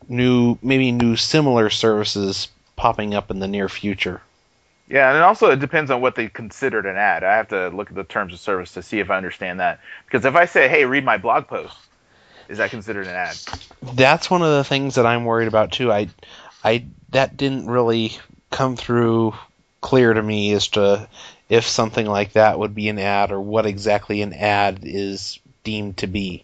new, 0.07 0.57
maybe 0.61 0.91
new 0.91 1.15
similar 1.15 1.69
services 1.69 2.47
popping 2.75 3.13
up 3.13 3.29
in 3.29 3.39
the 3.39 3.47
near 3.47 3.69
future. 3.69 4.21
Yeah, 4.87 5.13
and 5.13 5.23
also 5.23 5.51
it 5.51 5.59
depends 5.59 5.89
on 5.89 6.01
what 6.01 6.15
they 6.15 6.27
considered 6.27 6.85
an 6.85 6.97
ad. 6.97 7.23
I 7.23 7.37
have 7.37 7.47
to 7.49 7.69
look 7.69 7.89
at 7.89 7.95
the 7.95 8.03
terms 8.03 8.33
of 8.33 8.39
service 8.39 8.73
to 8.73 8.83
see 8.83 8.99
if 8.99 9.09
I 9.09 9.15
understand 9.15 9.61
that. 9.61 9.79
Because 10.05 10.25
if 10.25 10.35
I 10.35 10.45
say, 10.45 10.67
"Hey, 10.67 10.83
read 10.83 11.05
my 11.05 11.17
blog 11.17 11.47
post," 11.47 11.77
is 12.49 12.57
that 12.57 12.71
considered 12.71 13.07
an 13.07 13.15
ad? 13.15 13.37
That's 13.93 14.29
one 14.29 14.41
of 14.41 14.49
the 14.49 14.65
things 14.65 14.95
that 14.95 15.05
I'm 15.05 15.23
worried 15.23 15.47
about 15.47 15.71
too. 15.71 15.93
I, 15.93 16.09
I 16.61 16.83
that 17.11 17.37
didn't 17.37 17.67
really 17.67 18.17
come 18.51 18.75
through 18.75 19.33
clear 19.81 20.13
to 20.13 20.21
me 20.21 20.53
as 20.53 20.67
to 20.69 21.07
if 21.49 21.67
something 21.67 22.05
like 22.05 22.33
that 22.33 22.59
would 22.59 22.75
be 22.75 22.87
an 22.89 22.99
ad 22.99 23.31
or 23.31 23.41
what 23.41 23.65
exactly 23.65 24.21
an 24.21 24.33
ad 24.33 24.81
is 24.83 25.39
deemed 25.63 25.97
to 25.97 26.07
be. 26.07 26.43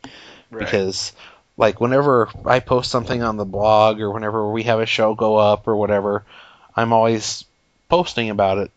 Right. 0.50 0.60
Because 0.60 1.14
like 1.56 1.80
whenever 1.80 2.30
I 2.46 2.60
post 2.60 2.92
something 2.92 3.22
on 3.22 3.38
the 3.38 3.46
blog 3.46 4.00
or 4.00 4.12
whenever 4.12 4.50
we 4.50 4.64
have 4.64 4.80
a 4.80 4.86
show 4.86 5.16
go 5.16 5.38
up 5.38 5.68
or 5.68 5.76
whatever, 5.76 6.24
I'm 6.76 6.94
always 6.94 7.46
posting 7.90 8.30
about 8.30 8.58
it 8.58 8.72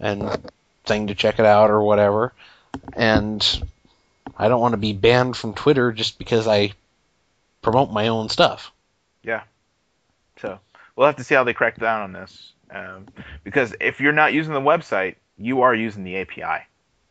and 0.00 0.50
saying 0.86 1.08
to 1.08 1.14
check 1.14 1.38
it 1.38 1.46
out 1.46 1.70
or 1.70 1.82
whatever. 1.82 2.32
And 2.94 3.44
I 4.36 4.48
don't 4.48 4.60
want 4.60 4.72
to 4.72 4.78
be 4.78 4.92
banned 4.92 5.36
from 5.36 5.54
Twitter 5.54 5.92
just 5.92 6.18
because 6.18 6.46
I 6.46 6.72
promote 7.62 7.90
my 7.90 8.08
own 8.08 8.28
stuff. 8.28 8.72
Yeah. 9.22 9.42
So 10.40 10.58
we'll 10.96 11.06
have 11.06 11.16
to 11.16 11.24
see 11.24 11.34
how 11.34 11.44
they 11.44 11.54
crack 11.54 11.76
down 11.76 12.02
on 12.02 12.12
this. 12.12 12.52
Um, 12.70 13.06
because 13.44 13.74
if 13.80 14.00
you're 14.00 14.12
not 14.12 14.32
using 14.32 14.52
the 14.52 14.60
website, 14.60 15.16
you 15.36 15.62
are 15.62 15.74
using 15.74 16.04
the 16.04 16.18
API. 16.18 16.64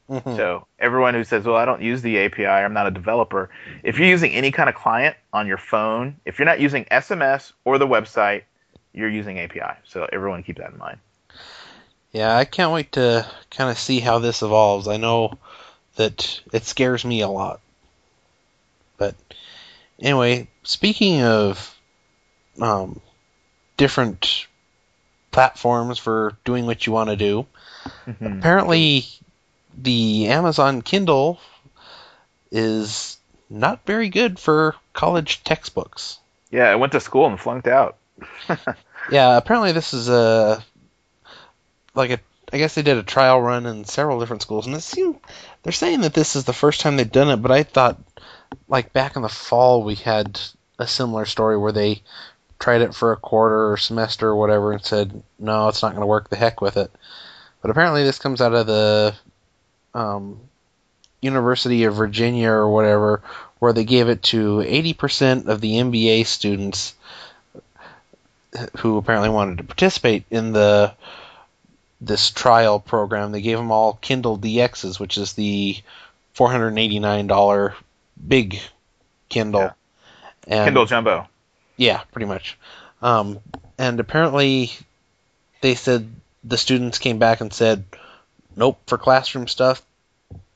Mm-hmm. 0.09 0.35
So 0.35 0.67
everyone 0.79 1.13
who 1.13 1.23
says, 1.23 1.43
"Well, 1.43 1.55
I 1.55 1.65
don't 1.65 1.81
use 1.81 2.01
the 2.01 2.17
API. 2.19 2.45
I'm 2.45 2.73
not 2.73 2.87
a 2.87 2.91
developer." 2.91 3.49
If 3.83 3.99
you're 3.99 4.07
using 4.07 4.31
any 4.31 4.51
kind 4.51 4.69
of 4.69 4.75
client 4.75 5.17
on 5.33 5.47
your 5.47 5.57
phone, 5.57 6.15
if 6.25 6.39
you're 6.39 6.45
not 6.45 6.61
using 6.61 6.85
SMS 6.85 7.51
or 7.65 7.77
the 7.77 7.87
website, 7.87 8.43
you're 8.93 9.09
using 9.09 9.39
API. 9.39 9.79
So 9.83 10.07
everyone 10.11 10.43
keep 10.43 10.57
that 10.57 10.71
in 10.71 10.77
mind. 10.77 10.99
Yeah, 12.11 12.35
I 12.35 12.45
can't 12.45 12.71
wait 12.71 12.93
to 12.93 13.27
kind 13.51 13.69
of 13.69 13.77
see 13.77 13.99
how 13.99 14.19
this 14.19 14.41
evolves. 14.41 14.87
I 14.87 14.97
know 14.97 15.37
that 15.97 16.41
it 16.53 16.63
scares 16.63 17.03
me 17.03 17.21
a 17.21 17.27
lot. 17.27 17.59
But 18.97 19.15
anyway, 19.99 20.47
speaking 20.63 21.21
of 21.21 21.75
um, 22.61 23.01
different 23.75 24.47
platforms 25.37 25.99
for 25.99 26.35
doing 26.45 26.65
what 26.65 26.87
you 26.87 26.91
want 26.91 27.11
to 27.11 27.15
do, 27.15 27.45
mm-hmm. 28.07 28.39
apparently 28.39 29.05
the 29.77 30.29
Amazon 30.29 30.81
Kindle 30.81 31.39
is 32.51 33.19
not 33.47 33.85
very 33.85 34.09
good 34.09 34.39
for 34.39 34.73
college 34.93 35.43
textbooks. 35.43 36.17
Yeah, 36.49 36.71
I 36.71 36.75
went 36.77 36.93
to 36.93 36.99
school 36.99 37.27
and 37.27 37.39
flunked 37.39 37.67
out. 37.67 37.97
yeah, 39.11 39.37
apparently 39.37 39.73
this 39.73 39.93
is 39.93 40.09
a 40.09 40.65
like 41.93 42.09
a 42.09 42.19
I 42.51 42.57
guess 42.57 42.73
they 42.73 42.81
did 42.81 42.97
a 42.97 43.03
trial 43.03 43.39
run 43.39 43.67
in 43.67 43.85
several 43.85 44.19
different 44.19 44.41
schools, 44.41 44.65
and 44.65 44.75
it 44.75 44.81
seemed 44.81 45.19
they're 45.61 45.71
saying 45.71 46.01
that 46.01 46.15
this 46.15 46.35
is 46.35 46.45
the 46.45 46.51
first 46.51 46.81
time 46.81 46.97
they've 46.97 47.11
done 47.11 47.29
it. 47.29 47.43
But 47.43 47.51
I 47.51 47.61
thought, 47.61 47.99
like 48.67 48.91
back 48.91 49.15
in 49.15 49.21
the 49.21 49.29
fall, 49.29 49.83
we 49.83 49.93
had 49.93 50.39
a 50.79 50.87
similar 50.87 51.25
story 51.25 51.59
where 51.59 51.73
they 51.73 52.01
tried 52.59 52.81
it 52.81 52.95
for 52.95 53.11
a 53.11 53.17
quarter 53.17 53.71
or 53.71 53.77
semester 53.77 54.29
or 54.29 54.35
whatever 54.35 54.71
and 54.71 54.83
said, 54.83 55.23
no, 55.39 55.67
it's 55.67 55.81
not 55.81 55.91
going 55.91 56.01
to 56.01 56.07
work. 56.07 56.29
The 56.29 56.35
heck 56.35 56.61
with 56.61 56.77
it. 56.77 56.91
But 57.61 57.71
apparently, 57.71 58.03
this 58.03 58.19
comes 58.19 58.41
out 58.41 58.53
of 58.53 58.67
the 58.67 59.15
um, 59.93 60.39
University 61.21 61.83
of 61.83 61.95
Virginia 61.95 62.49
or 62.49 62.69
whatever, 62.69 63.21
where 63.59 63.73
they 63.73 63.83
gave 63.83 64.09
it 64.09 64.23
to 64.23 64.57
80% 64.57 65.47
of 65.47 65.61
the 65.61 65.73
MBA 65.73 66.25
students 66.25 66.93
who 68.77 68.97
apparently 68.97 69.29
wanted 69.29 69.57
to 69.57 69.63
participate 69.63 70.23
in 70.29 70.53
the 70.53 70.93
this 71.99 72.29
trial 72.29 72.79
program. 72.79 73.31
They 73.31 73.41
gave 73.41 73.57
them 73.57 73.71
all 73.71 73.93
Kindle 73.93 74.37
DXs, 74.37 74.99
which 74.99 75.17
is 75.17 75.33
the 75.33 75.77
$489 76.35 77.73
big 78.27 78.59
Kindle. 79.29 79.61
Yeah. 79.61 79.71
And, 80.47 80.65
Kindle 80.65 80.85
Jumbo. 80.85 81.27
Yeah, 81.77 82.01
pretty 82.11 82.25
much. 82.25 82.57
Um, 83.01 83.39
and 83.77 83.99
apparently, 83.99 84.71
they 85.61 85.75
said 85.75 86.09
the 86.43 86.57
students 86.57 86.97
came 86.97 87.19
back 87.19 87.39
and 87.41 87.53
said, 87.53 87.85
"Nope, 88.55 88.79
for 88.87 88.97
classroom 88.97 89.47
stuff, 89.47 89.81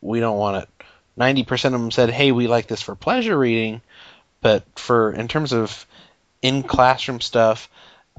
we 0.01 0.19
don't 0.19 0.37
want 0.37 0.63
it." 0.63 0.69
Ninety 1.15 1.43
percent 1.43 1.75
of 1.75 1.81
them 1.81 1.91
said, 1.91 2.09
"Hey, 2.09 2.31
we 2.31 2.47
like 2.47 2.67
this 2.67 2.81
for 2.81 2.95
pleasure 2.95 3.37
reading," 3.37 3.81
but 4.41 4.63
for 4.75 5.11
in 5.11 5.27
terms 5.27 5.53
of 5.53 5.85
in 6.41 6.63
classroom 6.63 7.21
stuff, 7.21 7.69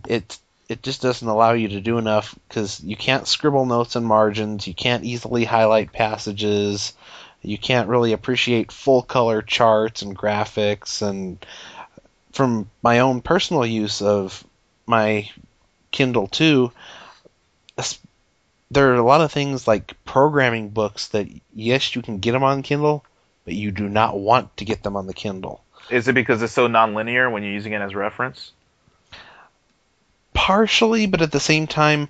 it 0.07 0.39
it 0.69 0.83
just 0.83 1.03
doesn't 1.03 1.29
allow 1.29 1.53
you 1.53 1.69
to 1.69 1.81
do 1.81 1.99
enough 1.99 2.35
because 2.49 2.81
you 2.83 2.97
can't 2.97 3.27
scribble 3.27 3.67
notes 3.67 3.97
and 3.97 4.07
margins, 4.07 4.67
you 4.67 4.75
can't 4.75 5.05
easily 5.05 5.45
highlight 5.45 5.93
passages, 5.93 6.95
you 7.43 7.59
can't 7.59 7.89
really 7.89 8.13
appreciate 8.13 8.73
full 8.73 9.03
color 9.03 9.43
charts 9.43 10.03
and 10.03 10.17
graphics 10.17 11.03
and 11.03 11.45
from 12.33 12.71
my 12.83 13.01
own 13.01 13.21
personal 13.21 13.65
use 13.65 14.03
of 14.03 14.45
my 14.87 15.31
Kindle 15.91 16.29
2, 16.29 16.73
there 18.71 18.91
are 18.91 18.95
a 18.95 19.05
lot 19.05 19.21
of 19.21 19.31
things 19.31 19.69
like 19.69 19.95
programming 20.05 20.71
books 20.71 21.09
that, 21.09 21.29
yes, 21.55 21.95
you 21.95 22.03
can 22.03 22.19
get 22.19 22.33
them 22.33 22.43
on 22.43 22.63
Kindle, 22.63 23.05
but 23.45 23.55
you 23.55 23.71
do 23.71 23.89
not 23.89 24.19
want 24.19 24.57
to 24.57 24.65
get 24.65 24.83
them 24.83 24.97
on 24.97 25.07
the 25.07 25.15
Kindle. 25.15 25.63
Is 25.91 26.09
it 26.09 26.15
because 26.15 26.43
it's 26.43 26.53
so 26.53 26.69
nonlinear 26.69 27.31
when 27.31 27.43
you're 27.43 27.53
using 27.53 27.73
it 27.73 27.83
as 27.83 27.95
reference? 27.95 28.53
Partially, 30.33 31.07
but 31.07 31.21
at 31.21 31.33
the 31.33 31.41
same 31.41 31.67
time, 31.67 32.09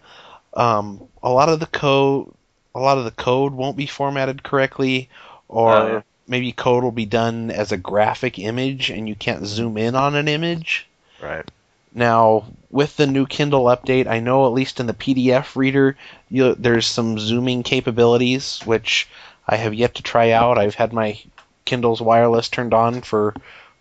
um, 0.54 1.08
a 1.22 1.30
lot 1.30 1.48
of 1.48 1.58
the 1.58 1.66
code, 1.66 2.32
a 2.74 2.78
lot 2.78 2.98
of 2.98 3.04
the 3.04 3.10
code 3.10 3.52
won't 3.52 3.76
be 3.76 3.86
formatted 3.86 4.42
correctly, 4.42 5.08
or 5.48 5.72
yeah. 5.72 6.02
Maybe 6.32 6.50
code 6.50 6.82
will 6.82 6.90
be 6.90 7.04
done 7.04 7.50
as 7.50 7.72
a 7.72 7.76
graphic 7.76 8.38
image 8.38 8.88
and 8.88 9.06
you 9.06 9.14
can't 9.14 9.46
zoom 9.46 9.76
in 9.76 9.94
on 9.94 10.14
an 10.14 10.28
image. 10.28 10.88
Right. 11.20 11.48
Now, 11.94 12.46
with 12.70 12.96
the 12.96 13.06
new 13.06 13.26
Kindle 13.26 13.64
update, 13.64 14.06
I 14.06 14.20
know 14.20 14.46
at 14.46 14.54
least 14.54 14.80
in 14.80 14.86
the 14.86 14.94
PDF 14.94 15.54
reader, 15.56 15.94
you, 16.30 16.54
there's 16.54 16.86
some 16.86 17.18
zooming 17.18 17.62
capabilities, 17.62 18.60
which 18.64 19.08
I 19.46 19.56
have 19.56 19.74
yet 19.74 19.96
to 19.96 20.02
try 20.02 20.30
out. 20.30 20.56
I've 20.56 20.74
had 20.74 20.94
my 20.94 21.20
Kindle's 21.66 22.00
wireless 22.00 22.48
turned 22.48 22.72
on 22.72 23.02
for 23.02 23.34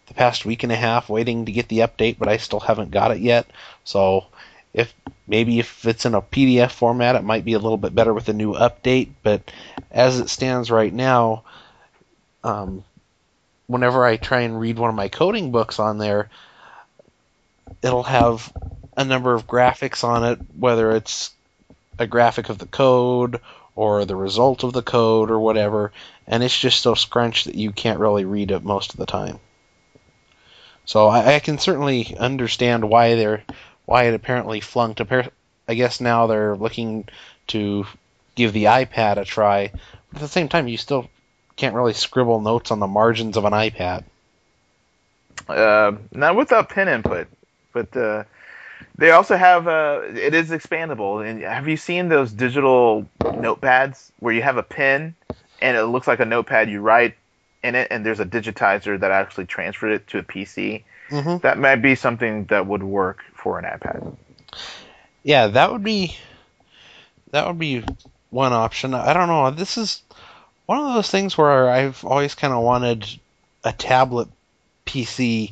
the 0.07 0.13
past 0.13 0.45
week 0.45 0.63
and 0.63 0.73
a 0.73 0.75
half, 0.75 1.07
waiting 1.07 1.45
to 1.45 1.53
get 1.53 1.69
the 1.69 1.79
update, 1.79 2.17
but 2.19 2.27
I 2.27 2.35
still 2.35 2.59
haven't 2.59 2.91
got 2.91 3.11
it 3.11 3.19
yet. 3.19 3.47
So, 3.85 4.25
if 4.73 4.93
maybe 5.25 5.59
if 5.59 5.85
it's 5.85 6.05
in 6.05 6.15
a 6.15 6.21
PDF 6.21 6.71
format, 6.71 7.15
it 7.15 7.23
might 7.23 7.45
be 7.45 7.53
a 7.53 7.59
little 7.59 7.77
bit 7.77 7.95
better 7.95 8.13
with 8.13 8.25
the 8.25 8.33
new 8.33 8.53
update. 8.53 9.09
But 9.23 9.53
as 9.89 10.19
it 10.19 10.29
stands 10.29 10.69
right 10.69 10.93
now, 10.93 11.43
um, 12.43 12.83
whenever 13.67 14.05
I 14.05 14.17
try 14.17 14.41
and 14.41 14.59
read 14.59 14.77
one 14.77 14.89
of 14.89 14.95
my 14.95 15.07
coding 15.07 15.51
books 15.51 15.79
on 15.79 15.97
there, 15.97 16.29
it'll 17.81 18.03
have 18.03 18.51
a 18.97 19.05
number 19.05 19.33
of 19.33 19.47
graphics 19.47 20.03
on 20.03 20.23
it, 20.25 20.39
whether 20.57 20.91
it's 20.91 21.31
a 21.97 22.07
graphic 22.07 22.49
of 22.49 22.57
the 22.57 22.65
code 22.65 23.39
or 23.75 24.05
the 24.05 24.15
result 24.15 24.63
of 24.63 24.73
the 24.73 24.81
code 24.81 25.31
or 25.31 25.39
whatever, 25.39 25.91
and 26.27 26.43
it's 26.43 26.57
just 26.57 26.81
so 26.81 26.93
scrunched 26.93 27.45
that 27.45 27.55
you 27.55 27.71
can't 27.71 27.99
really 27.99 28.25
read 28.25 28.51
it 28.51 28.63
most 28.63 28.93
of 28.93 28.97
the 28.97 29.05
time. 29.05 29.39
So 30.85 31.07
I, 31.07 31.35
I 31.35 31.39
can 31.39 31.57
certainly 31.57 32.15
understand 32.17 32.89
why 32.89 33.15
they're 33.15 33.43
why 33.85 34.03
it 34.03 34.13
apparently 34.13 34.59
flunked. 34.59 35.01
I 35.67 35.73
guess 35.73 36.01
now 36.01 36.27
they're 36.27 36.55
looking 36.55 37.07
to 37.47 37.85
give 38.35 38.53
the 38.53 38.65
iPad 38.65 39.17
a 39.17 39.25
try. 39.25 39.71
But 40.11 40.17
at 40.17 40.21
the 40.21 40.27
same 40.27 40.49
time, 40.49 40.67
you 40.67 40.77
still 40.77 41.09
can't 41.61 41.75
really 41.75 41.93
scribble 41.93 42.41
notes 42.41 42.71
on 42.71 42.79
the 42.79 42.87
margins 42.87 43.37
of 43.37 43.45
an 43.45 43.53
iPad. 43.53 44.03
Uh, 45.47 45.91
not 46.11 46.35
without 46.35 46.69
pen 46.69 46.87
input, 46.87 47.27
but 47.71 47.95
uh, 47.95 48.23
they 48.97 49.11
also 49.11 49.37
have 49.37 49.67
uh, 49.67 50.01
it 50.05 50.33
is 50.33 50.49
expandable. 50.49 51.23
And 51.23 51.43
have 51.43 51.67
you 51.67 51.77
seen 51.77 52.09
those 52.09 52.31
digital 52.31 53.05
notepads 53.19 54.09
where 54.19 54.33
you 54.33 54.41
have 54.41 54.57
a 54.57 54.63
pen 54.63 55.13
and 55.61 55.77
it 55.77 55.83
looks 55.83 56.07
like 56.07 56.19
a 56.19 56.25
notepad? 56.25 56.67
You 56.67 56.81
write 56.81 57.15
in 57.63 57.75
it, 57.75 57.89
and 57.91 58.03
there's 58.03 58.19
a 58.19 58.25
digitizer 58.25 58.99
that 58.99 59.11
actually 59.11 59.45
transferred 59.45 59.91
it 59.91 60.07
to 60.07 60.17
a 60.17 60.23
PC. 60.23 60.83
Mm-hmm. 61.11 61.37
That 61.43 61.59
might 61.59 61.75
be 61.75 61.93
something 61.93 62.45
that 62.45 62.65
would 62.65 62.81
work 62.81 63.19
for 63.35 63.59
an 63.59 63.65
iPad. 63.65 64.15
Yeah, 65.21 65.45
that 65.45 65.71
would 65.71 65.83
be 65.83 66.17
that 67.29 67.45
would 67.45 67.59
be 67.59 67.83
one 68.31 68.51
option. 68.51 68.95
I 68.95 69.13
don't 69.13 69.27
know. 69.27 69.51
This 69.51 69.77
is 69.77 70.01
one 70.71 70.87
of 70.87 70.93
those 70.93 71.11
things 71.11 71.37
where 71.37 71.69
I've 71.69 72.05
always 72.05 72.33
kind 72.33 72.53
of 72.53 72.63
wanted 72.63 73.05
a 73.61 73.73
tablet 73.73 74.29
PC 74.85 75.51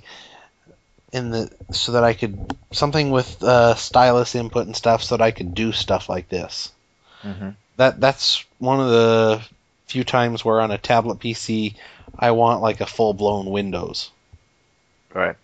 in 1.12 1.32
the 1.32 1.52
so 1.74 1.92
that 1.92 2.06
I 2.06 2.14
could 2.14 2.56
something 2.72 3.12
with 3.12 3.44
uh, 3.44 3.76
stylus 3.76 4.34
input 4.34 4.66
and 4.66 4.78
stuff 4.78 5.04
so 5.04 5.18
that 5.18 5.24
I 5.24 5.32
could 5.32 5.54
do 5.54 5.74
stuff 5.74 6.08
like 6.08 6.30
this. 6.30 6.72
Mm-hmm. 7.22 7.50
That 7.76 8.00
that's 8.00 8.46
one 8.60 8.80
of 8.80 8.90
the 8.92 9.42
few 9.88 10.06
times 10.06 10.46
where 10.46 10.62
on 10.62 10.72
a 10.72 10.78
tablet 10.78 11.20
PC 11.20 11.76
I 12.18 12.32
want 12.32 12.62
like 12.62 12.80
a 12.80 12.86
full 12.86 13.14
blown 13.14 13.48
Windows. 13.48 14.12
Right. 15.14 15.36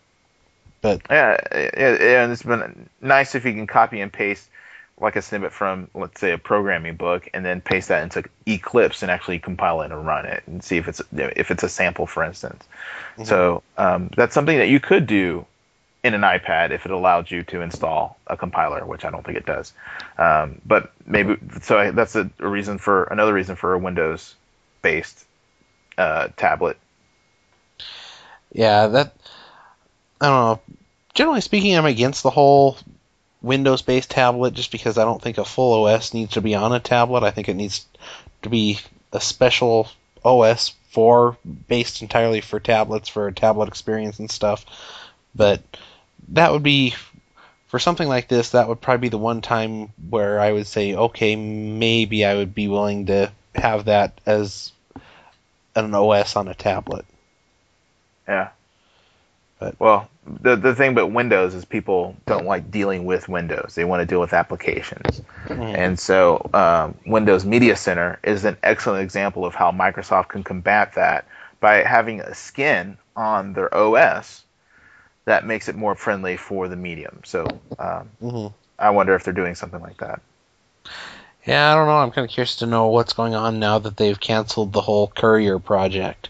But 0.79 1.01
Yeah, 1.09 1.37
yeah, 1.53 1.71
yeah, 1.75 2.23
and 2.23 2.31
it's 2.31 2.43
been 2.43 2.87
nice 3.01 3.35
if 3.35 3.43
you 3.43 3.51
can 3.51 3.67
copy 3.67 3.99
and 3.99 4.13
paste 4.13 4.49
like 4.99 5.15
a 5.15 5.21
snippet 5.21 5.51
from, 5.51 5.89
let's 5.93 6.21
say, 6.21 6.31
a 6.31 6.37
programming 6.37 6.95
book, 6.95 7.27
and 7.33 7.45
then 7.45 7.59
paste 7.59 7.89
that 7.89 8.03
into 8.03 8.23
Eclipse 8.45 9.01
and 9.01 9.11
actually 9.11 9.39
compile 9.39 9.81
it 9.81 9.91
and 9.91 10.07
run 10.07 10.25
it 10.25 10.43
and 10.47 10.63
see 10.63 10.77
if 10.77 10.87
it's 10.87 11.01
if 11.11 11.51
it's 11.51 11.63
a 11.63 11.69
sample, 11.69 12.07
for 12.07 12.23
instance. 12.23 12.63
So 13.23 13.63
um, 13.77 14.09
that's 14.15 14.33
something 14.33 14.57
that 14.57 14.69
you 14.69 14.79
could 14.79 15.07
do 15.07 15.45
in 16.03 16.13
an 16.13 16.21
iPad 16.21 16.71
if 16.71 16.85
it 16.85 16.91
allowed 16.91 17.31
you 17.31 17.43
to 17.43 17.61
install 17.61 18.17
a 18.27 18.37
compiler, 18.37 18.85
which 18.85 19.03
I 19.03 19.09
don't 19.09 19.25
think 19.25 19.37
it 19.37 19.45
does. 19.45 19.73
Um, 20.17 20.61
but 20.65 20.91
maybe 21.05 21.37
so 21.61 21.79
I, 21.79 21.91
that's 21.91 22.15
a, 22.15 22.29
a 22.39 22.47
reason 22.47 22.77
for 22.77 23.05
another 23.05 23.33
reason 23.33 23.55
for 23.55 23.73
a 23.73 23.79
Windows-based 23.79 25.25
uh, 25.97 26.27
tablet. 26.37 26.77
Yeah, 28.51 28.87
that 28.87 29.15
I 30.21 30.27
don't 30.27 30.45
know. 30.45 30.75
Generally 31.13 31.41
speaking, 31.41 31.75
I'm 31.77 31.85
against 31.85 32.23
the 32.23 32.29
whole 32.29 32.77
Windows-based 33.45 34.09
tablet 34.09 34.53
just 34.53 34.71
because 34.71 34.97
I 34.97 35.05
don't 35.05 35.21
think 35.21 35.37
a 35.37 35.45
full 35.45 35.85
OS 35.85 36.13
needs 36.13 36.33
to 36.33 36.41
be 36.41 36.55
on 36.55 36.73
a 36.73 36.79
tablet. 36.79 37.23
I 37.23 37.31
think 37.31 37.47
it 37.47 37.55
needs 37.55 37.85
to 38.41 38.49
be 38.49 38.79
a 39.13 39.21
special 39.21 39.87
OS 40.23 40.73
for 40.89 41.37
based 41.67 42.01
entirely 42.01 42.41
for 42.41 42.59
tablets 42.59 43.07
for 43.07 43.27
a 43.27 43.33
tablet 43.33 43.67
experience 43.67 44.17
and 44.19 44.31
stuff. 44.31 44.65
But 45.35 45.61
that 46.29 46.51
would 46.51 46.63
be 46.63 46.95
for 47.67 47.79
something 47.79 48.07
like 48.07 48.27
this. 48.27 48.51
That 48.51 48.67
would 48.67 48.81
probably 48.81 49.07
be 49.07 49.09
the 49.09 49.17
one 49.17 49.41
time 49.41 49.93
where 50.09 50.39
I 50.39 50.51
would 50.51 50.67
say, 50.67 50.95
okay, 50.95 51.35
maybe 51.35 52.25
I 52.25 52.35
would 52.35 52.55
be 52.55 52.67
willing 52.67 53.07
to 53.07 53.31
have 53.53 53.85
that 53.85 54.19
as 54.25 54.71
an 55.75 55.93
OS 55.93 56.35
on 56.35 56.47
a 56.47 56.55
tablet. 56.55 57.05
Yeah. 58.27 58.49
But- 59.59 59.79
well, 59.79 60.09
the 60.41 60.55
the 60.55 60.73
thing 60.75 60.91
about 60.91 61.11
Windows 61.11 61.53
is 61.53 61.65
people 61.65 62.15
don't 62.25 62.45
like 62.45 62.71
dealing 62.71 63.05
with 63.05 63.29
Windows. 63.29 63.73
They 63.75 63.85
want 63.85 64.01
to 64.01 64.05
deal 64.05 64.19
with 64.19 64.33
applications, 64.33 65.21
Mhm. 65.47 65.77
and 65.77 65.99
so 65.99 66.49
um, 66.53 66.95
Windows 67.05 67.45
Media 67.45 67.75
Center 67.75 68.19
is 68.23 68.45
an 68.45 68.57
excellent 68.63 69.03
example 69.03 69.45
of 69.45 69.53
how 69.55 69.71
Microsoft 69.71 70.29
can 70.29 70.43
combat 70.43 70.93
that 70.95 71.25
by 71.59 71.83
having 71.83 72.21
a 72.21 72.33
skin 72.33 72.97
on 73.15 73.53
their 73.53 73.73
OS 73.73 74.43
that 75.25 75.45
makes 75.45 75.67
it 75.67 75.75
more 75.75 75.95
friendly 75.95 76.37
for 76.37 76.67
the 76.67 76.75
medium. 76.75 77.21
So 77.23 77.45
um, 77.79 78.09
Mhm. 78.21 78.53
I 78.79 78.89
wonder 78.89 79.15
if 79.15 79.23
they're 79.23 79.33
doing 79.33 79.55
something 79.55 79.81
like 79.81 79.97
that. 79.97 80.21
Yeah, 81.45 81.71
I 81.71 81.75
don't 81.75 81.85
know. 81.87 81.97
I'm 81.97 82.11
kind 82.11 82.25
of 82.25 82.31
curious 82.31 82.55
to 82.57 82.65
know 82.65 82.87
what's 82.87 83.13
going 83.13 83.35
on 83.35 83.59
now 83.59 83.77
that 83.79 83.97
they've 83.97 84.19
canceled 84.19 84.73
the 84.73 84.81
whole 84.81 85.07
Courier 85.07 85.59
project. 85.59 86.29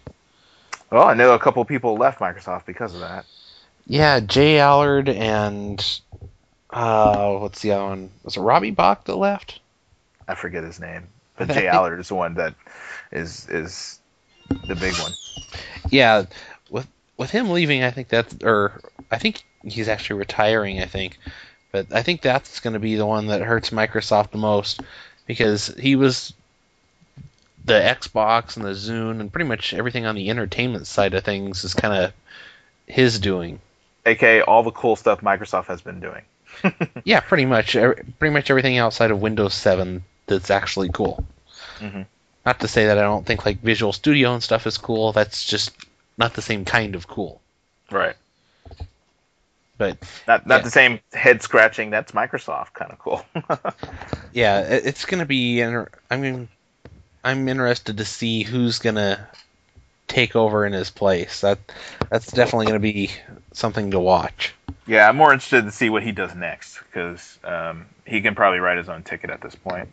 Well, 0.91 1.03
I 1.03 1.13
know 1.13 1.33
a 1.33 1.39
couple 1.39 1.63
people 1.65 1.97
left 1.97 2.19
Microsoft 2.19 2.65
because 2.65 2.93
of 2.93 2.99
that. 2.99 3.25
Yeah, 3.87 4.19
J 4.19 4.59
Allard 4.59 5.09
and 5.09 5.83
uh, 6.71 7.37
what's 7.37 7.61
the 7.61 7.71
other 7.71 7.85
one? 7.85 8.09
Was 8.23 8.37
it 8.37 8.41
Robbie 8.41 8.71
Bach 8.71 9.05
that 9.05 9.15
left? 9.15 9.59
I 10.27 10.35
forget 10.35 10.63
his 10.63 10.79
name, 10.79 11.07
but 11.37 11.49
J 11.49 11.67
Allard 11.71 11.99
is 11.99 12.07
the 12.07 12.15
one 12.15 12.35
that 12.35 12.55
is 13.11 13.47
is 13.49 13.99
the 14.67 14.75
big 14.75 14.95
one. 14.95 15.13
Yeah, 15.89 16.25
with 16.69 16.87
with 17.17 17.29
him 17.29 17.49
leaving, 17.49 17.83
I 17.83 17.91
think 17.91 18.09
that's 18.09 18.35
or 18.43 18.81
I 19.11 19.19
think 19.19 19.43
he's 19.63 19.87
actually 19.87 20.19
retiring. 20.19 20.81
I 20.81 20.85
think, 20.85 21.19
but 21.71 21.93
I 21.93 22.01
think 22.01 22.21
that's 22.21 22.59
going 22.59 22.73
to 22.73 22.79
be 22.79 22.95
the 22.95 23.05
one 23.05 23.27
that 23.27 23.41
hurts 23.41 23.69
Microsoft 23.69 24.31
the 24.31 24.37
most 24.37 24.81
because 25.27 25.67
he 25.67 25.95
was 25.95 26.33
the 27.65 27.73
Xbox 27.73 28.57
and 28.57 28.65
the 28.65 28.71
Zune 28.71 29.19
and 29.19 29.31
pretty 29.31 29.47
much 29.47 29.73
everything 29.73 30.05
on 30.05 30.15
the 30.15 30.29
entertainment 30.29 30.87
side 30.87 31.13
of 31.13 31.23
things 31.23 31.63
is 31.63 31.73
kind 31.73 31.93
of 31.93 32.13
his 32.87 33.19
doing. 33.19 33.59
Aka 34.05 34.41
all 34.41 34.63
the 34.63 34.71
cool 34.71 34.95
stuff 34.95 35.21
Microsoft 35.21 35.65
has 35.65 35.81
been 35.81 35.99
doing. 35.99 36.21
Yeah, 37.03 37.19
pretty 37.19 37.45
much. 37.45 37.73
Pretty 37.73 38.33
much 38.33 38.49
everything 38.49 38.77
outside 38.77 39.11
of 39.11 39.21
Windows 39.21 39.53
7 39.53 40.03
that's 40.27 40.49
actually 40.49 40.89
cool. 40.89 41.23
Mhm. 41.79 42.05
Not 42.45 42.59
to 42.61 42.67
say 42.67 42.85
that 42.87 42.97
I 42.97 43.01
don't 43.01 43.25
think 43.25 43.45
like 43.45 43.59
Visual 43.61 43.91
Studio 43.93 44.33
and 44.33 44.41
stuff 44.41 44.65
is 44.65 44.77
cool. 44.77 45.11
That's 45.11 45.43
just 45.45 45.71
not 46.17 46.33
the 46.33 46.41
same 46.41 46.63
kind 46.65 46.95
of 46.95 47.07
cool. 47.07 47.41
Right. 47.91 48.15
But 49.77 49.97
Not 50.27 50.47
not 50.47 50.59
Yeah. 50.59 50.63
the 50.63 50.71
same 50.71 50.99
head 51.13 51.41
scratching. 51.41 51.89
That's 51.89 52.13
Microsoft 52.13 52.73
kind 52.73 52.91
of 52.91 52.99
cool. 52.99 53.25
yeah, 54.33 54.61
it's 54.61 55.03
gonna 55.05 55.25
be. 55.25 55.59
Inter- 55.59 55.89
I 56.09 56.15
mean, 56.17 56.47
I'm 57.23 57.47
interested 57.49 57.97
to 57.97 58.05
see 58.05 58.43
who's 58.43 58.79
gonna 58.79 59.27
take 60.07 60.35
over 60.35 60.65
in 60.65 60.71
his 60.71 60.89
place. 60.89 61.41
That 61.41 61.59
that's 62.09 62.31
definitely 62.31 62.67
gonna 62.67 62.79
be 62.79 63.11
something 63.57 63.91
to 63.91 63.99
watch. 63.99 64.53
yeah, 64.87 65.07
I'm 65.09 65.15
more 65.17 65.33
interested 65.33 65.63
to 65.63 65.71
see 65.71 65.89
what 65.89 66.03
he 66.03 66.11
does 66.11 66.35
next 66.35 66.79
because 66.79 67.39
um, 67.43 67.85
he 68.05 68.21
can 68.21 68.35
probably 68.35 68.59
write 68.59 68.77
his 68.77 68.89
own 68.89 69.03
ticket 69.03 69.29
at 69.29 69.41
this 69.41 69.55
point. 69.55 69.89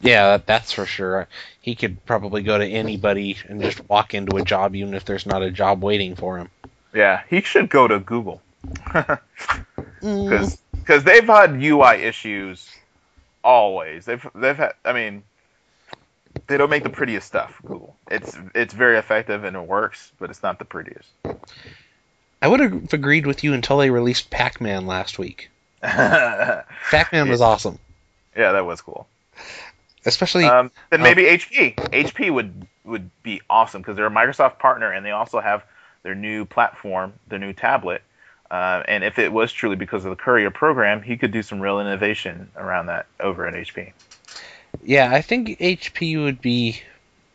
Yeah, 0.00 0.38
that's 0.44 0.72
for 0.72 0.84
sure. 0.84 1.28
He 1.60 1.74
could 1.76 2.04
probably 2.04 2.42
go 2.42 2.58
to 2.58 2.66
anybody 2.66 3.36
and 3.48 3.62
just 3.62 3.88
walk 3.88 4.14
into 4.14 4.36
a 4.36 4.42
job, 4.42 4.74
even 4.74 4.94
if 4.94 5.04
there's 5.04 5.26
not 5.26 5.42
a 5.42 5.50
job 5.50 5.82
waiting 5.82 6.16
for 6.16 6.38
him. 6.38 6.48
Yeah, 6.92 7.22
he 7.30 7.40
should 7.40 7.68
go 7.70 7.86
to 7.88 7.98
Google 8.00 8.42
Mm, 10.02 10.58
because 10.72 11.04
they've 11.04 11.24
had 11.24 11.62
UI 11.62 12.02
issues 12.02 12.68
always. 13.44 14.04
They've 14.04 14.26
they've 14.34 14.56
had. 14.56 14.72
I 14.84 14.92
mean, 14.92 15.22
they 16.48 16.56
don't 16.56 16.70
make 16.70 16.82
the 16.82 16.90
prettiest 16.90 17.26
stuff. 17.26 17.60
Google. 17.64 17.96
It's 18.10 18.36
it's 18.54 18.74
very 18.74 18.98
effective 18.98 19.44
and 19.44 19.56
it 19.56 19.66
works, 19.66 20.12
but 20.18 20.30
it's 20.30 20.42
not 20.42 20.58
the 20.58 20.64
prettiest. 20.64 21.08
I 22.42 22.48
would 22.48 22.60
have 22.60 22.92
agreed 22.92 23.24
with 23.26 23.44
you 23.44 23.54
until 23.54 23.78
they 23.78 23.88
released 23.90 24.28
Pac-Man 24.30 24.86
last 24.86 25.18
week. 25.18 25.48
Pac-Man 25.82 27.28
was 27.28 27.40
awesome, 27.40 27.78
Yeah, 28.36 28.52
that 28.52 28.66
was 28.66 28.80
cool. 28.80 29.06
especially 30.04 30.44
Um, 30.44 30.70
then 30.90 31.00
Oh. 31.00 31.04
maybe 31.04 31.24
HP. 31.24 31.74
HP 31.92 32.30
would 32.30 32.66
would 32.84 33.08
be 33.22 33.40
awesome 33.48 33.80
because 33.80 33.94
they're 33.96 34.06
a 34.06 34.10
Microsoft 34.10 34.58
partner 34.58 34.90
and 34.90 35.06
they 35.06 35.12
also 35.12 35.38
have 35.38 35.62
their 36.02 36.16
new 36.16 36.44
platform, 36.44 37.12
their 37.28 37.38
new 37.38 37.52
tablet. 37.52 38.02
Uh, 38.50 38.82
and 38.88 39.04
if 39.04 39.20
it 39.20 39.32
was 39.32 39.52
truly 39.52 39.76
because 39.76 40.04
of 40.04 40.10
the 40.10 40.16
Courier 40.16 40.50
program, 40.50 41.00
he 41.00 41.16
could 41.16 41.30
do 41.30 41.42
some 41.44 41.60
real 41.60 41.78
innovation 41.80 42.50
around 42.56 42.86
that 42.86 43.06
over 43.20 43.46
at 43.46 43.54
HP. 43.54 43.92
Yeah, 44.82 45.10
I 45.12 45.22
think 45.22 45.58
HP 45.60 46.20
would 46.22 46.40
be 46.42 46.82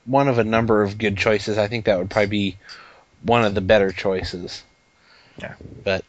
one 0.05 0.28
of 0.28 0.38
a 0.38 0.43
number 0.43 0.84
of 0.84 0.97
good 0.97 1.18
choices. 1.18 1.58
I 1.58 1.68
think 1.68 1.86
that 1.86 1.97
would 1.97 2.10
probably 2.10 2.28
be 2.28 2.58
one 3.24 3.45
of 3.45 3.55
the 3.55 3.62
better 3.62 3.93
choices. 3.93 4.64
Yeah. 5.39 5.55
But 5.83 6.03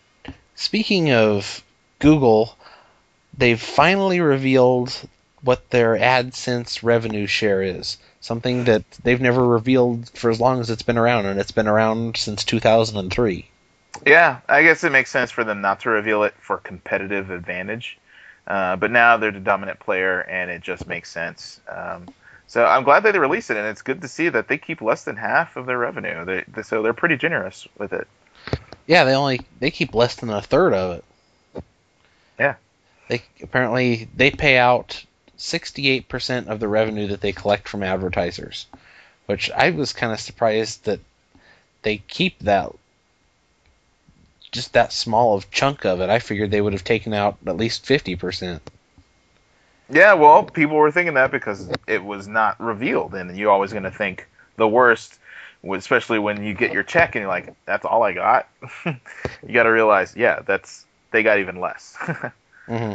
speaking 0.55 1.13
of 1.13 1.63
Google, 1.99 2.57
they've 3.37 3.61
finally 3.61 4.21
revealed 4.21 4.93
what 5.43 5.71
their 5.71 5.97
AdSense 5.97 6.83
revenue 6.83 7.27
share 7.27 7.63
is. 7.63 7.99
Something 8.21 8.65
that 8.65 8.83
they've 9.05 9.21
never 9.21 9.47
revealed 9.47 10.11
for 10.11 10.31
as 10.31 10.41
long 10.41 10.61
as 10.61 10.71
it's 10.71 10.83
been 10.83 10.99
around, 10.99 11.27
and 11.27 11.39
it's 11.39 11.53
been 11.53 11.69
around 11.69 12.17
since 12.17 12.45
2003. 12.45 13.49
Yeah, 14.05 14.41
I 14.49 14.63
guess 14.63 14.85
it 14.85 14.93
makes 14.93 15.11
sense 15.11 15.31
for 15.31 15.45
them 15.45 15.61
not 15.61 15.81
to 15.81 15.91
reveal 15.91 16.25
it 16.25 16.35
for 16.41 16.59
competitive 16.59 17.31
advantage. 17.31 17.99
Uh, 18.47 18.77
but 18.77 18.91
now 18.91 19.19
they're 19.19 19.31
the 19.31 19.41
dominant 19.41 19.79
player, 19.79 20.21
and 20.21 20.51
it 20.51 20.63
just 20.63 20.87
makes 20.87 21.11
sense. 21.11 21.61
Um, 21.69 22.09
so 22.47 22.65
I'm 22.65 22.83
glad 22.83 23.03
that 23.03 23.13
they 23.13 23.19
released 23.19 23.51
it, 23.51 23.59
and 23.59 23.67
it's 23.67 23.83
good 23.83 24.01
to 24.01 24.09
see 24.09 24.31
that 24.31 24.49
they 24.49 24.57
keep 24.57 24.81
less 24.81 25.05
than 25.05 25.17
half 25.17 25.57
of 25.57 25.67
their 25.67 25.79
revenue. 25.79 26.25
They, 26.25 26.45
they, 26.49 26.63
so 26.63 26.83
they're 26.83 26.95
pretty 26.95 27.19
generous 27.19 27.69
with 27.79 27.93
it. 27.93 28.09
Yeah, 28.89 29.05
they 29.05 29.15
only 29.15 29.41
they 29.61 29.71
keep 29.71 29.95
less 29.95 30.17
than 30.17 30.31
a 30.31 30.43
third 30.43 30.73
of 30.75 30.99
it. 30.99 31.65
Yeah. 32.41 32.55
They 33.09 33.23
apparently 33.43 34.09
they 34.17 34.31
pay 34.33 34.59
out 34.59 35.05
68% 35.39 36.49
of 36.49 36.59
the 36.59 36.67
revenue 36.67 37.07
that 37.09 37.21
they 37.21 37.33
collect 37.33 37.69
from 37.69 37.85
advertisers, 37.85 38.67
which 39.27 39.51
I 39.53 39.71
was 39.71 39.93
kind 39.93 40.13
of 40.13 40.19
surprised 40.19 40.87
that 40.87 41.01
they 41.83 41.99
keep 41.99 42.41
that 42.41 42.73
just 44.51 44.73
that 44.73 44.93
small 44.93 45.35
of 45.35 45.51
chunk 45.51 45.85
of 45.85 46.01
it. 46.01 46.09
I 46.09 46.19
figured 46.19 46.51
they 46.51 46.61
would 46.61 46.73
have 46.73 46.85
taken 46.85 47.13
out 47.13 47.37
at 47.47 47.57
least 47.57 47.85
50%. 47.85 48.61
Yeah, 49.91 50.15
well, 50.15 50.45
people 50.45 50.77
were 50.77 50.91
thinking 50.91 51.15
that 51.15 51.31
because 51.31 51.71
it 51.87 52.03
was 52.03 52.27
not 52.27 52.61
revealed, 52.61 53.15
and 53.15 53.37
you're 53.37 53.51
always 53.51 53.73
going 53.73 53.85
to 53.85 53.91
think 53.91 54.27
the 54.57 54.69
worst, 54.69 55.19
especially 55.75 56.19
when 56.19 56.43
you 56.43 56.55
get 56.55 56.73
your 56.73 56.83
check 56.83 57.15
and 57.15 57.23
you're 57.23 57.31
like, 57.31 57.55
"That's 57.65 57.85
all 57.85 58.03
I 58.03 58.13
got." 58.13 58.49
you 58.87 59.53
got 59.53 59.65
to 59.65 59.71
realize, 59.71 60.15
yeah, 60.17 60.41
that's 60.41 60.85
they 61.11 61.23
got 61.23 61.39
even 61.39 61.61
less. 61.61 61.97
hmm 62.67 62.95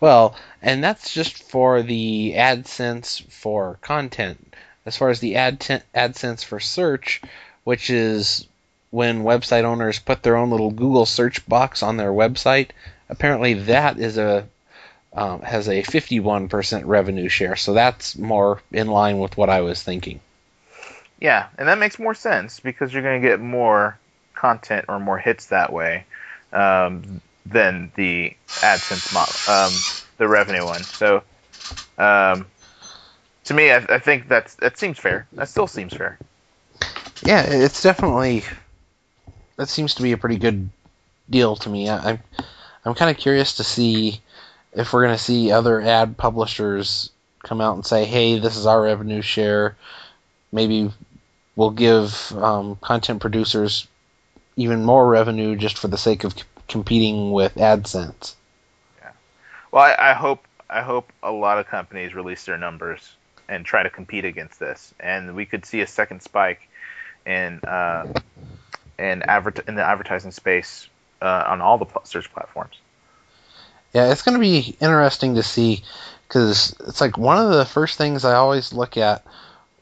Well, 0.00 0.36
and 0.62 0.82
that's 0.82 1.12
just 1.12 1.42
for 1.50 1.82
the 1.82 2.34
AdSense 2.36 3.22
for 3.30 3.78
content. 3.80 4.54
As 4.86 4.96
far 4.96 5.08
as 5.08 5.20
the 5.20 5.36
ad 5.36 5.60
AdSense 5.60 6.44
for 6.44 6.60
search, 6.60 7.22
which 7.64 7.90
is 7.90 8.46
when 8.90 9.24
website 9.24 9.64
owners 9.64 9.98
put 9.98 10.22
their 10.22 10.36
own 10.36 10.50
little 10.50 10.70
Google 10.70 11.06
search 11.06 11.46
box 11.48 11.82
on 11.82 11.96
their 11.96 12.12
website, 12.12 12.70
apparently 13.08 13.54
that 13.54 13.98
is 13.98 14.18
a 14.18 14.46
um, 15.14 15.42
has 15.42 15.68
a 15.68 15.82
51% 15.82 16.82
revenue 16.86 17.28
share. 17.28 17.56
So 17.56 17.72
that's 17.72 18.18
more 18.18 18.60
in 18.72 18.88
line 18.88 19.18
with 19.18 19.36
what 19.36 19.48
I 19.48 19.60
was 19.60 19.82
thinking. 19.82 20.20
Yeah, 21.20 21.48
and 21.58 21.68
that 21.68 21.78
makes 21.78 21.98
more 21.98 22.14
sense 22.14 22.60
because 22.60 22.92
you're 22.92 23.02
going 23.02 23.20
to 23.20 23.28
get 23.28 23.40
more 23.40 23.98
content 24.34 24.86
or 24.88 24.98
more 24.98 25.18
hits 25.18 25.46
that 25.46 25.72
way 25.72 26.04
um, 26.52 27.20
than 27.46 27.92
the 27.94 28.34
AdSense 28.48 29.14
model, 29.14 29.34
um, 29.54 29.72
the 30.18 30.28
revenue 30.28 30.64
one. 30.64 30.82
So, 30.82 31.22
um, 31.98 32.46
to 33.44 33.54
me, 33.54 33.70
I, 33.70 33.76
I 33.88 33.98
think 33.98 34.28
that's 34.28 34.54
that 34.56 34.78
seems 34.78 34.98
fair. 34.98 35.26
That 35.32 35.48
still 35.48 35.66
seems 35.66 35.94
fair. 35.94 36.18
Yeah, 37.22 37.42
it's 37.42 37.82
definitely 37.82 38.44
that 39.56 39.68
seems 39.68 39.94
to 39.94 40.02
be 40.02 40.12
a 40.12 40.18
pretty 40.18 40.38
good 40.38 40.68
deal 41.30 41.56
to 41.56 41.68
me. 41.68 41.88
I, 41.88 42.10
I'm 42.10 42.18
I'm 42.84 42.94
kind 42.94 43.10
of 43.10 43.16
curious 43.16 43.56
to 43.56 43.64
see 43.64 44.20
if 44.72 44.92
we're 44.92 45.04
going 45.04 45.16
to 45.16 45.22
see 45.22 45.52
other 45.52 45.80
ad 45.80 46.16
publishers 46.16 47.10
come 47.42 47.60
out 47.60 47.76
and 47.76 47.86
say, 47.86 48.04
"Hey, 48.04 48.38
this 48.38 48.56
is 48.56 48.66
our 48.66 48.82
revenue 48.82 49.22
share." 49.22 49.76
Maybe 50.54 50.92
we'll 51.56 51.70
give 51.70 52.32
um, 52.32 52.76
content 52.76 53.20
producers 53.20 53.88
even 54.56 54.84
more 54.84 55.08
revenue 55.08 55.56
just 55.56 55.76
for 55.76 55.88
the 55.88 55.98
sake 55.98 56.22
of 56.22 56.38
c- 56.38 56.44
competing 56.68 57.32
with 57.32 57.56
AdSense. 57.56 58.34
Yeah. 59.00 59.10
Well, 59.72 59.82
I, 59.82 60.10
I 60.10 60.12
hope 60.12 60.46
I 60.70 60.82
hope 60.82 61.12
a 61.24 61.32
lot 61.32 61.58
of 61.58 61.66
companies 61.66 62.14
release 62.14 62.44
their 62.44 62.56
numbers 62.56 63.16
and 63.48 63.66
try 63.66 63.82
to 63.82 63.90
compete 63.90 64.24
against 64.24 64.60
this, 64.60 64.94
and 65.00 65.34
we 65.34 65.44
could 65.44 65.66
see 65.66 65.80
a 65.80 65.88
second 65.88 66.22
spike 66.22 66.68
in 67.26 67.58
uh, 67.66 68.06
in 68.96 69.22
advert 69.22 69.58
in 69.66 69.74
the 69.74 69.84
advertising 69.84 70.30
space 70.30 70.88
uh, 71.20 71.44
on 71.48 71.60
all 71.60 71.78
the 71.78 71.86
search 72.04 72.32
platforms. 72.32 72.76
Yeah, 73.92 74.12
it's 74.12 74.22
going 74.22 74.36
to 74.36 74.40
be 74.40 74.76
interesting 74.80 75.34
to 75.34 75.42
see 75.42 75.82
because 76.28 76.76
it's 76.86 77.00
like 77.00 77.18
one 77.18 77.38
of 77.38 77.52
the 77.52 77.64
first 77.64 77.98
things 77.98 78.24
I 78.24 78.34
always 78.34 78.72
look 78.72 78.96
at 78.96 79.24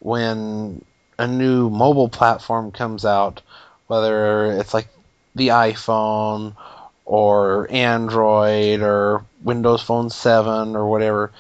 when 0.03 0.85
a 1.19 1.27
new 1.29 1.71
mobile 1.71 2.09
platform 2.09 2.73
comes 2.73 3.05
out, 3.05 3.41
whether 3.87 4.53
it's 4.53 4.75
like 4.75 4.89
the 5.35 5.49
iPhone 5.49 6.55
or 7.05 7.71
Android 7.71 8.81
or 8.81 9.25
Windows 9.43 9.83
Phone 9.83 10.11
7 10.11 10.75
or 10.75 10.89
whatever, 10.89 11.31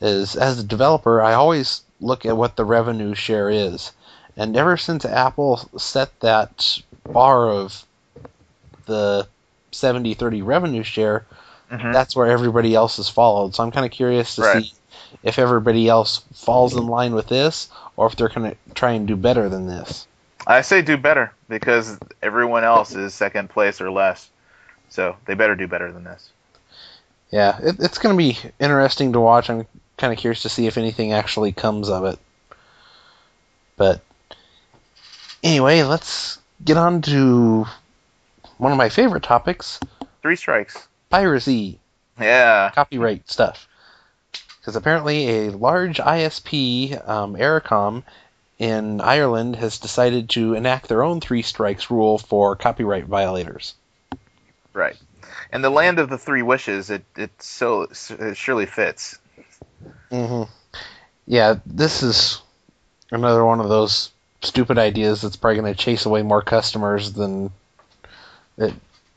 is 0.00 0.34
as 0.36 0.58
a 0.58 0.64
developer, 0.64 1.22
I 1.22 1.34
always 1.34 1.82
look 2.00 2.26
at 2.26 2.36
what 2.36 2.56
the 2.56 2.64
revenue 2.64 3.14
share 3.14 3.50
is. 3.50 3.92
And 4.36 4.56
ever 4.56 4.76
since 4.76 5.04
Apple 5.04 5.58
set 5.78 6.18
that 6.20 6.80
bar 7.04 7.48
of 7.48 7.84
the 8.86 9.28
70 9.70 10.14
30 10.14 10.42
revenue 10.42 10.82
share, 10.82 11.24
Mhm. 11.70 11.92
that's 11.92 12.16
where 12.16 12.26
everybody 12.26 12.74
else 12.74 12.96
has 12.96 13.08
followed. 13.08 13.54
So 13.54 13.62
I'm 13.62 13.70
kind 13.70 13.86
of 13.86 13.92
curious 13.92 14.36
to 14.36 14.42
Right. 14.42 14.64
see 14.64 14.72
if 15.22 15.38
everybody 15.38 15.88
else 15.88 16.22
falls 16.34 16.74
in 16.74 16.86
line 16.86 17.14
with 17.14 17.28
this 17.28 17.68
or 17.98 18.06
if 18.06 18.14
they're 18.14 18.28
going 18.28 18.52
to 18.52 18.56
try 18.74 18.92
and 18.92 19.08
do 19.08 19.16
better 19.16 19.48
than 19.48 19.66
this. 19.66 20.06
I 20.46 20.60
say 20.60 20.82
do 20.82 20.96
better 20.96 21.32
because 21.48 21.98
everyone 22.22 22.62
else 22.62 22.94
is 22.94 23.12
second 23.12 23.50
place 23.50 23.80
or 23.80 23.90
less, 23.90 24.30
so 24.88 25.16
they 25.26 25.34
better 25.34 25.56
do 25.56 25.66
better 25.66 25.90
than 25.92 26.04
this. 26.04 26.30
Yeah, 27.30 27.58
it, 27.60 27.76
it's 27.80 27.98
going 27.98 28.14
to 28.14 28.16
be 28.16 28.38
interesting 28.60 29.12
to 29.14 29.20
watch. 29.20 29.50
I'm 29.50 29.66
kind 29.96 30.12
of 30.12 30.18
curious 30.18 30.42
to 30.42 30.48
see 30.48 30.68
if 30.68 30.78
anything 30.78 31.12
actually 31.12 31.50
comes 31.50 31.88
of 31.90 32.04
it. 32.04 32.18
But 33.76 34.00
anyway, 35.42 35.82
let's 35.82 36.38
get 36.64 36.76
on 36.76 37.02
to 37.02 37.66
one 38.58 38.70
of 38.72 38.78
my 38.78 38.88
favorite 38.90 39.24
topics 39.24 39.80
Three 40.22 40.36
strikes. 40.36 40.86
piracy, 41.10 41.80
Yeah. 42.18 42.70
copyright 42.74 43.28
stuff. 43.28 43.67
Because 44.68 44.76
apparently 44.76 45.46
a 45.46 45.50
large 45.50 45.96
ISP, 45.96 47.08
um, 47.08 47.36
Eircom, 47.36 48.02
in 48.58 49.00
Ireland 49.00 49.56
has 49.56 49.78
decided 49.78 50.28
to 50.30 50.52
enact 50.52 50.88
their 50.88 51.02
own 51.02 51.22
three 51.22 51.40
strikes 51.40 51.90
rule 51.90 52.18
for 52.18 52.54
copyright 52.54 53.06
violators. 53.06 53.72
Right. 54.74 54.94
And 55.50 55.64
the 55.64 55.70
land 55.70 55.98
of 55.98 56.10
the 56.10 56.18
three 56.18 56.42
wishes, 56.42 56.90
it 56.90 57.02
it 57.16 57.30
so 57.38 57.88
it 58.10 58.36
surely 58.36 58.66
fits. 58.66 59.18
Mm-hmm. 60.12 60.52
Yeah, 61.26 61.60
this 61.64 62.02
is 62.02 62.42
another 63.10 63.46
one 63.46 63.60
of 63.60 63.70
those 63.70 64.10
stupid 64.42 64.76
ideas 64.76 65.22
that's 65.22 65.36
probably 65.36 65.62
going 65.62 65.74
to 65.74 65.82
chase 65.82 66.04
away 66.04 66.20
more 66.20 66.42
customers 66.42 67.14
than 67.14 67.52
it 68.58 68.74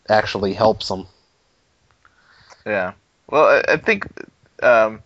actually 0.07 0.53
helps 0.53 0.87
them. 0.87 1.07
Yeah. 2.65 2.93
Well, 3.27 3.47
I, 3.47 3.73
I 3.73 3.75
think 3.75 4.07
um, 4.61 5.01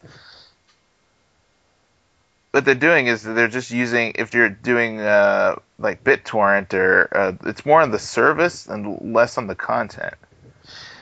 what 2.55 2.63
they're 2.63 2.73
doing 2.73 3.07
is 3.07 3.21
they're 3.21 3.49
just 3.49 3.69
using 3.69 4.13
if 4.15 4.33
you're 4.33 4.47
doing 4.47 5.01
uh, 5.01 5.57
like 5.77 6.05
BitTorrent 6.05 6.73
or 6.73 7.09
uh, 7.11 7.33
it's 7.45 7.65
more 7.65 7.81
on 7.81 7.91
the 7.91 7.99
service 7.99 8.65
and 8.65 9.13
less 9.13 9.37
on 9.37 9.47
the 9.47 9.55
content. 9.55 10.13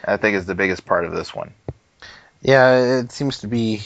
I 0.03 0.17
think 0.17 0.35
is 0.35 0.47
the 0.47 0.55
biggest 0.55 0.83
part 0.83 1.05
of 1.05 1.13
this 1.13 1.35
one. 1.35 1.53
Yeah, 2.41 2.97
it 3.01 3.11
seems 3.11 3.41
to 3.41 3.47
be. 3.47 3.83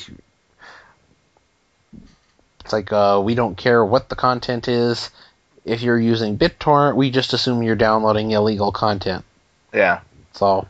It's 2.61 2.71
like 2.71 2.93
uh, 2.93 3.21
we 3.21 3.35
don't 3.35 3.57
care 3.57 3.83
what 3.83 4.07
the 4.07 4.15
content 4.15 4.69
is. 4.69 5.09
If 5.65 5.81
you're 5.81 5.99
using 5.99 6.37
BitTorrent, 6.37 6.95
we 6.95 7.11
just 7.11 7.33
assume 7.33 7.63
you're 7.63 7.75
downloading 7.75 8.31
illegal 8.31 8.71
content. 8.71 9.25
Yeah. 9.73 9.99
So 10.31 10.69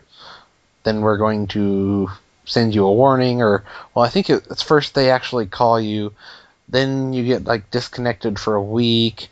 then 0.82 1.02
we're 1.02 1.18
going 1.18 1.46
to 1.50 2.10
send 2.46 2.74
you 2.74 2.86
a 2.86 2.92
warning, 2.92 3.44
or 3.44 3.64
well, 3.94 4.04
I 4.04 4.10
think 4.10 4.32
it's 4.32 4.64
first 4.64 4.96
they 4.96 5.12
actually 5.12 5.46
call 5.46 5.80
you, 5.80 6.14
then 6.70 7.14
you 7.14 7.24
get 7.24 7.46
like 7.46 7.72
disconnected 7.72 8.40
for 8.40 8.56
a 8.56 8.64
week. 8.64 9.28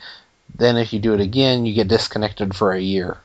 Then 0.55 0.77
if 0.77 0.93
you 0.93 0.99
do 0.99 1.13
it 1.13 1.19
again, 1.19 1.65
you 1.65 1.73
get 1.73 1.87
disconnected 1.87 2.55
for 2.55 2.71
a 2.71 2.79
year. 2.79 3.17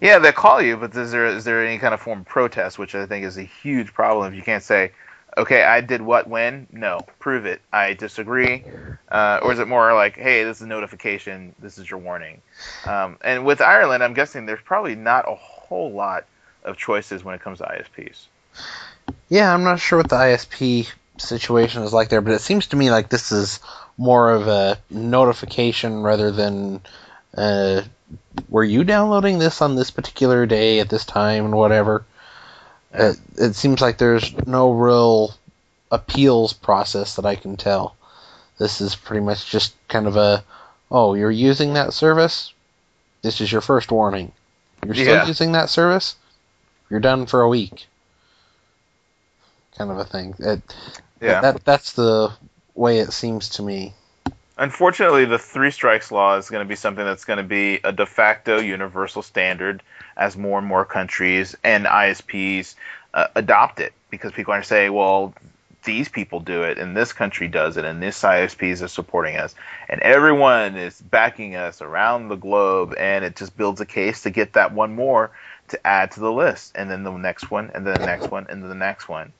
Yeah, 0.00 0.18
they 0.18 0.32
call 0.32 0.60
you, 0.60 0.76
but 0.76 0.94
is 0.96 1.12
there 1.12 1.26
is 1.26 1.44
there 1.44 1.64
any 1.64 1.78
kind 1.78 1.94
of 1.94 2.00
form 2.00 2.20
of 2.20 2.26
protest, 2.26 2.78
which 2.78 2.94
I 2.94 3.06
think 3.06 3.24
is 3.24 3.38
a 3.38 3.42
huge 3.42 3.92
problem 3.92 4.32
if 4.32 4.36
you 4.36 4.42
can't 4.42 4.62
say, 4.62 4.92
okay, 5.36 5.62
I 5.62 5.80
did 5.80 6.02
what 6.02 6.26
when? 6.28 6.66
No, 6.72 7.00
prove 7.20 7.46
it. 7.46 7.60
I 7.72 7.94
disagree. 7.94 8.64
Uh, 9.10 9.40
or 9.42 9.52
is 9.52 9.58
it 9.58 9.68
more 9.68 9.94
like, 9.94 10.16
hey, 10.16 10.44
this 10.44 10.58
is 10.58 10.62
a 10.62 10.66
notification. 10.66 11.54
This 11.60 11.78
is 11.78 11.88
your 11.88 12.00
warning. 12.00 12.42
Um, 12.84 13.18
and 13.22 13.44
with 13.44 13.60
Ireland, 13.60 14.02
I'm 14.02 14.14
guessing 14.14 14.46
there's 14.46 14.60
probably 14.64 14.96
not 14.96 15.30
a 15.30 15.34
whole 15.34 15.92
lot 15.92 16.26
of 16.64 16.76
choices 16.76 17.22
when 17.22 17.34
it 17.34 17.40
comes 17.40 17.58
to 17.58 17.64
ISPs. 17.64 18.26
Yeah, 19.28 19.54
I'm 19.54 19.62
not 19.62 19.80
sure 19.80 19.98
what 19.98 20.10
the 20.10 20.16
ISP 20.16 20.90
situation 21.18 21.82
is 21.82 21.92
like 21.92 22.08
there, 22.08 22.20
but 22.20 22.32
it 22.32 22.40
seems 22.40 22.66
to 22.68 22.76
me 22.76 22.90
like 22.90 23.08
this 23.08 23.32
is 23.32 23.60
more 23.96 24.30
of 24.30 24.48
a 24.48 24.78
notification 24.90 26.02
rather 26.02 26.30
than 26.30 26.80
uh, 27.36 27.82
were 28.48 28.64
you 28.64 28.84
downloading 28.84 29.38
this 29.38 29.60
on 29.60 29.74
this 29.74 29.90
particular 29.90 30.46
day 30.46 30.80
at 30.80 30.88
this 30.88 31.04
time 31.04 31.44
and 31.44 31.54
whatever. 31.54 32.04
It, 32.94 33.18
it 33.36 33.54
seems 33.54 33.80
like 33.80 33.98
there's 33.98 34.34
no 34.46 34.70
real 34.72 35.34
appeals 35.90 36.52
process 36.52 37.16
that 37.16 37.26
I 37.26 37.34
can 37.34 37.56
tell. 37.56 37.96
This 38.58 38.80
is 38.80 38.96
pretty 38.96 39.24
much 39.24 39.50
just 39.50 39.74
kind 39.88 40.06
of 40.06 40.16
a, 40.16 40.44
oh, 40.90 41.14
you're 41.14 41.30
using 41.30 41.74
that 41.74 41.92
service? 41.92 42.52
This 43.22 43.40
is 43.40 43.52
your 43.52 43.60
first 43.60 43.90
warning. 43.90 44.32
You're 44.84 44.94
still 44.94 45.16
Yeah. 45.16 45.26
using 45.26 45.52
that 45.52 45.70
service? 45.70 46.16
You're 46.88 47.00
done 47.00 47.26
for 47.26 47.42
a 47.42 47.48
week. 47.48 47.86
Kind 49.76 49.90
of 49.90 49.98
a 49.98 50.04
thing. 50.04 50.34
It, 50.38 50.62
Yeah. 51.20 51.40
That 51.40 51.64
that's 51.64 51.92
the 51.92 52.32
way 52.74 52.98
it 53.00 53.12
seems 53.12 53.48
to 53.50 53.62
me. 53.62 53.92
Unfortunately, 54.56 55.24
the 55.24 55.38
three 55.38 55.70
strikes 55.70 56.10
law 56.10 56.36
is 56.36 56.50
going 56.50 56.64
to 56.64 56.68
be 56.68 56.74
something 56.74 57.04
that's 57.04 57.24
going 57.24 57.36
to 57.36 57.44
be 57.44 57.80
a 57.84 57.92
de 57.92 58.06
facto 58.06 58.58
universal 58.58 59.22
standard 59.22 59.82
as 60.16 60.36
more 60.36 60.58
and 60.58 60.66
more 60.66 60.84
countries 60.84 61.56
and 61.62 61.86
ISPs 61.86 62.74
uh, 63.14 63.28
adopt 63.36 63.78
it 63.78 63.92
because 64.10 64.32
people 64.32 64.52
are 64.52 64.56
going 64.56 64.62
to 64.62 64.68
say, 64.68 64.90
well, 64.90 65.32
these 65.84 66.08
people 66.08 66.40
do 66.40 66.64
it 66.64 66.76
and 66.76 66.96
this 66.96 67.12
country 67.12 67.46
does 67.46 67.76
it 67.76 67.84
and 67.84 68.02
this 68.02 68.20
ISPs 68.22 68.82
is 68.82 68.92
supporting 68.92 69.36
us 69.36 69.54
and 69.88 70.00
everyone 70.02 70.76
is 70.76 71.00
backing 71.00 71.54
us 71.54 71.80
around 71.80 72.28
the 72.28 72.36
globe 72.36 72.94
and 72.98 73.24
it 73.24 73.36
just 73.36 73.56
builds 73.56 73.80
a 73.80 73.86
case 73.86 74.22
to 74.22 74.30
get 74.30 74.54
that 74.54 74.72
one 74.72 74.94
more 74.94 75.30
to 75.68 75.86
add 75.86 76.10
to 76.10 76.20
the 76.20 76.32
list 76.32 76.72
and 76.74 76.90
then 76.90 77.04
the 77.04 77.12
next 77.12 77.50
one 77.50 77.70
and 77.74 77.86
then 77.86 77.94
the 77.94 78.04
next 78.04 78.30
one 78.30 78.44
and 78.48 78.60
then 78.62 78.68
the 78.68 78.74
next 78.74 79.08
one 79.08 79.32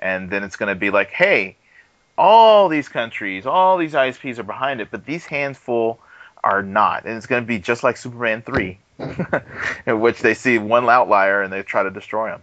and 0.00 0.28
then 0.30 0.42
it's 0.42 0.56
going 0.56 0.68
to 0.68 0.74
be 0.74 0.90
like 0.90 1.10
hey 1.10 1.56
all 2.20 2.68
these 2.68 2.88
countries, 2.88 3.46
all 3.46 3.78
these 3.78 3.94
ISPs 3.94 4.38
are 4.38 4.44
behind 4.44 4.82
it, 4.82 4.88
but 4.90 5.06
these 5.06 5.24
handful 5.24 5.98
are 6.44 6.62
not. 6.62 7.06
And 7.06 7.16
it's 7.16 7.26
going 7.26 7.42
to 7.42 7.46
be 7.46 7.58
just 7.58 7.82
like 7.82 7.96
Superman 7.96 8.42
3, 8.42 8.78
in 9.86 10.00
which 10.00 10.20
they 10.20 10.34
see 10.34 10.58
one 10.58 10.88
outlier 10.88 11.42
and 11.42 11.50
they 11.50 11.62
try 11.62 11.82
to 11.82 11.90
destroy 11.90 12.32
him. 12.32 12.42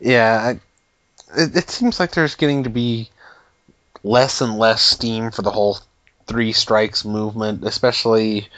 Yeah, 0.00 0.56
I, 1.34 1.40
it, 1.40 1.56
it 1.56 1.70
seems 1.70 2.00
like 2.00 2.12
there's 2.12 2.34
getting 2.34 2.64
to 2.64 2.70
be 2.70 3.08
less 4.02 4.40
and 4.40 4.58
less 4.58 4.82
steam 4.82 5.30
for 5.30 5.42
the 5.42 5.52
whole 5.52 5.78
three 6.26 6.52
strikes 6.52 7.04
movement, 7.04 7.64
especially 7.64 8.48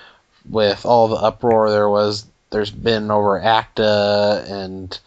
with 0.49 0.87
all 0.87 1.09
the 1.09 1.17
uproar 1.17 1.71
there 1.71 1.91
was. 1.91 2.27
There's 2.49 2.71
been 2.71 3.11
over 3.11 3.39
ACTA 3.39 4.47
and 4.49 4.99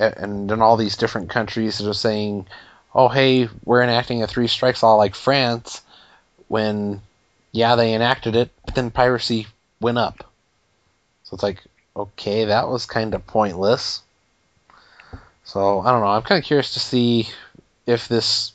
and 0.00 0.50
in 0.50 0.62
all 0.62 0.76
these 0.76 0.96
different 0.96 1.30
countries 1.30 1.78
that 1.78 1.88
are 1.88 1.94
saying, 1.94 2.46
"Oh, 2.94 3.08
hey, 3.08 3.48
we're 3.64 3.82
enacting 3.82 4.22
a 4.22 4.26
three 4.26 4.48
strikes 4.48 4.82
law 4.82 4.94
like 4.94 5.14
France," 5.14 5.82
when 6.48 7.02
yeah, 7.52 7.76
they 7.76 7.94
enacted 7.94 8.36
it, 8.36 8.50
but 8.64 8.74
then 8.74 8.90
piracy 8.90 9.46
went 9.80 9.98
up. 9.98 10.24
So 11.24 11.34
it's 11.34 11.42
like, 11.42 11.62
okay, 11.96 12.46
that 12.46 12.68
was 12.68 12.86
kind 12.86 13.14
of 13.14 13.26
pointless. 13.26 14.02
So 15.44 15.80
I 15.80 15.90
don't 15.90 16.00
know. 16.00 16.06
I'm 16.06 16.22
kind 16.22 16.38
of 16.38 16.44
curious 16.44 16.74
to 16.74 16.80
see 16.80 17.28
if 17.86 18.08
this 18.08 18.52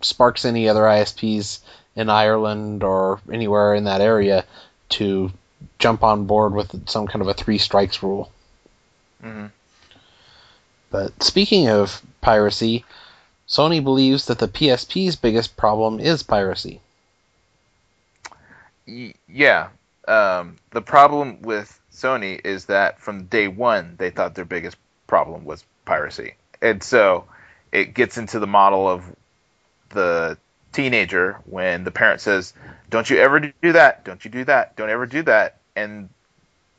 sparks 0.00 0.44
any 0.44 0.68
other 0.68 0.82
ISPs 0.82 1.60
in 1.96 2.08
Ireland 2.08 2.82
or 2.82 3.20
anywhere 3.30 3.74
in 3.74 3.84
that 3.84 4.00
area 4.00 4.44
to 4.90 5.30
jump 5.78 6.02
on 6.02 6.26
board 6.26 6.54
with 6.54 6.88
some 6.88 7.06
kind 7.06 7.22
of 7.22 7.28
a 7.28 7.34
three 7.34 7.58
strikes 7.58 8.02
rule. 8.02 8.30
Mhm. 9.22 9.50
But 10.94 11.24
speaking 11.24 11.68
of 11.68 12.00
piracy, 12.20 12.84
Sony 13.48 13.82
believes 13.82 14.26
that 14.26 14.38
the 14.38 14.46
PSP's 14.46 15.16
biggest 15.16 15.56
problem 15.56 15.98
is 15.98 16.22
piracy. 16.22 16.80
Yeah. 18.86 19.70
Um, 20.06 20.54
the 20.70 20.82
problem 20.82 21.42
with 21.42 21.80
Sony 21.92 22.40
is 22.44 22.66
that 22.66 23.00
from 23.00 23.24
day 23.24 23.48
one, 23.48 23.96
they 23.98 24.10
thought 24.10 24.36
their 24.36 24.44
biggest 24.44 24.76
problem 25.08 25.44
was 25.44 25.64
piracy. 25.84 26.34
And 26.62 26.80
so 26.80 27.24
it 27.72 27.92
gets 27.94 28.16
into 28.16 28.38
the 28.38 28.46
model 28.46 28.88
of 28.88 29.02
the 29.88 30.38
teenager 30.70 31.40
when 31.46 31.82
the 31.82 31.90
parent 31.90 32.20
says, 32.20 32.54
Don't 32.90 33.10
you 33.10 33.18
ever 33.18 33.40
do 33.40 33.72
that. 33.72 34.04
Don't 34.04 34.24
you 34.24 34.30
do 34.30 34.44
that. 34.44 34.76
Don't 34.76 34.90
ever 34.90 35.06
do 35.06 35.22
that. 35.22 35.56
And 35.74 36.08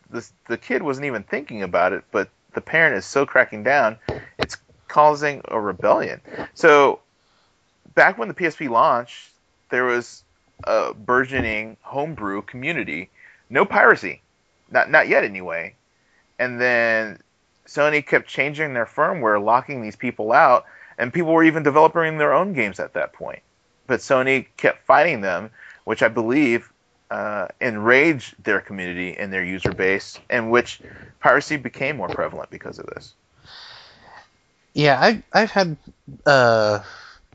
the, 0.09 0.25
the 0.47 0.57
kid 0.57 0.83
wasn't 0.83 1.05
even 1.05 1.23
thinking 1.23 1.63
about 1.63 1.91
it, 1.91 2.05
but 2.13 2.29
the 2.55 2.61
parent 2.61 2.95
is 2.95 3.05
so 3.05 3.25
cracking 3.25 3.63
down, 3.63 3.97
it's 4.39 4.57
causing 4.87 5.41
a 5.45 5.59
rebellion. 5.59 6.21
So 6.53 6.99
back 7.93 8.17
when 8.17 8.27
the 8.27 8.33
PSP 8.33 8.69
launched, 8.69 9.29
there 9.69 9.83
was 9.83 10.23
a 10.63 10.93
burgeoning 10.93 11.77
homebrew 11.81 12.41
community. 12.41 13.09
No 13.49 13.65
piracy, 13.65 14.21
not 14.71 14.89
not 14.89 15.07
yet 15.07 15.23
anyway. 15.23 15.75
And 16.39 16.59
then 16.59 17.19
Sony 17.67 18.05
kept 18.05 18.27
changing 18.27 18.73
their 18.73 18.85
firmware, 18.85 19.43
locking 19.43 19.81
these 19.81 19.95
people 19.95 20.31
out, 20.31 20.65
and 20.97 21.13
people 21.13 21.33
were 21.33 21.43
even 21.43 21.63
developing 21.63 22.17
their 22.17 22.33
own 22.33 22.53
games 22.53 22.79
at 22.79 22.93
that 22.93 23.13
point. 23.13 23.41
But 23.87 23.99
Sony 23.99 24.47
kept 24.57 24.85
fighting 24.85 25.21
them, 25.21 25.51
which 25.83 26.01
I 26.01 26.07
believe 26.07 26.71
uh, 27.11 27.47
enraged 27.61 28.35
their 28.43 28.61
community 28.61 29.15
and 29.17 29.31
their 29.31 29.43
user 29.43 29.71
base, 29.71 30.19
in 30.29 30.49
which 30.49 30.81
piracy 31.19 31.57
became 31.57 31.97
more 31.97 32.09
prevalent 32.09 32.49
because 32.49 32.79
of 32.79 32.85
this. 32.87 33.13
Yeah, 34.73 34.99
I 34.99 35.23
I've 35.31 35.51
had 35.51 35.77
uh, 36.25 36.79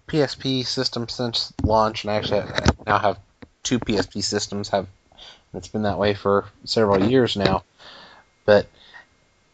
PSP 0.09 0.67
system 0.67 1.09
since 1.09 1.53
launch, 1.63 2.05
and 2.05 2.11
I 2.11 2.17
actually 2.17 2.41
have, 2.41 2.87
now 2.87 2.99
have 2.99 3.19
two 3.63 3.79
PSP 3.79 4.23
systems. 4.23 4.69
Have 4.71 4.87
it's 5.55 5.69
been 5.69 5.83
that 5.83 5.99
way 5.99 6.15
for 6.15 6.47
several 6.65 7.09
years 7.09 7.37
now, 7.37 7.65
but 8.45 8.67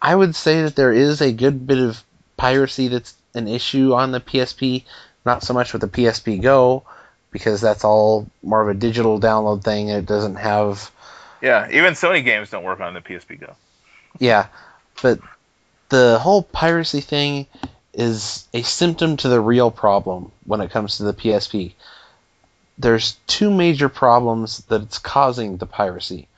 I 0.00 0.14
would 0.14 0.34
say 0.34 0.62
that 0.62 0.76
there 0.76 0.92
is 0.92 1.20
a 1.20 1.32
good 1.32 1.66
bit 1.66 1.78
of 1.78 2.02
piracy 2.36 2.88
that's 2.88 3.14
an 3.34 3.48
issue 3.48 3.92
on 3.94 4.12
the 4.12 4.20
PSP. 4.20 4.84
Not 5.24 5.42
so 5.42 5.54
much 5.54 5.72
with 5.72 5.82
the 5.82 5.88
PSP 5.88 6.40
Go, 6.40 6.84
because 7.36 7.60
that's 7.60 7.84
all 7.84 8.26
more 8.42 8.62
of 8.62 8.68
a 8.68 8.74
digital 8.74 9.20
download 9.20 9.62
thing. 9.62 9.90
It 9.90 10.06
doesn't 10.06 10.36
have 10.36 10.90
Yeah, 11.42 11.68
even 11.70 11.92
Sony 11.92 12.24
games 12.24 12.48
don't 12.48 12.64
work 12.64 12.80
on 12.80 12.94
the 12.94 13.02
PSP 13.02 13.38
Go. 13.38 13.54
Yeah, 14.18 14.46
but 15.02 15.20
the 15.90 16.18
whole 16.18 16.42
piracy 16.42 17.02
thing 17.02 17.46
is 17.92 18.48
a 18.54 18.62
symptom 18.62 19.18
to 19.18 19.28
the 19.28 19.38
real 19.38 19.70
problem 19.70 20.32
when 20.44 20.62
it 20.62 20.70
comes 20.70 20.96
to 20.96 21.02
the 21.02 21.12
PSP. 21.12 21.74
There's 22.78 23.16
two 23.26 23.50
major 23.50 23.90
problems 23.90 24.58
that 24.68 24.80
it's 24.80 24.98
causing 24.98 25.58
the 25.58 25.66
piracy. 25.66 26.28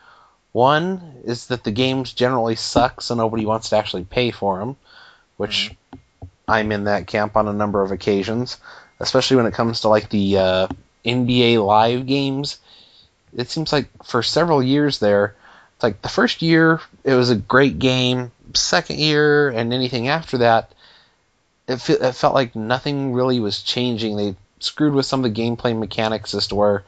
One 0.50 1.14
is 1.24 1.46
that 1.46 1.62
the 1.62 1.70
games 1.70 2.12
generally 2.12 2.56
suck, 2.56 3.02
so 3.02 3.14
nobody 3.14 3.46
wants 3.46 3.68
to 3.68 3.76
actually 3.76 4.04
pay 4.04 4.32
for 4.32 4.58
them, 4.58 4.76
which 5.36 5.72
I'm 6.48 6.72
in 6.72 6.84
that 6.84 7.06
camp 7.06 7.36
on 7.36 7.46
a 7.46 7.52
number 7.52 7.82
of 7.82 7.92
occasions, 7.92 8.56
especially 8.98 9.36
when 9.36 9.46
it 9.46 9.54
comes 9.54 9.82
to 9.82 9.88
like 9.88 10.08
the 10.08 10.38
uh, 10.38 10.68
NBA 11.04 11.64
Live 11.64 12.06
games. 12.06 12.58
It 13.36 13.50
seems 13.50 13.72
like 13.72 13.88
for 14.04 14.22
several 14.22 14.62
years 14.62 14.98
there, 14.98 15.34
it's 15.74 15.82
like 15.82 16.02
the 16.02 16.08
first 16.08 16.42
year 16.42 16.80
it 17.04 17.14
was 17.14 17.30
a 17.30 17.36
great 17.36 17.78
game, 17.78 18.32
second 18.54 18.98
year 18.98 19.50
and 19.50 19.72
anything 19.72 20.08
after 20.08 20.38
that, 20.38 20.72
it, 21.66 21.76
fe- 21.76 21.98
it 22.00 22.12
felt 22.12 22.34
like 22.34 22.56
nothing 22.56 23.12
really 23.12 23.40
was 23.40 23.62
changing. 23.62 24.16
They 24.16 24.34
screwed 24.60 24.94
with 24.94 25.06
some 25.06 25.24
of 25.24 25.32
the 25.32 25.40
gameplay 25.40 25.78
mechanics 25.78 26.34
as 26.34 26.48
to 26.48 26.54
where 26.54 26.84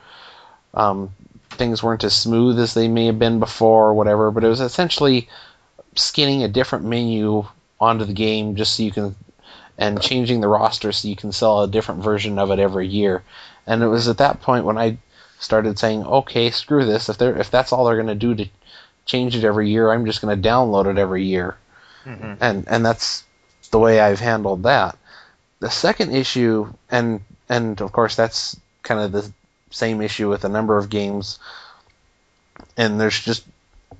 um, 0.74 1.11
things 1.50 1.82
weren't 1.82 2.04
as 2.04 2.16
smooth 2.16 2.58
as 2.58 2.74
they 2.74 2.88
may 2.88 3.06
have 3.06 3.18
been 3.18 3.38
before 3.38 3.88
or 3.88 3.94
whatever, 3.94 4.30
but 4.30 4.44
it 4.44 4.48
was 4.48 4.61
essentially 4.61 5.28
skinning 5.94 6.42
a 6.42 6.48
different 6.48 6.84
menu 6.84 7.44
onto 7.80 8.04
the 8.04 8.12
game 8.12 8.56
just 8.56 8.76
so 8.76 8.82
you 8.82 8.90
can 8.90 9.14
and 9.78 10.02
changing 10.02 10.40
the 10.40 10.48
roster 10.48 10.92
so 10.92 11.08
you 11.08 11.16
can 11.16 11.32
sell 11.32 11.62
a 11.62 11.68
different 11.68 12.04
version 12.04 12.38
of 12.38 12.50
it 12.50 12.58
every 12.58 12.86
year. 12.86 13.22
And 13.66 13.82
it 13.82 13.88
was 13.88 14.08
at 14.08 14.18
that 14.18 14.40
point 14.40 14.64
when 14.64 14.78
I 14.78 14.98
started 15.38 15.78
saying, 15.78 16.04
okay, 16.04 16.50
screw 16.50 16.84
this. 16.84 17.08
If 17.08 17.18
they're 17.18 17.36
if 17.36 17.50
that's 17.50 17.72
all 17.72 17.84
they're 17.84 17.96
going 17.96 18.06
to 18.06 18.14
do 18.14 18.34
to 18.34 18.46
change 19.06 19.34
it 19.36 19.44
every 19.44 19.70
year, 19.70 19.90
I'm 19.90 20.06
just 20.06 20.20
going 20.20 20.40
to 20.40 20.48
download 20.48 20.86
it 20.86 20.98
every 20.98 21.24
year. 21.24 21.56
Mhm. 22.04 22.36
And 22.40 22.64
and 22.68 22.84
that's 22.84 23.24
the 23.70 23.78
way 23.78 24.00
I've 24.00 24.20
handled 24.20 24.64
that. 24.64 24.96
The 25.61 25.70
second 25.70 26.14
issue, 26.14 26.72
and 26.90 27.20
and 27.48 27.80
of 27.80 27.92
course 27.92 28.16
that's 28.16 28.58
kind 28.82 29.00
of 29.00 29.12
the 29.12 29.30
same 29.70 30.00
issue 30.00 30.28
with 30.28 30.44
a 30.44 30.48
number 30.48 30.76
of 30.78 30.90
games. 30.90 31.38
And 32.76 33.00
there's 33.00 33.18
just 33.20 33.44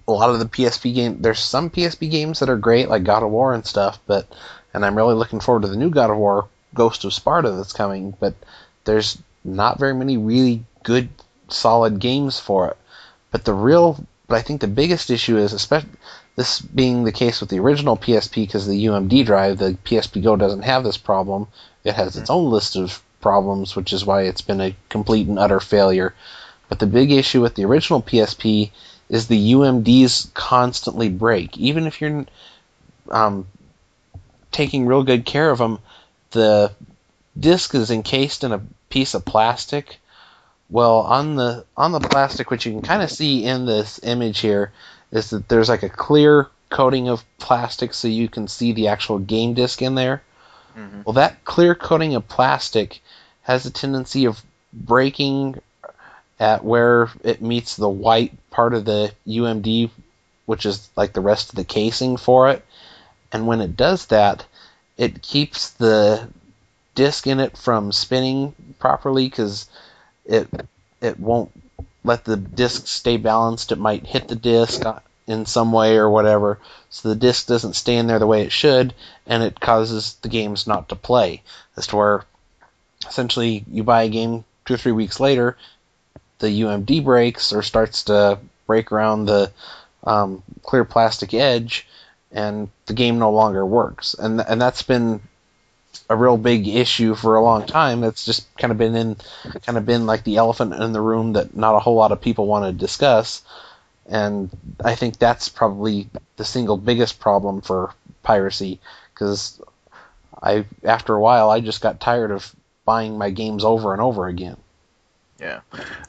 a 0.07 0.13
lot 0.13 0.31
of 0.31 0.39
the 0.39 0.47
PSP 0.47 0.95
game. 0.95 1.21
There's 1.21 1.39
some 1.41 1.71
PSP 1.71 2.11
games 2.11 2.41
that 2.41 2.49
are 2.49 2.57
great, 2.57 2.89
like 2.89 3.05
God 3.05 3.23
of 3.23 3.31
War 3.31 3.55
and 3.55 3.65
stuff. 3.67 3.99
But 4.07 4.27
and 4.75 4.85
I'm 4.85 4.97
really 4.97 5.15
looking 5.15 5.41
forward 5.41 5.63
to 5.63 5.69
the 5.69 5.77
new 5.77 5.91
God 5.91 6.11
of 6.11 6.17
War, 6.17 6.49
Ghost 6.75 7.05
of 7.05 7.13
Sparta, 7.13 7.51
that's 7.53 7.73
coming. 7.73 8.15
But 8.19 8.35
there's 8.85 9.19
not 9.45 9.79
very 9.79 9.95
many 9.95 10.17
really 10.17 10.65
good, 10.83 11.09
solid 11.49 11.99
games 11.99 12.39
for 12.39 12.69
it. 12.69 12.77
But 13.31 13.45
the 13.45 13.55
real, 13.55 14.05
but 14.29 14.37
I 14.37 14.43
think 14.43 14.61
the 14.61 14.69
biggest 14.69 15.11
issue 15.11 15.37
is, 15.37 15.53
especially 15.53 15.91
this 16.37 16.61
being 16.61 17.05
the 17.05 17.13
case 17.13 17.41
with 17.41 17.51
the 17.51 17.59
original 17.59 17.97
PSP, 17.97 18.47
because 18.47 18.67
the 18.67 18.87
UMD 18.87 19.25
drive, 19.27 19.59
the 19.59 19.77
PSP 19.85 20.23
Go 20.23 20.37
doesn't 20.37 20.63
have 20.63 20.85
this 20.85 20.97
problem. 20.97 21.49
It 21.85 21.95
has 21.95 22.17
its 22.17 22.31
own 22.31 22.51
list 22.51 22.77
of 22.77 23.03
problems, 23.21 23.77
which 23.77 23.93
is 23.93 24.05
why 24.05 24.23
it's 24.23 24.43
been 24.43 24.61
a 24.61 24.77
complete 24.89 25.29
and 25.29 25.39
utter 25.39 25.61
failure. 25.61 26.15
But 26.69 26.79
the 26.79 26.87
big 26.87 27.13
issue 27.13 27.41
with 27.41 27.55
the 27.55 27.65
original 27.65 28.03
PSP 28.03 28.71
is 29.09 29.27
the 29.27 29.53
UMDs 29.53 30.33
constantly 30.35 31.09
break. 31.09 31.57
Even 31.59 31.87
if 31.87 32.01
you're 32.01 32.25
um, 33.11 33.47
taking 34.53 34.87
real 34.87 35.03
good 35.03 35.25
care 35.25 35.51
of 35.51 35.59
them, 35.59 35.79
the 36.31 36.73
disc 37.39 37.75
is 37.75 37.91
encased 37.91 38.45
in 38.45 38.53
a 38.53 38.63
piece 38.91 39.15
of 39.15 39.25
plastic. 39.25 39.99
Well, 40.69 41.01
on 41.01 41.37
the 41.37 41.65
on 41.77 41.93
the 41.93 42.01
plastic, 42.01 42.51
which 42.51 42.67
you 42.67 42.73
can 42.73 42.83
kind 42.83 43.03
of 43.03 43.11
see 43.11 43.45
in 43.45 43.67
this 43.67 43.99
image 44.03 44.41
here, 44.41 44.73
is 45.11 45.31
that 45.31 45.49
there's 45.49 45.69
like 45.69 45.83
a 45.83 45.89
clear 45.89 46.49
coating 46.69 47.09
of 47.09 47.25
plastic, 47.39 47.95
so 47.95 48.07
you 48.07 48.29
can 48.29 48.47
see 48.47 48.73
the 48.73 48.89
actual 48.89 49.19
game 49.19 49.55
disc 49.55 49.83
in 49.83 49.95
there. 49.95 50.23
Mhm. 50.77 51.05
Well, 51.05 51.15
that 51.15 51.45
clear 51.45 51.75
coating 51.75 52.15
of 52.15 52.29
plastic 52.29 53.03
has 53.43 53.67
a 53.67 53.71
tendency 53.71 54.27
of 54.27 54.43
breaking 54.73 55.61
at 56.39 56.65
where 56.65 57.11
it 57.25 57.43
meets 57.43 57.75
the 57.77 57.89
white 57.89 58.33
part 58.51 58.73
of 58.75 58.85
the 58.85 59.13
UMD, 59.27 59.91
which 60.47 60.65
is 60.65 60.89
like 60.97 61.13
the 61.13 61.21
rest 61.21 61.49
of 61.49 61.57
the 61.57 61.65
casing 61.65 62.17
for 62.17 62.49
it. 62.49 62.65
And 63.33 63.47
when 63.47 63.61
it 63.61 63.77
does 63.77 64.07
that, 64.07 64.45
it 64.97 65.23
keeps 65.23 65.71
the 65.71 66.29
disc 66.95 67.27
in 67.27 67.41
it 67.41 67.57
from 67.57 67.93
spinning 67.93 68.55
properly 68.79 69.29
because 69.29 69.69
it 70.25 70.49
it 71.01 71.19
won't 71.19 71.51
let 72.05 72.25
the 72.25 72.37
disc 72.37 72.87
stay 72.87 73.17
balanced. 73.17 73.73
It 73.73 73.79
might 73.79 74.07
hit 74.07 74.29
the 74.29 74.37
disc 74.37 74.83
in 75.27 75.47
some 75.47 75.73
way 75.73 75.97
or 75.97 76.11
whatever, 76.11 76.59
so 76.89 77.09
the 77.09 77.15
disc 77.15 77.47
doesn't 77.47 77.75
stay 77.75 77.97
in 77.97 78.07
there 78.07 78.19
the 78.19 78.27
way 78.27 78.43
it 78.43 78.53
should, 78.53 78.95
and 79.27 79.43
it 79.43 79.61
causes 79.61 80.15
the 80.23 80.29
games 80.29 80.67
not 80.67 80.89
to 80.89 80.97
play. 80.97 81.43
As 81.77 81.87
to 81.89 81.97
where 81.97 82.25
essentially 83.07 83.65
you 83.71 83.83
buy 83.83 84.05
a 84.05 84.09
game 84.09 84.45
two 84.65 84.75
or 84.75 84.77
three 84.77 84.93
weeks 84.93 85.21
later, 85.21 85.57
the 86.39 86.63
UMD 86.63 87.05
breaks 87.05 87.53
or 87.53 87.63
starts 87.63 88.05
to 88.05 88.39
break 88.67 88.93
around 88.93 89.27
the 89.27 89.53
um, 90.05 90.43
clear 90.63 90.85
plastic 90.85 91.35
edge, 91.35 91.87
and 92.33 92.69
the 92.87 92.95
game 92.95 93.19
no 93.19 93.31
longer 93.31 93.65
works. 93.65 94.15
And 94.15 94.41
and 94.41 94.61
that's 94.61 94.83
been 94.83 95.21
a 96.11 96.17
real 96.17 96.37
big 96.37 96.67
issue 96.67 97.15
for 97.15 97.37
a 97.37 97.43
long 97.43 97.65
time. 97.65 98.03
It's 98.03 98.25
just 98.25 98.55
kind 98.57 98.73
of 98.73 98.77
been 98.79 98.97
in, 98.97 99.17
kind 99.63 99.79
of 99.79 99.87
been 99.87 100.07
like 100.07 100.25
the 100.25 100.39
elephant 100.39 100.75
in 100.75 100.93
the 100.93 101.01
room 101.01 101.35
that 101.35 101.57
not 101.57 101.77
a 101.77 101.79
whole 101.79 101.95
lot 101.95 102.11
of 102.11 102.21
people 102.21 102.47
want 102.47 102.65
to 102.67 102.73
discuss. 102.73 103.43
And 104.07 104.51
I 104.85 104.97
think 104.97 105.19
that's 105.19 105.49
probably 105.49 106.09
the 106.37 106.45
single 106.45 106.77
biggest 106.77 107.21
problem 107.21 107.61
for 107.61 107.95
piracy, 108.25 108.81
because 109.15 109.61
I 110.43 110.67
after 110.83 111.15
a 111.15 111.21
while 111.21 111.49
I 111.49 111.61
just 111.61 111.81
got 111.81 112.01
tired 112.01 112.33
of 112.33 112.55
buying 112.85 113.17
my 113.17 113.31
games 113.31 113.65
over 113.65 113.93
and 113.93 114.03
over 114.03 114.27
again. 114.27 114.57
Yeah, 115.39 115.61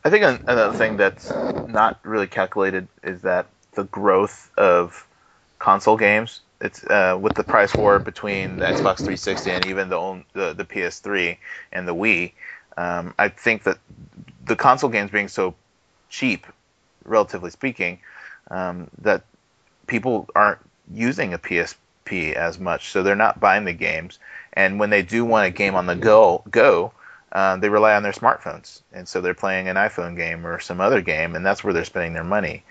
I 0.03 0.09
think 0.09 0.23
another 0.23 0.75
thing 0.75 0.97
that's 0.97 1.29
not 1.29 1.99
really 2.03 2.27
calculated 2.27 2.87
is 3.03 3.21
that 3.21 3.45
the 3.73 3.83
growth 3.83 4.49
of 4.57 5.05
console 5.59 5.95
games. 5.95 6.41
It's 6.61 6.83
uh, 6.85 7.17
with 7.19 7.33
the 7.33 7.43
price 7.43 7.73
war 7.75 7.99
between 7.99 8.57
the 8.57 8.65
Xbox 8.65 8.97
360 8.97 9.51
and 9.51 9.65
even 9.65 9.89
the 9.89 10.23
the, 10.33 10.53
the 10.53 10.65
PS3 10.65 11.37
and 11.71 11.87
the 11.87 11.95
Wii. 11.95 12.33
Um, 12.77 13.13
I 13.17 13.29
think 13.29 13.63
that 13.63 13.79
the 14.45 14.55
console 14.55 14.89
games 14.89 15.11
being 15.11 15.27
so 15.27 15.55
cheap, 16.09 16.45
relatively 17.03 17.49
speaking, 17.49 17.99
um, 18.49 18.89
that 18.99 19.23
people 19.87 20.27
aren't 20.35 20.59
using 20.93 21.33
a 21.33 21.39
PSP 21.39 22.33
as 22.33 22.59
much, 22.59 22.91
so 22.91 23.03
they're 23.03 23.15
not 23.15 23.39
buying 23.39 23.65
the 23.65 23.73
games. 23.73 24.19
And 24.53 24.79
when 24.79 24.89
they 24.89 25.01
do 25.01 25.25
want 25.25 25.47
a 25.47 25.51
game 25.51 25.75
on 25.75 25.85
the 25.85 25.95
go, 25.95 26.43
go, 26.49 26.93
uh, 27.31 27.55
they 27.57 27.69
rely 27.69 27.95
on 27.95 28.03
their 28.03 28.11
smartphones, 28.11 28.81
and 28.91 29.07
so 29.07 29.21
they're 29.21 29.33
playing 29.33 29.69
an 29.69 29.77
iPhone 29.77 30.17
game 30.17 30.45
or 30.45 30.59
some 30.59 30.81
other 30.81 31.01
game, 31.01 31.35
and 31.35 31.45
that's 31.45 31.63
where 31.63 31.73
they're 31.73 31.85
spending 31.85 32.13
their 32.13 32.25
money. 32.25 32.63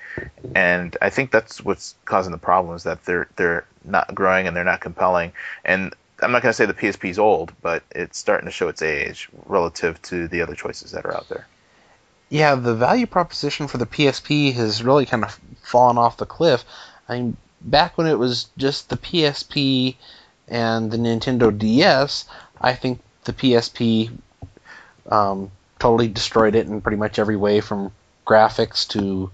And 0.55 0.97
I 1.01 1.09
think 1.09 1.31
that's 1.31 1.65
what's 1.65 1.95
causing 2.05 2.33
the 2.33 2.39
problems 2.39 2.83
that 2.85 3.05
they're 3.05 3.29
they're 3.37 3.65
not 3.85 4.15
growing 4.15 4.47
and 4.47 4.57
they're 4.57 4.65
not 4.65 4.81
compelling. 4.81 5.33
And 5.65 5.95
I'm 6.23 6.33
not 6.33 6.43
going 6.43 6.51
to 6.51 6.57
say 6.57 6.67
the 6.67 6.75
PSP 6.75 7.11
is 7.11 7.19
old, 7.19 7.53
but 7.63 7.83
it's 7.91 8.19
starting 8.19 8.47
to 8.47 8.53
show 8.53 8.69
its 8.69 8.83
age 8.83 9.29
relative 9.47 10.01
to 10.03 10.29
the 10.29 10.43
other 10.43 10.55
choices 10.55 10.93
that 10.93 11.05
are 11.05 11.15
out 11.15 11.29
there. 11.29 11.47
Yeah, 12.29 12.55
the 12.55 12.75
value 12.75 13.07
proposition 13.07 13.67
for 13.67 13.79
the 13.79 13.87
PSP 13.87 14.55
has 14.55 14.85
really 14.85 15.07
kind 15.07 15.25
of 15.25 15.39
fallen 15.63 15.99
off 15.99 16.17
the 16.17 16.27
cliff. 16.27 16.65
I 17.09 17.17
mean, 17.17 17.37
back 17.61 17.99
when 17.99 18.07
it 18.07 18.19
was 18.19 18.49
just 18.57 18.89
the 18.89 18.97
PSP 18.97 19.97
and 20.47 20.91
the 20.91 20.97
Nintendo 20.97 21.57
DS, 21.57 22.27
I 22.61 22.75
think 22.75 23.01
the 23.25 23.33
PSP 23.33 24.11
um, 25.11 25.51
totally 25.79 26.09
destroyed 26.09 26.55
it 26.55 26.67
in 26.67 26.81
pretty 26.81 26.97
much 26.97 27.19
every 27.19 27.37
way 27.37 27.61
from 27.61 27.93
graphics 28.27 28.87
to 28.89 29.31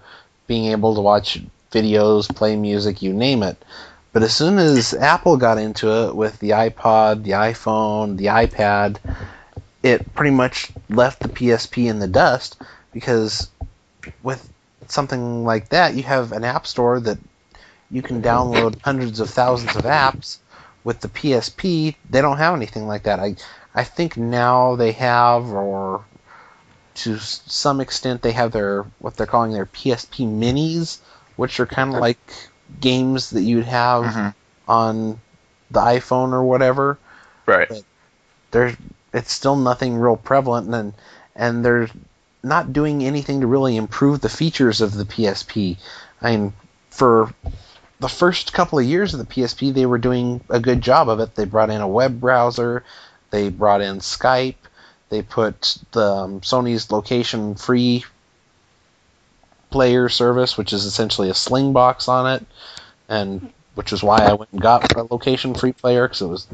being 0.46 0.66
able 0.66 0.94
to 0.94 1.00
watch 1.00 1.42
videos, 1.72 2.34
play 2.34 2.56
music, 2.56 3.02
you 3.02 3.12
name 3.12 3.42
it. 3.42 3.62
But 4.16 4.22
as 4.22 4.34
soon 4.34 4.56
as 4.58 4.94
Apple 4.94 5.36
got 5.36 5.58
into 5.58 5.90
it 6.06 6.16
with 6.16 6.38
the 6.38 6.52
iPod, 6.52 7.22
the 7.22 7.32
iPhone, 7.32 8.16
the 8.16 8.28
iPad, 8.28 8.96
it 9.82 10.14
pretty 10.14 10.30
much 10.30 10.72
left 10.88 11.20
the 11.20 11.28
PSP 11.28 11.84
in 11.84 11.98
the 11.98 12.08
dust 12.08 12.56
because 12.94 13.50
with 14.22 14.50
something 14.88 15.44
like 15.44 15.68
that, 15.68 15.96
you 15.96 16.02
have 16.04 16.32
an 16.32 16.44
app 16.44 16.66
store 16.66 16.98
that 17.00 17.18
you 17.90 18.00
can 18.00 18.22
download 18.22 18.80
hundreds 18.80 19.20
of 19.20 19.28
thousands 19.28 19.76
of 19.76 19.82
apps. 19.82 20.38
With 20.82 21.00
the 21.00 21.08
PSP, 21.08 21.96
they 22.08 22.22
don't 22.22 22.38
have 22.38 22.54
anything 22.54 22.86
like 22.86 23.02
that. 23.02 23.20
I 23.20 23.36
I 23.74 23.84
think 23.84 24.16
now 24.16 24.76
they 24.76 24.92
have, 24.92 25.44
or 25.52 26.06
to 27.04 27.18
some 27.18 27.82
extent, 27.82 28.22
they 28.22 28.32
have 28.32 28.52
their 28.52 28.84
what 28.98 29.18
they're 29.18 29.26
calling 29.26 29.52
their 29.52 29.66
PSP 29.66 30.26
minis, 30.26 31.00
which 31.36 31.60
are 31.60 31.66
kind 31.66 31.94
of 31.94 32.00
like 32.00 32.48
games 32.80 33.30
that 33.30 33.42
you'd 33.42 33.64
have 33.64 34.04
Mhm. 34.04 34.34
on 34.68 35.20
the 35.70 35.80
iPhone 35.80 36.32
or 36.32 36.42
whatever 36.44 36.98
Right. 37.46 37.70
there's 38.50 38.74
it's 39.12 39.32
still 39.32 39.56
nothing 39.56 39.96
real 39.96 40.16
prevalent 40.16 40.72
and 40.74 40.92
and 41.34 41.64
they're 41.64 41.88
not 42.42 42.72
doing 42.72 43.02
anything 43.04 43.40
to 43.40 43.46
really 43.46 43.76
improve 43.76 44.20
the 44.20 44.28
features 44.28 44.80
of 44.80 44.94
the 44.94 45.04
PSP. 45.04 45.76
I 46.22 46.30
mean, 46.30 46.52
for 46.90 47.32
the 47.98 48.08
first 48.08 48.52
couple 48.52 48.78
of 48.78 48.84
years 48.84 49.14
of 49.14 49.18
the 49.20 49.26
PSP, 49.26 49.72
they 49.72 49.86
were 49.86 49.98
doing 49.98 50.40
a 50.48 50.60
good 50.60 50.80
job 50.80 51.08
of 51.08 51.18
it. 51.20 51.34
They 51.34 51.44
brought 51.44 51.70
in 51.70 51.80
a 51.80 51.88
web 51.88 52.20
browser, 52.20 52.84
they 53.30 53.48
brought 53.48 53.80
in 53.80 53.98
Skype, 53.98 54.54
they 55.08 55.22
put 55.22 55.78
the 55.92 56.04
um, 56.04 56.40
Sony's 56.40 56.90
location 56.92 57.54
free 57.54 58.04
player 59.76 60.08
service, 60.08 60.56
which 60.58 60.72
is 60.72 60.84
essentially 60.86 61.30
a 61.30 61.34
sling 61.34 61.72
box 61.72 62.08
on 62.08 62.26
it, 62.34 62.46
and 63.08 63.52
which 63.74 63.92
is 63.92 64.02
why 64.02 64.24
I 64.24 64.34
went 64.34 64.52
and 64.52 64.60
got 64.60 64.94
a 64.96 65.02
location 65.10 65.54
free 65.54 65.72
player 65.72 66.08
because 66.08 66.22
it 66.22 66.26
was 66.28 66.48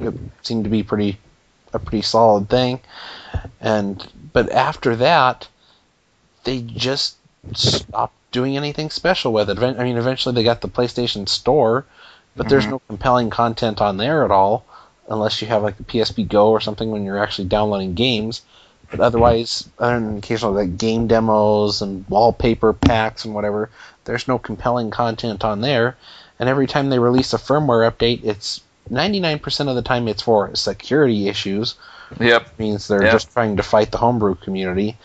it 0.00 0.14
seemed 0.42 0.64
to 0.64 0.70
be 0.70 0.82
pretty 0.82 1.18
a 1.74 1.78
pretty 1.78 2.02
solid 2.02 2.48
thing. 2.48 2.80
And 3.60 4.06
but 4.32 4.50
after 4.50 4.96
that, 4.96 5.48
they 6.44 6.62
just 6.62 7.16
stopped 7.54 8.16
doing 8.32 8.56
anything 8.56 8.90
special 8.90 9.32
with 9.32 9.50
it. 9.50 9.58
I 9.62 9.84
mean, 9.84 9.96
eventually 9.96 10.34
they 10.34 10.44
got 10.44 10.60
the 10.60 10.68
PlayStation 10.68 11.28
Store, 11.28 11.86
but 12.36 12.48
there's 12.48 12.66
Mhm. 12.66 12.70
no 12.70 12.80
compelling 12.88 13.30
content 13.30 13.80
on 13.80 13.96
there 13.98 14.24
at 14.24 14.30
all, 14.30 14.64
unless 15.08 15.40
you 15.42 15.48
have 15.48 15.62
like 15.62 15.76
the 15.76 15.84
PSP 15.84 16.24
Go 16.24 16.50
or 16.50 16.60
something 16.60 16.90
when 16.90 17.04
you're 17.04 17.22
actually 17.22 17.48
downloading 17.48 17.94
games. 17.94 18.42
But 18.96 19.04
otherwise, 19.04 19.68
other 19.78 19.98
than 19.98 20.18
occasional 20.18 20.52
like 20.52 20.76
game 20.76 21.08
demos 21.08 21.82
and 21.82 22.06
wallpaper 22.08 22.72
packs 22.72 23.24
and 23.24 23.34
whatever, 23.34 23.70
there's 24.04 24.28
no 24.28 24.38
compelling 24.38 24.90
content 24.92 25.44
on 25.44 25.60
there. 25.60 25.96
And 26.38 26.48
every 26.48 26.68
time 26.68 26.90
they 26.90 26.98
release 27.00 27.32
a 27.32 27.38
firmware 27.38 27.90
update, 27.90 28.24
it's 28.24 28.60
99% 28.90 29.68
of 29.68 29.74
the 29.74 29.82
time 29.82 30.06
it's 30.06 30.22
for 30.22 30.54
security 30.54 31.28
issues, 31.28 31.74
Yep. 32.20 32.58
means 32.58 32.86
they're 32.86 33.04
Yeah. 33.04 33.12
just 33.12 33.32
trying 33.32 33.56
to 33.56 33.62
fight 33.64 33.90
the 33.90 33.98
homebrew 33.98 34.36
community. 34.36 34.96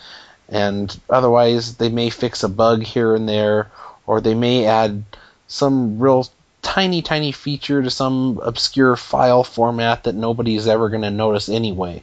And 0.48 0.96
otherwise, 1.08 1.74
they 1.76 1.88
may 1.88 2.10
fix 2.10 2.44
a 2.44 2.48
bug 2.48 2.82
here 2.82 3.14
and 3.14 3.28
there, 3.28 3.70
or 4.06 4.20
they 4.20 4.34
may 4.34 4.66
add 4.66 5.02
some 5.48 5.98
real 5.98 6.28
tiny, 6.62 7.02
tiny 7.02 7.32
feature 7.32 7.82
to 7.82 7.90
some 7.90 8.40
obscure 8.44 8.94
file 8.94 9.42
format 9.42 10.04
that 10.04 10.14
nobody's 10.14 10.68
ever 10.68 10.88
going 10.88 11.02
to 11.02 11.10
notice 11.10 11.48
anyway. 11.48 12.02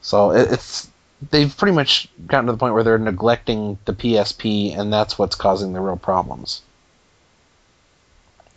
So 0.00 0.30
it's 0.30 0.88
they've 1.30 1.54
pretty 1.56 1.74
much 1.74 2.08
gotten 2.26 2.46
to 2.46 2.52
the 2.52 2.58
point 2.58 2.74
where 2.74 2.82
they're 2.82 2.98
neglecting 2.98 3.78
the 3.84 3.92
PSP, 3.92 4.76
and 4.78 4.92
that's 4.92 5.18
what's 5.18 5.36
causing 5.36 5.72
the 5.72 5.80
real 5.80 5.96
problems. 5.96 6.62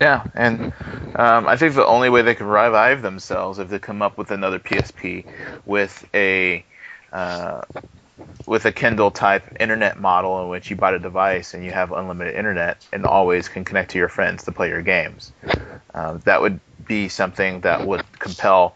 Yeah, 0.01 0.26
and 0.34 0.74
um, 1.16 1.47
I 1.47 1.55
think 1.55 1.76
the 1.76 1.86
only 1.86 2.09
way 2.09 2.24
they 2.24 2.36
can 2.36 2.47
revive 2.47 3.01
themselves 3.01 3.59
if 3.59 3.70
they 3.70 3.80
come 3.80 4.01
up 4.01 4.18
with 4.18 4.32
another 4.32 4.59
PSP 4.59 5.26
with 5.66 6.05
a 6.14 6.66
uh, 7.11 7.61
with 8.45 8.66
a 8.66 8.72
Kindle 8.72 9.11
type 9.11 9.43
internet 9.59 9.99
model 9.99 10.43
in 10.43 10.49
which 10.49 10.70
you 10.70 10.76
buy 10.76 10.91
a 10.91 10.99
device 10.99 11.53
and 11.53 11.64
you 11.64 11.72
have 11.72 11.91
unlimited 11.91 12.36
internet 12.36 12.86
and 12.91 13.05
always 13.05 13.47
can 13.47 13.64
connect 13.64 13.91
to 13.91 13.97
your 13.97 14.09
friends 14.09 14.43
to 14.43 14.51
play 14.51 14.70
your 14.70 14.82
games. 14.82 15.32
Um, 15.93 16.20
that 16.26 16.41
would 16.41 16.59
be 16.86 17.07
something 17.09 17.61
that 17.61 17.86
would 17.88 18.03
compel. 18.20 18.76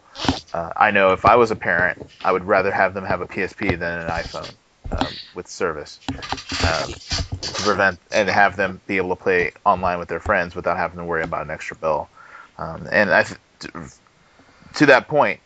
Uh, 0.52 0.72
I 0.76 0.90
know 0.90 1.12
if 1.12 1.24
I 1.24 1.36
was 1.36 1.50
a 1.50 1.56
parent, 1.56 1.98
I 2.24 2.32
would 2.32 2.44
rather 2.44 2.70
have 2.70 2.94
them 2.94 3.04
have 3.04 3.20
a 3.20 3.26
PSP 3.26 3.78
than 3.78 4.00
an 4.00 4.08
iPhone 4.08 4.52
um, 4.92 5.12
with 5.34 5.48
service 5.48 6.00
um, 6.08 6.92
to 7.40 7.62
prevent 7.62 7.98
and 8.10 8.28
have 8.28 8.56
them 8.56 8.80
be 8.86 8.96
able 8.96 9.10
to 9.10 9.22
play 9.22 9.52
online 9.64 9.98
with 9.98 10.08
their 10.08 10.20
friends 10.20 10.54
without 10.54 10.76
having 10.76 10.98
to 10.98 11.04
worry 11.04 11.22
about 11.22 11.44
an 11.44 11.50
extra 11.50 11.76
bill. 11.76 12.08
Um, 12.56 12.88
and 12.90 13.10
I, 13.10 13.24
to 14.74 14.86
that 14.86 15.08
point, 15.08 15.40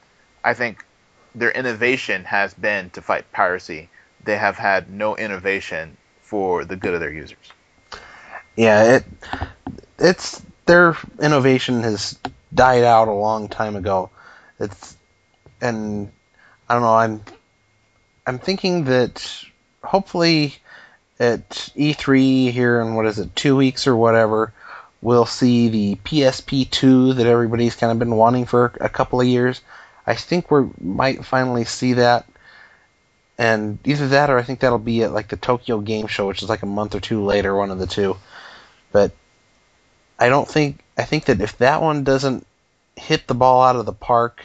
I 0.45 0.55
think 0.55 0.85
their 1.35 1.51
innovation 1.51 2.25
has 2.25 2.55
been 2.55 2.91
to 2.91 3.03
fight 3.03 3.31
piracy. 3.33 3.89
They 4.25 4.37
have 4.37 4.57
had 4.57 4.91
no 4.91 5.17
innovation 5.17 5.97
for 6.21 6.65
the 6.65 6.77
good 6.77 6.95
of 6.95 7.01
their 7.01 7.13
users. 7.13 7.53
Yeah, 8.57 8.97
it 8.97 9.05
it's 9.99 10.43
their 10.67 10.97
innovation 11.21 11.83
has 11.83 12.19
died 12.55 12.85
out 12.85 13.09
a 13.09 13.13
long 13.13 13.49
time 13.49 13.77
ago. 13.77 14.11
It's 14.63 14.97
and 15.61 16.11
I 16.69 16.75
don't 16.75 16.83
know. 16.83 16.95
I'm 16.95 17.23
I'm 18.27 18.39
thinking 18.39 18.85
that 18.85 19.45
hopefully 19.83 20.57
at 21.19 21.49
E3 21.77 22.51
here 22.51 22.81
in 22.81 22.95
what 22.95 23.07
is 23.07 23.19
it 23.19 23.35
two 23.37 23.57
weeks 23.57 23.87
or 23.87 23.97
whatever, 23.97 24.53
we'll 25.01 25.27
see 25.27 25.69
the 25.69 25.95
PSP 25.97 26.69
two 26.71 27.15
that 27.15 27.27
everybody's 27.27 27.77
kind 27.77 27.93
of 27.93 27.99
been 27.99 28.17
wanting 28.17 28.47
for 28.47 28.73
a 28.81 28.89
couple 28.89 29.21
of 29.21 29.27
years. 29.27 29.61
I 30.07 30.15
think 30.15 30.51
we 30.51 30.69
might 30.81 31.25
finally 31.25 31.65
see 31.65 31.95
that. 31.95 32.27
And 33.39 33.79
either 33.85 34.09
that 34.09 34.31
or 34.31 34.39
I 34.39 34.43
think 34.43 34.61
that'll 34.61 34.79
be 34.79 35.03
at 35.03 35.13
like 35.13 35.29
the 35.29 35.37
Tokyo 35.37 35.81
Game 35.81 36.07
Show, 36.07 36.27
which 36.27 36.43
is 36.43 36.49
like 36.49 36.63
a 36.63 36.67
month 36.67 36.95
or 36.95 37.01
two 37.01 37.25
later, 37.25 37.55
one 37.57 37.71
of 37.71 37.79
the 37.79 37.87
two. 37.87 38.17
But 38.93 39.13
I 40.19 40.29
don't 40.29 40.49
think 40.49 40.81
I 40.97 41.05
think 41.05 41.25
that 41.27 41.41
if 41.41 41.59
that 41.59 41.83
one 41.83 42.05
doesn't 42.05 42.47
hit 42.97 43.27
the 43.27 43.35
ball 43.35 43.63
out 43.63 43.77
of 43.77 43.87
the 43.87 43.93
park 43.93 44.45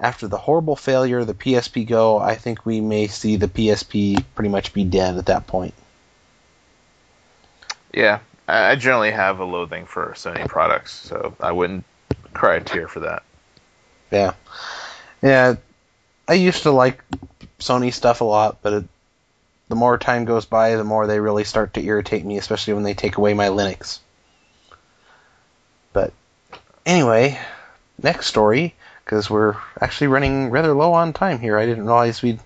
after 0.00 0.28
the 0.28 0.36
horrible 0.36 0.76
failure 0.76 1.18
of 1.18 1.26
the 1.26 1.34
PSP 1.34 1.86
Go, 1.86 2.18
I 2.18 2.36
think 2.36 2.64
we 2.64 2.80
may 2.80 3.08
see 3.08 3.36
the 3.36 3.48
PSP 3.48 4.24
pretty 4.34 4.48
much 4.48 4.72
be 4.72 4.84
dead 4.84 5.16
at 5.16 5.26
that 5.26 5.46
point. 5.46 5.74
Yeah, 7.92 8.20
I 8.46 8.76
generally 8.76 9.10
have 9.10 9.40
a 9.40 9.44
loathing 9.44 9.86
for 9.86 10.12
Sony 10.16 10.46
products, 10.46 10.92
so 10.92 11.34
I 11.40 11.52
wouldn't 11.52 11.84
cry 12.32 12.56
a 12.56 12.60
tear 12.60 12.86
for 12.86 13.00
that. 13.00 13.22
Yeah, 14.10 14.34
yeah. 15.22 15.56
I 16.28 16.34
used 16.34 16.62
to 16.62 16.70
like 16.70 17.02
Sony 17.58 17.92
stuff 17.92 18.20
a 18.20 18.24
lot, 18.24 18.58
but 18.62 18.72
it, 18.72 18.84
the 19.68 19.74
more 19.74 19.98
time 19.98 20.24
goes 20.24 20.44
by, 20.44 20.76
the 20.76 20.84
more 20.84 21.06
they 21.06 21.20
really 21.20 21.44
start 21.44 21.74
to 21.74 21.82
irritate 21.82 22.24
me, 22.24 22.38
especially 22.38 22.74
when 22.74 22.84
they 22.84 22.94
take 22.94 23.16
away 23.16 23.34
my 23.34 23.48
Linux. 23.48 23.98
But 25.92 26.12
anyway, 26.86 27.38
next 28.00 28.26
story, 28.26 28.74
because 29.08 29.30
we're 29.30 29.56
actually 29.80 30.08
running 30.08 30.50
rather 30.50 30.74
low 30.74 30.92
on 30.92 31.14
time 31.14 31.38
here. 31.38 31.56
I 31.56 31.64
didn't 31.64 31.86
realize 31.86 32.20
we'd 32.20 32.40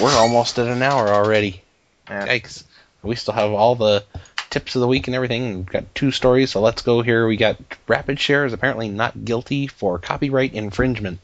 we're 0.00 0.14
almost 0.14 0.56
at 0.60 0.68
an 0.68 0.82
hour 0.82 1.08
already. 1.08 1.62
Yeah. 2.08 2.28
Yikes! 2.28 2.62
We 3.02 3.16
still 3.16 3.34
have 3.34 3.50
all 3.50 3.74
the 3.74 4.04
tips 4.50 4.76
of 4.76 4.82
the 4.82 4.86
week 4.86 5.08
and 5.08 5.16
everything. 5.16 5.56
We've 5.56 5.66
got 5.66 5.92
two 5.92 6.12
stories, 6.12 6.52
so 6.52 6.60
let's 6.60 6.82
go 6.82 7.02
here. 7.02 7.26
We 7.26 7.36
got 7.36 7.56
Rapid 7.88 8.20
Share 8.20 8.46
is 8.46 8.52
apparently 8.52 8.88
not 8.88 9.24
guilty 9.24 9.66
for 9.66 9.98
copyright 9.98 10.54
infringement. 10.54 11.18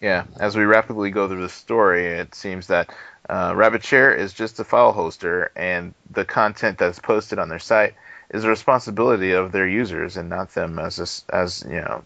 Yeah, 0.00 0.24
as 0.38 0.56
we 0.56 0.64
rapidly 0.64 1.10
go 1.10 1.26
through 1.26 1.42
the 1.42 1.48
story, 1.48 2.06
it 2.06 2.34
seems 2.34 2.68
that 2.68 2.90
uh, 3.28 3.52
RapidShare 3.52 4.16
is 4.16 4.32
just 4.32 4.60
a 4.60 4.64
file 4.64 4.94
hoster, 4.94 5.48
and 5.56 5.94
the 6.10 6.24
content 6.24 6.78
that's 6.78 7.00
posted 7.00 7.38
on 7.38 7.48
their 7.48 7.58
site 7.58 7.94
is 8.30 8.44
the 8.44 8.48
responsibility 8.48 9.32
of 9.32 9.50
their 9.50 9.66
users 9.66 10.16
and 10.16 10.28
not 10.28 10.54
them 10.54 10.78
as 10.78 11.24
a 11.28 11.34
as 11.34 11.64
you 11.68 11.80
know 11.80 12.04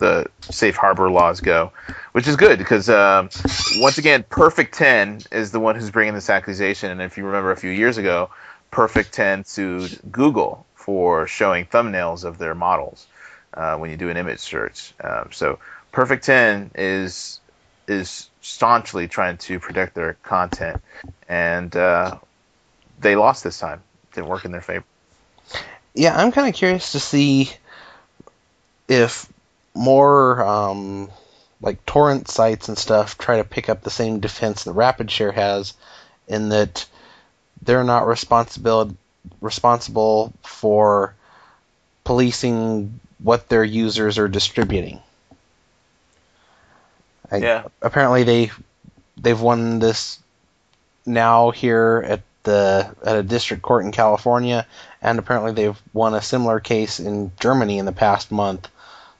the 0.00 0.26
safe 0.40 0.74
harbor 0.74 1.08
laws 1.08 1.40
go, 1.40 1.72
which 2.12 2.26
is 2.26 2.34
good 2.34 2.58
because 2.58 2.88
um, 2.88 3.30
once 3.76 3.98
again, 3.98 4.24
Perfect 4.28 4.74
Ten 4.74 5.20
is 5.30 5.52
the 5.52 5.60
one 5.60 5.76
who's 5.76 5.90
bringing 5.90 6.14
this 6.14 6.28
accusation, 6.28 6.90
and 6.90 7.00
if 7.00 7.16
you 7.16 7.24
remember 7.24 7.52
a 7.52 7.56
few 7.56 7.70
years 7.70 7.96
ago, 7.96 8.30
Perfect 8.72 9.12
Ten 9.12 9.44
sued 9.44 9.98
Google 10.10 10.66
for 10.74 11.26
showing 11.28 11.66
thumbnails 11.66 12.24
of 12.24 12.38
their 12.38 12.54
models 12.54 13.06
uh, 13.54 13.76
when 13.76 13.90
you 13.90 13.96
do 13.96 14.08
an 14.08 14.16
image 14.16 14.40
search. 14.40 14.92
Um, 15.02 15.28
so 15.30 15.60
Perfect 15.92 16.24
Ten 16.24 16.70
is 16.74 17.38
is 17.86 18.28
staunchly 18.40 19.08
trying 19.08 19.36
to 19.36 19.60
protect 19.60 19.94
their 19.94 20.14
content, 20.22 20.80
and 21.28 21.74
uh, 21.76 22.16
they 23.00 23.16
lost 23.16 23.44
this 23.44 23.58
time. 23.58 23.82
Didn't 24.12 24.28
work 24.28 24.44
in 24.44 24.52
their 24.52 24.60
favor. 24.60 24.84
Yeah, 25.94 26.16
I'm 26.16 26.32
kind 26.32 26.48
of 26.48 26.54
curious 26.54 26.92
to 26.92 27.00
see 27.00 27.50
if 28.88 29.30
more 29.74 30.44
um, 30.44 31.10
like 31.60 31.84
torrent 31.86 32.28
sites 32.28 32.68
and 32.68 32.78
stuff 32.78 33.18
try 33.18 33.36
to 33.36 33.44
pick 33.44 33.68
up 33.68 33.82
the 33.82 33.90
same 33.90 34.20
defense 34.20 34.64
that 34.64 34.74
RapidShare 34.74 35.34
has, 35.34 35.74
in 36.28 36.50
that 36.50 36.86
they're 37.62 37.84
not 37.84 38.06
responsible 38.06 38.96
responsible 39.40 40.32
for 40.42 41.14
policing 42.04 43.00
what 43.18 43.48
their 43.48 43.64
users 43.64 44.18
are 44.18 44.28
distributing. 44.28 45.00
I, 47.30 47.36
Yeah. 47.36 47.64
Apparently 47.82 48.24
they 48.24 48.50
they've 49.16 49.40
won 49.40 49.78
this 49.78 50.18
now 51.06 51.50
here 51.50 52.02
at 52.06 52.20
the 52.42 52.94
at 53.04 53.16
a 53.16 53.22
district 53.22 53.62
court 53.62 53.84
in 53.84 53.92
California, 53.92 54.66
and 55.02 55.18
apparently 55.18 55.52
they've 55.52 55.80
won 55.92 56.14
a 56.14 56.22
similar 56.22 56.60
case 56.60 57.00
in 57.00 57.32
Germany 57.38 57.78
in 57.78 57.84
the 57.84 57.92
past 57.92 58.30
month. 58.30 58.68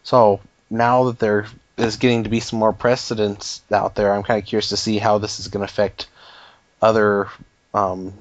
So 0.03 0.41
now 0.69 1.05
that 1.05 1.19
there 1.19 1.47
is 1.77 1.97
getting 1.97 2.25
to 2.25 2.31
be 2.31 2.41
some 2.41 2.59
more 2.59 2.73
precedents 2.73 3.63
out 3.73 3.95
there, 3.95 4.13
I'm 4.13 4.23
kind 4.23 4.43
of 4.43 4.49
curious 4.49 4.71
to 4.71 4.77
see 4.77 4.99
how 4.99 5.19
this 5.19 5.41
is 5.41 5.49
going 5.49 5.67
to 5.67 5.71
affect 5.71 6.09
other 6.83 7.29
um, 7.75 8.15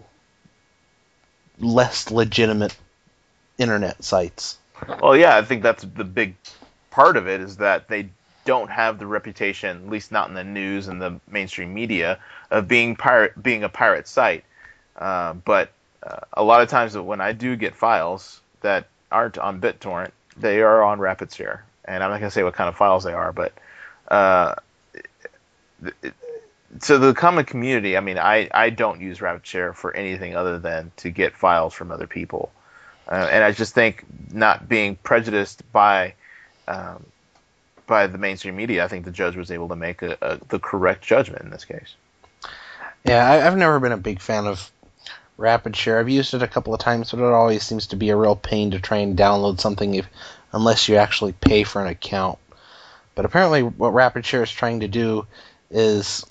less 1.59 2.11
legitimate 2.11 2.75
internet 3.57 4.03
sites. 4.03 4.57
Well, 5.01 5.15
yeah, 5.15 5.37
I 5.37 5.41
think 5.43 5.63
that's 5.63 5.83
the 5.83 6.03
big 6.03 6.35
part 6.89 7.17
of 7.17 7.27
it 7.27 7.41
is 7.41 7.57
that 7.57 7.87
they 7.87 8.09
don't 8.45 8.69
have 8.71 8.97
the 8.97 9.05
reputation, 9.05 9.77
at 9.77 9.89
least 9.89 10.11
not 10.11 10.29
in 10.29 10.33
the 10.33 10.43
news 10.43 10.87
and 10.87 11.01
the 11.01 11.19
mainstream 11.29 11.73
media, 11.73 12.19
of 12.49 12.67
being 12.67 12.95
pirate 12.95 13.41
being 13.41 13.63
a 13.63 13.69
pirate 13.69 14.07
site. 14.07 14.43
Uh, 14.97 15.33
but 15.33 15.71
uh, 16.01 16.19
a 16.33 16.43
lot 16.43 16.61
of 16.61 16.69
times 16.69 16.97
when 16.97 17.21
I 17.21 17.33
do 17.33 17.55
get 17.55 17.75
files 17.75 18.41
that 18.61 18.87
aren't 19.11 19.37
on 19.37 19.61
BitTorrent, 19.61 20.11
they 20.37 20.61
are 20.61 20.81
on 20.83 20.99
RapidShare, 20.99 21.59
and 21.89 22.03
I'm 22.03 22.11
not 22.11 22.19
going 22.19 22.29
to 22.29 22.33
say 22.33 22.43
what 22.43 22.53
kind 22.53 22.69
of 22.69 22.77
files 22.77 23.03
they 23.03 23.13
are, 23.13 23.33
but 23.33 23.51
uh, 24.07 24.55
so 26.79 26.97
the 26.99 27.13
common 27.13 27.45
community, 27.45 27.97
I 27.97 27.99
mean, 27.99 28.19
I, 28.19 28.47
I 28.53 28.69
don't 28.69 29.01
use 29.01 29.19
RapidShare 29.19 29.73
for 29.73 29.93
anything 29.95 30.35
other 30.35 30.59
than 30.59 30.91
to 30.97 31.09
get 31.09 31.35
files 31.35 31.73
from 31.73 31.91
other 31.91 32.07
people, 32.07 32.51
uh, 33.11 33.27
and 33.31 33.43
I 33.43 33.51
just 33.51 33.73
think 33.73 34.05
not 34.31 34.69
being 34.69 34.95
prejudiced 34.95 35.69
by 35.71 36.13
um, 36.67 37.03
by 37.87 38.05
the 38.05 38.19
mainstream 38.19 38.55
media, 38.55 38.85
I 38.85 38.87
think 38.87 39.03
the 39.03 39.11
judge 39.11 39.35
was 39.35 39.49
able 39.49 39.69
to 39.69 39.75
make 39.75 40.03
a, 40.03 40.15
a, 40.21 40.39
the 40.49 40.59
correct 40.59 41.03
judgment 41.03 41.41
in 41.41 41.49
this 41.49 41.65
case. 41.65 41.95
Yeah, 43.03 43.27
I, 43.27 43.47
I've 43.47 43.57
never 43.57 43.79
been 43.79 43.91
a 43.91 43.97
big 43.97 44.21
fan 44.21 44.45
of 44.45 44.69
RapidShare. 45.39 45.99
I've 45.99 46.09
used 46.09 46.35
it 46.35 46.43
a 46.43 46.47
couple 46.47 46.75
of 46.75 46.79
times, 46.79 47.09
but 47.09 47.19
it 47.19 47.33
always 47.33 47.63
seems 47.63 47.87
to 47.87 47.95
be 47.95 48.09
a 48.09 48.15
real 48.15 48.35
pain 48.35 48.71
to 48.71 48.79
try 48.79 48.97
and 48.97 49.17
download 49.17 49.59
something 49.59 49.95
if, 49.95 50.07
unless 50.51 50.89
you 50.89 50.95
actually 50.95 51.33
pay 51.33 51.63
for 51.63 51.81
an 51.81 51.87
account. 51.87 52.39
But 53.15 53.25
apparently, 53.25 53.63
what 53.63 53.93
RapidShare 53.93 54.43
is 54.43 54.51
trying 54.51 54.79
to 54.81 54.87
do 54.87 55.27
is 55.69 56.25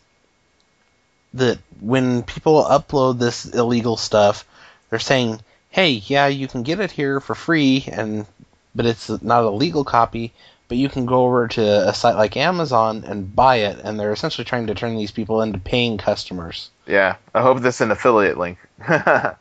that 1.34 1.58
when 1.80 2.22
people 2.22 2.64
upload 2.64 3.18
this 3.18 3.44
illegal 3.44 3.96
stuff, 3.96 4.46
they're 4.88 4.98
saying, 4.98 5.40
"Hey, 5.70 6.02
yeah, 6.06 6.26
you 6.28 6.48
can 6.48 6.62
get 6.62 6.80
it 6.80 6.90
here 6.90 7.20
for 7.20 7.34
free, 7.34 7.84
and 7.92 8.26
but 8.74 8.86
it's 8.86 9.10
not 9.22 9.44
a 9.44 9.50
legal 9.50 9.84
copy. 9.84 10.32
But 10.68 10.76
you 10.76 10.90
can 10.90 11.06
go 11.06 11.24
over 11.24 11.48
to 11.48 11.88
a 11.88 11.94
site 11.94 12.16
like 12.16 12.36
Amazon 12.36 13.04
and 13.06 13.34
buy 13.34 13.56
it." 13.56 13.80
And 13.82 13.98
they're 13.98 14.12
essentially 14.12 14.44
trying 14.44 14.68
to 14.68 14.74
turn 14.74 14.96
these 14.96 15.10
people 15.10 15.42
into 15.42 15.58
paying 15.58 15.98
customers. 15.98 16.70
Yeah, 16.86 17.16
I 17.34 17.42
hope 17.42 17.60
that's 17.60 17.80
an 17.80 17.90
affiliate 17.90 18.38
link. 18.38 18.58
yeah, 18.88 19.34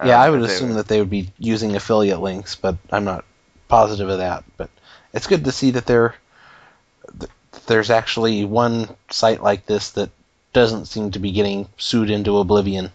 I 0.00 0.28
uh, 0.28 0.30
would 0.30 0.42
assume 0.42 0.74
that 0.74 0.88
they 0.88 1.00
would 1.00 1.10
be 1.10 1.32
using 1.38 1.74
affiliate 1.74 2.20
links, 2.20 2.54
but 2.54 2.76
I'm 2.90 3.04
not 3.04 3.24
positive 3.68 4.08
of 4.08 4.18
that. 4.18 4.44
But 4.56 4.70
it's 5.12 5.26
good 5.26 5.44
to 5.44 5.52
see 5.52 5.72
that 5.72 5.86
there 5.86 6.14
there's 7.66 7.90
actually 7.90 8.44
one 8.44 8.88
site 9.10 9.42
like 9.42 9.66
this 9.66 9.90
that 9.92 10.10
doesn't 10.52 10.86
seem 10.86 11.10
to 11.12 11.18
be 11.18 11.32
getting 11.32 11.68
sued 11.78 12.10
into 12.10 12.38
oblivion. 12.38 12.90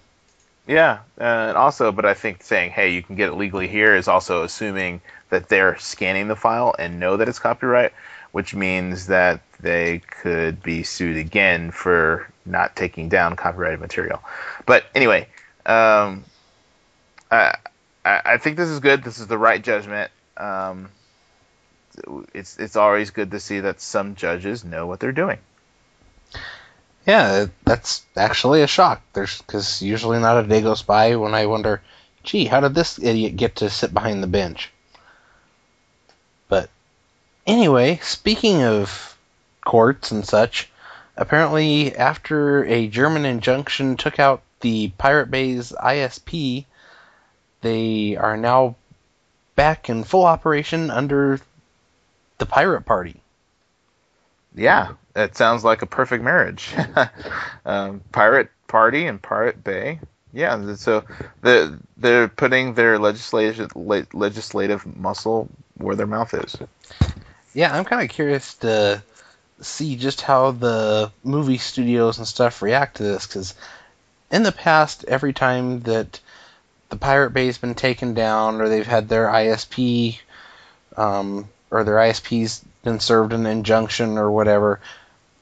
Yeah, 0.68 1.00
and 1.18 1.58
also, 1.58 1.92
but 1.92 2.06
I 2.06 2.14
think 2.14 2.44
saying, 2.44 2.72
"Hey, 2.72 2.92
you 2.92 3.02
can 3.02 3.16
get 3.16 3.30
it 3.30 3.36
legally 3.36 3.68
here," 3.68 3.96
is 3.96 4.08
also 4.08 4.44
assuming 4.44 5.02
that 5.30 5.50
they're 5.50 5.78
scanning 5.78 6.28
the 6.28 6.36
file 6.36 6.76
and 6.78 7.00
know 7.00 7.18
that 7.18 7.28
it's 7.28 7.40
copyright, 7.40 7.92
which 8.32 8.54
means 8.54 9.08
that 9.08 9.42
they 9.60 10.00
could 10.22 10.62
be 10.62 10.84
sued 10.84 11.18
again 11.18 11.72
for 11.72 12.28
not 12.46 12.76
taking 12.76 13.10
down 13.10 13.36
copyrighted 13.36 13.80
material. 13.80 14.22
But 14.66 14.86
anyway, 14.94 15.28
um, 15.66 16.24
I, 17.32 17.56
I 18.06 18.38
think 18.38 18.58
this 18.58 18.70
is 18.70 18.80
good. 18.80 19.04
This 19.04 19.20
is 19.20 19.28
the 19.28 19.38
right 19.38 19.64
judgment. 19.64 20.12
Um, 20.40 20.90
it's 22.34 22.58
it's 22.58 22.76
always 22.76 23.12
good 23.12 23.32
to 23.32 23.40
see 23.40 23.60
that 23.60 23.82
some 23.82 24.16
judges 24.16 24.64
know 24.64 24.88
what 24.88 25.00
they're 25.00 25.12
doing. 25.12 25.40
Yeah, 27.06 27.48
that's 27.66 28.06
actually 28.16 28.62
a 28.62 28.68
shock. 28.68 29.02
There's 29.14 29.42
because 29.42 29.82
usually 29.82 30.20
not 30.20 30.44
a 30.44 30.48
day 30.48 30.62
goes 30.62 30.84
by 30.84 31.16
when 31.16 31.34
I 31.34 31.48
wonder, 31.48 31.82
gee, 32.24 32.46
how 32.46 32.60
did 32.60 32.76
this 32.76 33.00
idiot 33.00 33.36
get 33.36 33.58
to 33.58 33.70
sit 33.70 33.94
behind 33.94 34.22
the 34.22 34.28
bench? 34.28 34.72
But 36.48 36.70
anyway, 37.48 38.00
speaking 38.04 38.64
of 38.64 39.18
courts 39.66 40.12
and 40.12 40.26
such, 40.26 40.70
apparently 41.18 41.96
after 41.96 42.64
a 42.66 42.88
German 42.88 43.26
injunction 43.26 43.98
took 43.98 44.20
out 44.20 44.42
the 44.62 44.90
Pirate 44.98 45.32
Bay's 45.32 45.72
ISP, 45.72 46.66
they 47.62 48.16
are 48.18 48.38
now 48.38 48.76
back 49.60 49.90
in 49.90 50.06
full 50.06 50.24
operation 50.24 50.90
under 50.90 51.38
the 52.38 52.46
Pirate 52.46 52.86
Party. 52.86 53.20
Yeah, 54.56 54.94
that 55.12 55.36
sounds 55.36 55.66
like 55.66 55.82
a 55.82 55.86
perfect 55.86 56.24
marriage. 56.24 56.74
um, 57.66 58.00
Pirate 58.14 58.52
Party 58.70 59.06
and 59.06 59.22
Pirate 59.22 59.62
Bay. 59.62 60.00
Yeah, 60.32 60.76
so 60.76 61.04
the 61.42 61.78
they're 61.98 62.30
putting 62.30 62.76
their 62.76 63.00
legislative 63.00 63.76
legislative 63.76 64.96
muscle 64.96 65.50
where 65.76 65.98
their 65.98 66.08
mouth 66.08 66.34
is. 66.34 66.56
Yeah, 67.54 67.76
I'm 67.76 67.84
kind 67.84 68.02
of 68.02 68.10
curious 68.16 68.54
to 68.60 69.04
see 69.60 69.98
just 69.98 70.22
how 70.22 70.52
the 70.52 71.12
movie 71.26 71.58
studios 71.58 72.18
and 72.18 72.26
stuff 72.26 72.62
react 72.62 72.96
to 72.98 73.04
this 73.04 73.28
because 73.28 73.56
in 74.32 74.44
the 74.44 74.54
past, 74.54 75.04
every 75.06 75.34
time 75.34 75.82
that 75.82 76.22
the 76.90 76.98
Pirate 76.98 77.32
Bay's 77.32 77.58
been 77.58 77.76
taken 77.76 78.14
down 78.14 78.62
or 78.62 78.70
they've 78.70 78.86
had 78.86 79.08
their 79.08 79.28
ISP 79.28 80.20
um, 80.98 81.48
or 81.72 81.84
their 81.84 81.96
ISP's 81.96 82.64
been 82.84 83.00
served 83.00 83.34
an 83.34 83.46
injunction 83.46 84.18
or 84.18 84.32
whatever, 84.32 84.80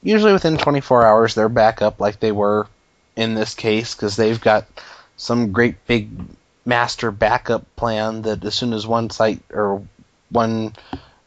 usually 0.02 0.32
within 0.32 0.58
24 0.58 1.06
hours 1.06 1.34
they're 1.34 1.48
back 1.48 1.82
up 1.82 2.00
like 2.00 2.20
they 2.20 2.32
were 2.32 2.66
in 3.16 3.34
this 3.34 3.54
case 3.54 3.94
because 3.94 4.16
they've 4.16 4.40
got 4.40 4.66
some 5.16 5.52
great 5.52 5.86
big 5.86 6.10
master 6.64 7.10
backup 7.10 7.64
plan 7.76 8.22
that 8.22 8.44
as 8.44 8.54
soon 8.54 8.72
as 8.72 8.86
one 8.86 9.10
site 9.10 9.40
or 9.50 9.82
one 10.30 10.74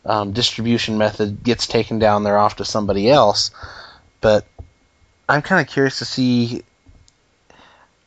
um, 0.05 0.31
distribution 0.31 0.97
method 0.97 1.43
gets 1.43 1.67
taken 1.67 1.99
down, 1.99 2.23
they're 2.23 2.37
off 2.37 2.57
to 2.57 2.65
somebody 2.65 3.09
else. 3.09 3.51
But 4.21 4.45
I'm 5.27 5.41
kind 5.41 5.65
of 5.65 5.71
curious 5.71 5.99
to 5.99 6.05
see 6.05 6.63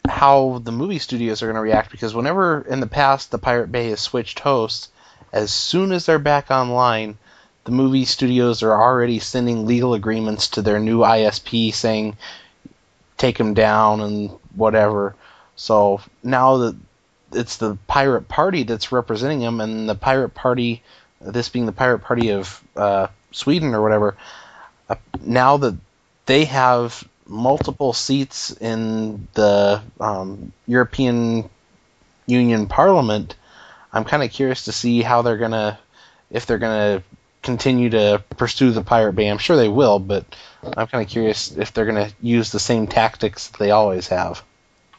how 0.08 0.60
the 0.62 0.72
movie 0.72 0.98
studios 0.98 1.42
are 1.42 1.46
going 1.46 1.56
to 1.56 1.60
react 1.60 1.90
because 1.90 2.14
whenever 2.14 2.60
in 2.62 2.80
the 2.80 2.86
past 2.86 3.30
the 3.30 3.38
Pirate 3.38 3.72
Bay 3.72 3.88
has 3.90 4.00
switched 4.00 4.40
hosts, 4.40 4.88
as 5.32 5.52
soon 5.52 5.92
as 5.92 6.06
they're 6.06 6.18
back 6.18 6.50
online, 6.50 7.16
the 7.64 7.72
movie 7.72 8.04
studios 8.04 8.62
are 8.62 8.72
already 8.72 9.18
sending 9.18 9.66
legal 9.66 9.94
agreements 9.94 10.48
to 10.48 10.62
their 10.62 10.78
new 10.78 10.98
ISP 10.98 11.72
saying 11.72 12.16
take 13.16 13.38
them 13.38 13.54
down 13.54 14.00
and 14.00 14.30
whatever. 14.54 15.14
So 15.56 16.00
now 16.22 16.58
that 16.58 16.76
it's 17.32 17.56
the 17.56 17.76
pirate 17.86 18.28
party 18.28 18.64
that's 18.64 18.92
representing 18.92 19.40
them, 19.40 19.60
and 19.60 19.88
the 19.88 19.94
pirate 19.94 20.34
party, 20.34 20.82
this 21.20 21.48
being 21.48 21.66
the 21.66 21.72
pirate 21.72 22.00
party 22.00 22.30
of 22.30 22.62
uh, 22.76 23.08
Sweden 23.32 23.74
or 23.74 23.82
whatever, 23.82 24.16
uh, 24.88 24.96
now 25.22 25.56
that 25.56 25.76
they 26.26 26.44
have 26.44 27.06
multiple 27.26 27.92
seats 27.92 28.50
in 28.52 29.28
the 29.34 29.82
um, 30.00 30.52
European 30.66 31.48
Union 32.26 32.66
Parliament, 32.66 33.36
I'm 33.92 34.04
kind 34.04 34.22
of 34.22 34.30
curious 34.30 34.64
to 34.66 34.72
see 34.72 35.02
how 35.02 35.22
they're 35.22 35.36
gonna, 35.36 35.78
if 36.30 36.46
they're 36.46 36.58
gonna 36.58 37.02
continue 37.42 37.90
to 37.90 38.22
pursue 38.36 38.70
the 38.72 38.82
Pirate 38.82 39.12
Bay. 39.12 39.28
I'm 39.28 39.38
sure 39.38 39.56
they 39.56 39.68
will, 39.68 39.98
but 39.98 40.24
I'm 40.62 40.86
kind 40.86 41.04
of 41.04 41.08
curious 41.08 41.52
if 41.52 41.72
they're 41.72 41.86
gonna 41.86 42.10
use 42.20 42.50
the 42.50 42.60
same 42.60 42.86
tactics 42.86 43.48
they 43.48 43.70
always 43.70 44.08
have. 44.08 44.42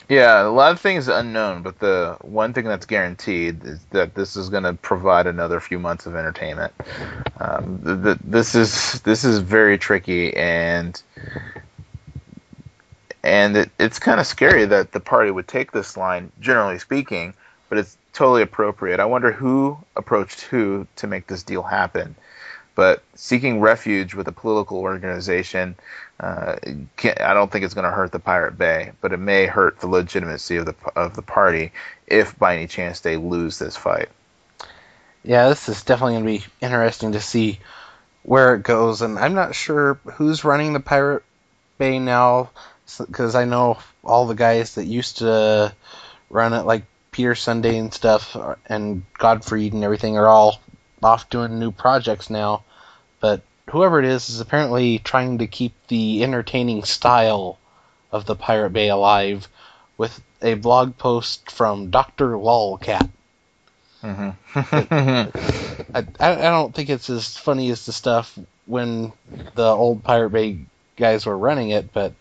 Yeah, 0.07 0.45
a 0.45 0.49
lot 0.49 0.71
of 0.71 0.79
things 0.79 1.07
unknown, 1.07 1.63
but 1.63 1.79
the 1.79 2.17
one 2.21 2.53
thing 2.53 2.65
that's 2.65 2.85
guaranteed 2.85 3.65
is 3.65 3.83
that 3.85 4.13
this 4.13 4.35
is 4.35 4.49
going 4.49 4.63
to 4.63 4.73
provide 4.73 5.25
another 5.25 5.59
few 5.59 5.79
months 5.79 6.05
of 6.05 6.15
entertainment. 6.15 6.73
Um, 7.39 7.79
the, 7.81 7.95
the, 7.95 8.19
this 8.23 8.53
is 8.53 9.01
this 9.01 9.23
is 9.23 9.39
very 9.39 9.79
tricky, 9.79 10.35
and 10.35 11.01
and 13.25 13.57
it, 13.57 13.71
it's 13.79 13.97
kind 13.97 14.19
of 14.19 14.27
scary 14.27 14.65
that 14.65 14.91
the 14.91 14.99
party 14.99 15.31
would 15.31 15.47
take 15.47 15.71
this 15.71 15.97
line, 15.97 16.31
generally 16.39 16.77
speaking, 16.77 17.33
but 17.69 17.79
it's 17.79 17.97
totally 18.13 18.43
appropriate. 18.43 18.99
I 18.99 19.05
wonder 19.05 19.31
who 19.31 19.79
approached 19.95 20.41
who 20.41 20.87
to 20.97 21.07
make 21.07 21.25
this 21.25 21.41
deal 21.41 21.63
happen. 21.63 22.15
But 22.75 23.01
seeking 23.15 23.61
refuge 23.61 24.13
with 24.13 24.27
a 24.27 24.31
political 24.31 24.77
organization, 24.77 25.75
uh, 26.19 26.57
I 26.63 27.33
don't 27.33 27.51
think 27.51 27.65
it's 27.65 27.73
going 27.73 27.85
to 27.85 27.91
hurt 27.91 28.11
the 28.11 28.19
Pirate 28.19 28.57
Bay, 28.57 28.91
but 29.01 29.11
it 29.11 29.17
may 29.17 29.47
hurt 29.47 29.79
the 29.79 29.87
legitimacy 29.87 30.57
of 30.57 30.67
the 30.67 30.75
of 30.95 31.15
the 31.15 31.21
party 31.21 31.71
if 32.05 32.37
by 32.37 32.57
any 32.57 32.67
chance 32.67 32.99
they 32.99 33.17
lose 33.17 33.57
this 33.57 33.75
fight. 33.75 34.09
Yeah, 35.23 35.49
this 35.49 35.67
is 35.67 35.83
definitely 35.83 36.13
going 36.13 36.39
to 36.39 36.45
be 36.45 36.53
interesting 36.61 37.13
to 37.13 37.21
see 37.21 37.59
where 38.21 38.53
it 38.53 38.61
goes, 38.61 39.01
and 39.01 39.17
I'm 39.17 39.33
not 39.33 39.55
sure 39.55 39.95
who's 40.13 40.43
running 40.43 40.73
the 40.73 40.79
Pirate 40.79 41.23
Bay 41.79 41.97
now 41.97 42.51
because 42.99 43.35
I 43.35 43.45
know 43.45 43.77
all 44.03 44.27
the 44.27 44.35
guys 44.35 44.75
that 44.75 44.85
used 44.85 45.17
to 45.17 45.73
run 46.29 46.53
it, 46.53 46.63
like 46.63 46.83
Peter 47.11 47.33
Sunde 47.33 47.77
and 47.77 47.93
stuff, 47.93 48.35
and 48.67 49.03
Gottfrid 49.13 49.73
and 49.73 49.83
everything, 49.83 50.17
are 50.17 50.27
all 50.27 50.61
off 51.01 51.29
doing 51.29 51.59
new 51.59 51.71
projects 51.71 52.29
now. 52.29 52.63
But 53.19 53.41
whoever 53.69 53.99
it 53.99 54.05
is 54.05 54.29
is 54.29 54.39
apparently 54.39 54.99
trying 54.99 55.39
to 55.39 55.47
keep 55.47 55.73
the 55.87 56.23
entertaining 56.23 56.83
style 56.83 57.57
of 58.11 58.25
the 58.25 58.35
Pirate 58.35 58.71
Bay 58.71 58.89
alive 58.89 59.47
with 59.97 60.21
a 60.41 60.53
blog 60.55 60.97
post 60.97 61.49
from 61.51 61.89
Dr. 61.89 62.31
Lolcat. 62.31 63.09
Mm-hmm. 64.03 64.29
I 65.95 66.05
I 66.19 66.35
don't 66.35 66.75
think 66.75 66.89
it's 66.89 67.09
as 67.09 67.35
funny 67.35 67.71
as 67.71 67.85
the 67.85 67.91
stuff 67.91 68.37
when 68.65 69.11
the 69.55 69.65
old 69.65 70.03
Pirate 70.03 70.29
Bay 70.29 70.59
guys 70.95 71.25
were 71.25 71.37
running 71.37 71.71
it, 71.71 71.91
but 71.91 72.13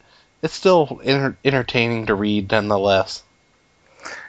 it's 0.45 0.55
still 0.55 1.01
enter- 1.03 1.39
entertaining 1.43 2.07
to 2.07 2.15
read 2.15 2.53
nonetheless. 2.53 3.23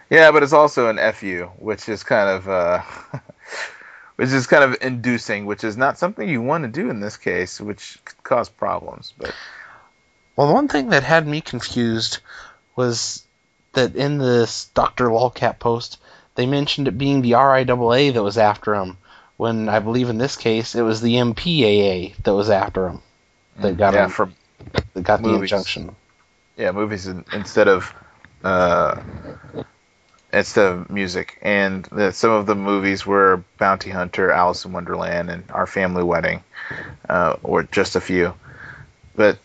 yeah, 0.09 0.31
but 0.31 0.43
it's 0.43 0.53
also 0.53 0.87
an 0.87 0.97
FU, 1.13 1.51
which 1.57 1.89
is 1.89 2.03
kind 2.03 2.29
of 2.29 2.47
uh, 2.47 2.81
which 4.15 4.29
is 4.29 4.47
kind 4.47 4.63
of 4.63 4.77
inducing, 4.81 5.45
which 5.45 5.65
is 5.65 5.75
not 5.75 5.97
something 5.97 6.27
you 6.27 6.41
want 6.41 6.63
to 6.63 6.69
do 6.69 6.89
in 6.89 7.01
this 7.01 7.17
case, 7.17 7.59
which 7.59 7.99
could 8.05 8.23
cause 8.23 8.47
problems. 8.47 9.13
But 9.17 9.35
Well, 10.37 10.47
the 10.47 10.53
one 10.53 10.69
thing 10.69 10.89
that 10.89 11.03
had 11.03 11.27
me 11.27 11.41
confused 11.41 12.19
was 12.77 13.25
that 13.73 13.97
in 13.97 14.17
this 14.17 14.69
Dr. 14.73 15.07
Lolcat 15.07 15.59
post, 15.59 15.97
they 16.35 16.45
mentioned 16.45 16.87
it 16.87 16.97
being 16.97 17.21
the 17.21 17.33
RIAA 17.33 18.13
that 18.13 18.23
was 18.23 18.37
after 18.37 18.73
him, 18.73 18.97
when 19.35 19.67
I 19.67 19.79
believe 19.79 20.09
in 20.09 20.17
this 20.17 20.37
case 20.37 20.75
it 20.75 20.81
was 20.81 21.01
the 21.01 21.15
MPAA 21.15 22.15
that 22.23 22.33
was 22.33 22.49
after 22.49 22.87
him 22.87 23.01
that 23.59 23.75
got 23.75 23.93
yeah, 23.93 24.07
him, 24.07 24.33
that 24.93 25.03
got 25.03 25.21
the 25.21 25.33
injunction. 25.33 25.93
Yeah 26.57 26.71
movies 26.71 27.07
in, 27.07 27.25
instead 27.33 27.67
of 27.67 27.93
uh, 28.43 29.01
instead 30.31 30.65
of 30.71 30.89
music, 30.89 31.37
and 31.41 31.85
the, 31.85 32.11
some 32.11 32.31
of 32.31 32.45
the 32.45 32.55
movies 32.55 33.05
were 33.05 33.43
Bounty 33.57 33.89
Hunter, 33.89 34.31
Alice 34.31 34.65
in 34.65 34.73
Wonderland, 34.73 35.29
and 35.29 35.43
Our 35.49 35.65
Family 35.65 36.03
Wedding, 36.03 36.43
uh, 37.09 37.37
or 37.43 37.63
just 37.63 37.95
a 37.95 38.01
few. 38.01 38.33
But 39.15 39.39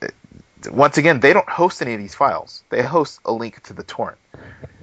uh, 0.00 0.08
once 0.70 0.98
again, 0.98 1.20
they 1.20 1.32
don't 1.32 1.48
host 1.48 1.82
any 1.82 1.94
of 1.94 2.00
these 2.00 2.14
files. 2.14 2.62
They 2.70 2.82
host 2.82 3.20
a 3.24 3.32
link 3.32 3.62
to 3.64 3.72
the 3.72 3.82
torrent. 3.82 4.18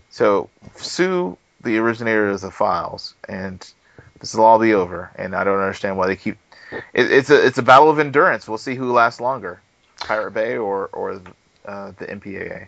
So 0.09 0.49
sue 0.75 1.37
the 1.63 1.77
originator 1.77 2.29
of 2.29 2.41
the 2.41 2.51
files, 2.51 3.15
and 3.27 3.65
this 4.19 4.35
will 4.35 4.43
all 4.43 4.59
be 4.59 4.73
over. 4.73 5.09
And 5.15 5.35
I 5.35 5.43
don't 5.43 5.59
understand 5.59 5.97
why 5.97 6.07
they 6.07 6.15
keep. 6.15 6.37
It, 6.93 7.11
it's 7.11 7.29
a 7.29 7.45
it's 7.45 7.57
a 7.57 7.63
battle 7.63 7.89
of 7.89 7.99
endurance. 7.99 8.47
We'll 8.47 8.57
see 8.57 8.75
who 8.75 8.91
lasts 8.91 9.21
longer, 9.21 9.61
Pirate 10.03 10.31
Bay 10.31 10.57
or 10.57 10.87
or 10.87 11.21
uh, 11.65 11.91
the 11.97 12.05
MPAA. 12.05 12.67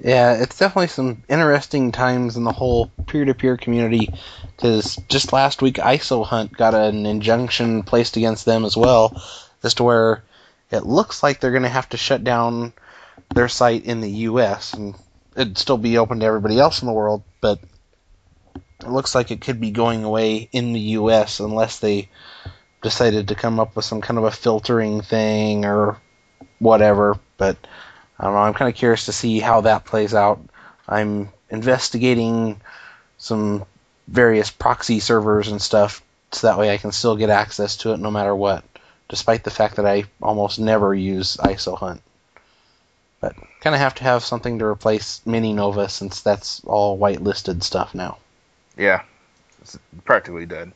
Yeah, 0.00 0.34
it's 0.34 0.58
definitely 0.58 0.88
some 0.88 1.22
interesting 1.28 1.92
times 1.92 2.36
in 2.36 2.42
the 2.44 2.52
whole 2.52 2.90
peer-to-peer 3.06 3.56
community. 3.56 4.12
Because 4.56 4.96
just 5.08 5.32
last 5.32 5.62
week, 5.62 5.76
ISO 5.76 6.26
Hunt 6.26 6.56
got 6.56 6.74
an 6.74 7.06
injunction 7.06 7.84
placed 7.84 8.16
against 8.16 8.44
them 8.44 8.64
as 8.64 8.76
well, 8.76 9.22
as 9.62 9.74
to 9.74 9.84
where 9.84 10.24
it 10.70 10.84
looks 10.84 11.22
like 11.22 11.40
they're 11.40 11.52
going 11.52 11.62
to 11.62 11.68
have 11.68 11.88
to 11.90 11.96
shut 11.96 12.24
down 12.24 12.72
their 13.34 13.48
site 13.48 13.84
in 13.84 14.00
the 14.00 14.10
U.S. 14.10 14.74
and 14.74 14.94
it'd 15.36 15.58
still 15.58 15.78
be 15.78 15.98
open 15.98 16.20
to 16.20 16.26
everybody 16.26 16.58
else 16.58 16.82
in 16.82 16.86
the 16.86 16.92
world, 16.92 17.22
but 17.40 17.60
it 18.80 18.88
looks 18.88 19.14
like 19.14 19.30
it 19.30 19.40
could 19.40 19.60
be 19.60 19.70
going 19.70 20.04
away 20.04 20.48
in 20.52 20.72
the 20.72 20.80
U.S. 20.80 21.40
unless 21.40 21.78
they 21.78 22.08
decided 22.82 23.28
to 23.28 23.34
come 23.34 23.58
up 23.58 23.76
with 23.76 23.84
some 23.84 24.00
kind 24.00 24.18
of 24.18 24.24
a 24.24 24.30
filtering 24.30 25.00
thing 25.00 25.64
or 25.64 25.98
whatever. 26.64 27.18
But 27.36 27.56
I 28.18 28.24
don't 28.24 28.34
know. 28.34 28.40
I'm 28.40 28.54
kind 28.54 28.68
of 28.68 28.76
curious 28.76 29.06
to 29.06 29.12
see 29.12 29.38
how 29.38 29.60
that 29.62 29.84
plays 29.84 30.14
out. 30.14 30.40
I'm 30.88 31.30
investigating 31.50 32.60
some 33.18 33.64
various 34.08 34.50
proxy 34.50 35.00
servers 35.00 35.48
and 35.48 35.60
stuff, 35.60 36.02
so 36.32 36.46
that 36.46 36.58
way 36.58 36.72
I 36.72 36.78
can 36.78 36.92
still 36.92 37.16
get 37.16 37.30
access 37.30 37.76
to 37.78 37.92
it 37.92 38.00
no 38.00 38.10
matter 38.10 38.34
what, 38.34 38.64
despite 39.08 39.44
the 39.44 39.50
fact 39.50 39.76
that 39.76 39.86
I 39.86 40.04
almost 40.20 40.58
never 40.58 40.94
use 40.94 41.36
ISO 41.38 41.78
Hunt. 41.78 42.02
But 43.20 43.34
kind 43.60 43.74
of 43.74 43.80
have 43.80 43.94
to 43.96 44.04
have 44.04 44.22
something 44.22 44.58
to 44.58 44.66
replace 44.66 45.22
Mininova 45.26 45.90
since 45.90 46.20
that's 46.20 46.60
all 46.64 46.98
whitelisted 46.98 47.62
stuff 47.62 47.94
now. 47.94 48.18
Yeah, 48.76 49.02
it's 49.62 49.78
practically 50.04 50.44
dead. 50.44 50.72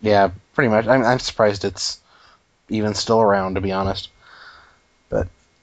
Yeah, 0.00 0.30
pretty 0.54 0.70
much. 0.70 0.86
I'm, 0.86 1.04
I'm 1.04 1.18
surprised 1.18 1.64
it's 1.64 2.00
even 2.70 2.94
still 2.94 3.20
around, 3.20 3.56
to 3.56 3.60
be 3.60 3.72
honest. 3.72 4.08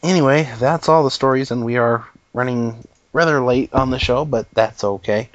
Anyway, 0.03 0.49
that's 0.59 0.89
all 0.89 1.05
the 1.05 1.09
stories, 1.09 1.49
and 1.49 1.63
we 1.63 1.77
are 1.77 2.05
running 2.33 2.85
rather 3.13 3.39
late 3.41 3.73
on 3.73 3.89
the 3.89 3.99
show, 3.99 4.25
but 4.25 4.45
that's 4.51 4.83
okay. 4.83 5.29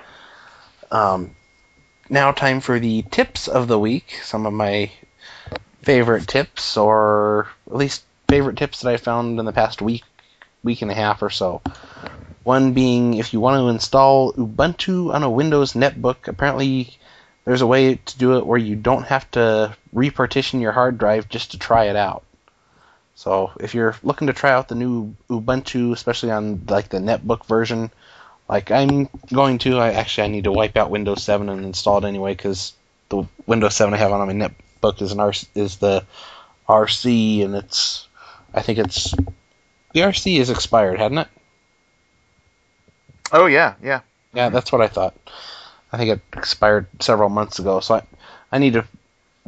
Um, 0.90 1.34
now, 2.10 2.32
time 2.32 2.60
for 2.60 2.78
the 2.78 3.00
tips 3.00 3.48
of 3.48 3.66
the 3.66 3.78
week. 3.78 4.18
Some 4.22 4.44
of 4.44 4.52
my 4.52 4.90
favorite 5.80 6.28
tips, 6.28 6.76
or 6.76 7.48
at 7.66 7.76
least 7.76 8.04
favorite 8.28 8.58
tips 8.58 8.82
that 8.82 8.92
I 8.92 8.98
found 8.98 9.40
in 9.40 9.46
the 9.46 9.54
past 9.54 9.80
week, 9.80 10.04
week 10.62 10.82
and 10.82 10.90
a 10.90 10.94
half 10.94 11.22
or 11.22 11.30
so. 11.30 11.62
One 12.44 12.74
being 12.74 13.14
if 13.14 13.32
you 13.32 13.40
want 13.40 13.58
to 13.60 13.68
install 13.68 14.34
Ubuntu 14.34 15.14
on 15.14 15.22
a 15.22 15.30
Windows 15.30 15.72
netbook, 15.72 16.28
apparently 16.28 16.98
there's 17.46 17.62
a 17.62 17.66
way 17.66 17.94
to 17.94 18.18
do 18.18 18.36
it 18.36 18.44
where 18.44 18.58
you 18.58 18.76
don't 18.76 19.06
have 19.06 19.30
to 19.30 19.74
repartition 19.94 20.60
your 20.60 20.72
hard 20.72 20.98
drive 20.98 21.30
just 21.30 21.52
to 21.52 21.58
try 21.58 21.84
it 21.84 21.96
out. 21.96 22.22
So 23.18 23.50
if 23.58 23.74
you're 23.74 23.96
looking 24.04 24.28
to 24.28 24.32
try 24.32 24.52
out 24.52 24.68
the 24.68 24.76
new 24.76 25.16
Ubuntu, 25.28 25.92
especially 25.92 26.30
on 26.30 26.62
like 26.68 26.88
the 26.88 26.98
netbook 26.98 27.46
version, 27.46 27.90
like 28.48 28.70
I'm 28.70 29.08
going 29.32 29.58
to, 29.58 29.78
I 29.78 29.90
actually 29.94 30.26
I 30.26 30.28
need 30.28 30.44
to 30.44 30.52
wipe 30.52 30.76
out 30.76 30.88
Windows 30.88 31.24
7 31.24 31.48
and 31.48 31.64
install 31.64 31.98
it 31.98 32.06
anyway 32.06 32.34
because 32.34 32.74
the 33.08 33.24
Windows 33.44 33.74
7 33.74 33.92
I 33.92 33.96
have 33.96 34.12
on 34.12 34.24
my 34.24 34.32
netbook 34.32 35.02
is 35.02 35.10
an 35.10 35.18
R, 35.18 35.32
is 35.56 35.78
the 35.78 36.06
RC 36.68 37.44
and 37.44 37.56
it's 37.56 38.06
I 38.54 38.62
think 38.62 38.78
it's 38.78 39.10
the 39.94 40.00
RC 40.02 40.38
is 40.38 40.48
expired, 40.48 41.00
hadn't 41.00 41.18
it? 41.18 41.28
Oh 43.32 43.46
yeah, 43.46 43.74
yeah. 43.82 44.02
Yeah, 44.32 44.50
that's 44.50 44.70
what 44.70 44.80
I 44.80 44.86
thought. 44.86 45.16
I 45.92 45.96
think 45.96 46.10
it 46.10 46.20
expired 46.38 46.86
several 47.00 47.30
months 47.30 47.58
ago, 47.58 47.80
so 47.80 47.96
I, 47.96 48.02
I 48.52 48.58
need 48.58 48.74
to 48.74 48.86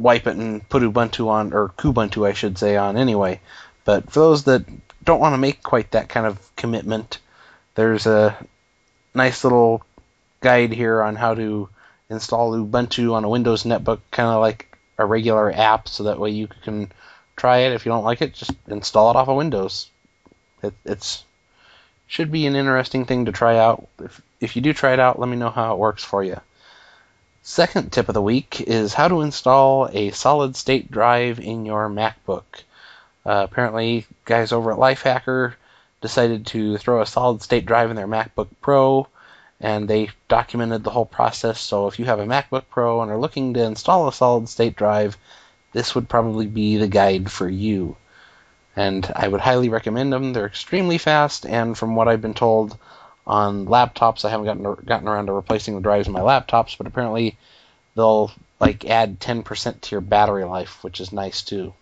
wipe 0.01 0.27
it 0.27 0.35
and 0.35 0.67
put 0.67 0.83
Ubuntu 0.83 1.27
on, 1.27 1.53
or 1.53 1.69
Kubuntu, 1.69 2.27
I 2.27 2.33
should 2.33 2.57
say, 2.57 2.77
on 2.77 2.97
anyway. 2.97 3.39
But 3.85 4.11
for 4.11 4.19
those 4.19 4.43
that 4.45 4.65
don't 5.03 5.19
want 5.19 5.33
to 5.33 5.37
make 5.37 5.63
quite 5.63 5.91
that 5.91 6.09
kind 6.09 6.25
of 6.25 6.55
commitment, 6.55 7.19
there's 7.75 8.05
a 8.05 8.37
nice 9.13 9.43
little 9.43 9.83
guide 10.41 10.71
here 10.71 11.01
on 11.01 11.15
how 11.15 11.35
to 11.35 11.69
install 12.09 12.53
Ubuntu 12.53 13.13
on 13.13 13.23
a 13.23 13.29
Windows 13.29 13.63
netbook, 13.63 13.99
kind 14.11 14.29
of 14.29 14.41
like 14.41 14.77
a 14.97 15.05
regular 15.05 15.51
app, 15.51 15.87
so 15.87 16.03
that 16.03 16.19
way 16.19 16.29
you 16.29 16.47
can 16.47 16.91
try 17.35 17.59
it. 17.59 17.73
If 17.73 17.85
you 17.85 17.91
don't 17.91 18.03
like 18.03 18.21
it, 18.21 18.33
just 18.33 18.51
install 18.67 19.11
it 19.11 19.15
off 19.15 19.29
of 19.29 19.37
Windows. 19.37 19.89
It, 20.61 20.73
it's 20.85 21.23
should 22.07 22.31
be 22.31 22.45
an 22.45 22.57
interesting 22.57 23.05
thing 23.05 23.25
to 23.25 23.31
try 23.31 23.57
out. 23.57 23.87
If, 24.03 24.21
if 24.41 24.55
you 24.55 24.61
do 24.61 24.73
try 24.73 24.91
it 24.91 24.99
out, 24.99 25.17
let 25.17 25.29
me 25.29 25.37
know 25.37 25.49
how 25.49 25.73
it 25.73 25.79
works 25.79 26.03
for 26.03 26.21
you. 26.21 26.41
Second 27.43 27.91
tip 27.91 28.07
of 28.07 28.13
the 28.13 28.21
week 28.21 28.61
is 28.61 28.93
how 28.93 29.07
to 29.07 29.21
install 29.21 29.89
a 29.91 30.11
solid 30.11 30.55
state 30.55 30.91
drive 30.91 31.39
in 31.39 31.65
your 31.65 31.89
MacBook. 31.89 32.43
Uh, 33.25 33.45
apparently, 33.49 34.05
guys 34.25 34.51
over 34.51 34.71
at 34.71 34.77
Lifehacker 34.77 35.53
decided 36.01 36.45
to 36.47 36.77
throw 36.77 37.01
a 37.01 37.05
solid 37.05 37.41
state 37.41 37.65
drive 37.65 37.89
in 37.89 37.95
their 37.95 38.07
MacBook 38.07 38.49
Pro, 38.61 39.07
and 39.59 39.87
they 39.87 40.09
documented 40.27 40.83
the 40.83 40.91
whole 40.91 41.05
process. 41.05 41.59
So 41.59 41.87
if 41.87 41.97
you 41.97 42.05
have 42.05 42.19
a 42.19 42.25
MacBook 42.25 42.65
Pro 42.69 43.01
and 43.01 43.11
are 43.11 43.17
looking 43.17 43.55
to 43.55 43.63
install 43.63 44.07
a 44.07 44.13
solid 44.13 44.47
state 44.47 44.75
drive, 44.75 45.17
this 45.73 45.95
would 45.95 46.07
probably 46.07 46.47
be 46.47 46.77
the 46.77 46.87
guide 46.87 47.31
for 47.31 47.49
you 47.49 47.97
and 48.75 49.11
I 49.15 49.27
would 49.27 49.41
highly 49.41 49.69
recommend 49.69 50.13
them. 50.13 50.33
They're 50.33 50.45
extremely 50.45 50.97
fast, 50.97 51.45
and 51.45 51.77
from 51.77 51.95
what 51.95 52.07
I've 52.07 52.21
been 52.21 52.33
told 52.33 52.77
on 53.31 53.65
laptops, 53.65 54.25
I 54.25 54.29
haven't 54.29 54.45
gotten 54.45 54.85
gotten 54.85 55.07
around 55.07 55.27
to 55.27 55.31
replacing 55.31 55.75
the 55.75 55.81
drives 55.81 56.05
in 56.05 56.13
my 56.13 56.19
laptops, 56.19 56.77
but 56.77 56.85
apparently 56.85 57.37
they'll 57.95 58.29
like 58.59 58.83
add 58.85 59.21
10% 59.21 59.81
to 59.81 59.91
your 59.91 60.01
battery 60.01 60.43
life, 60.43 60.83
which 60.83 60.99
is 60.99 61.13
nice 61.13 61.41
too. 61.41 61.73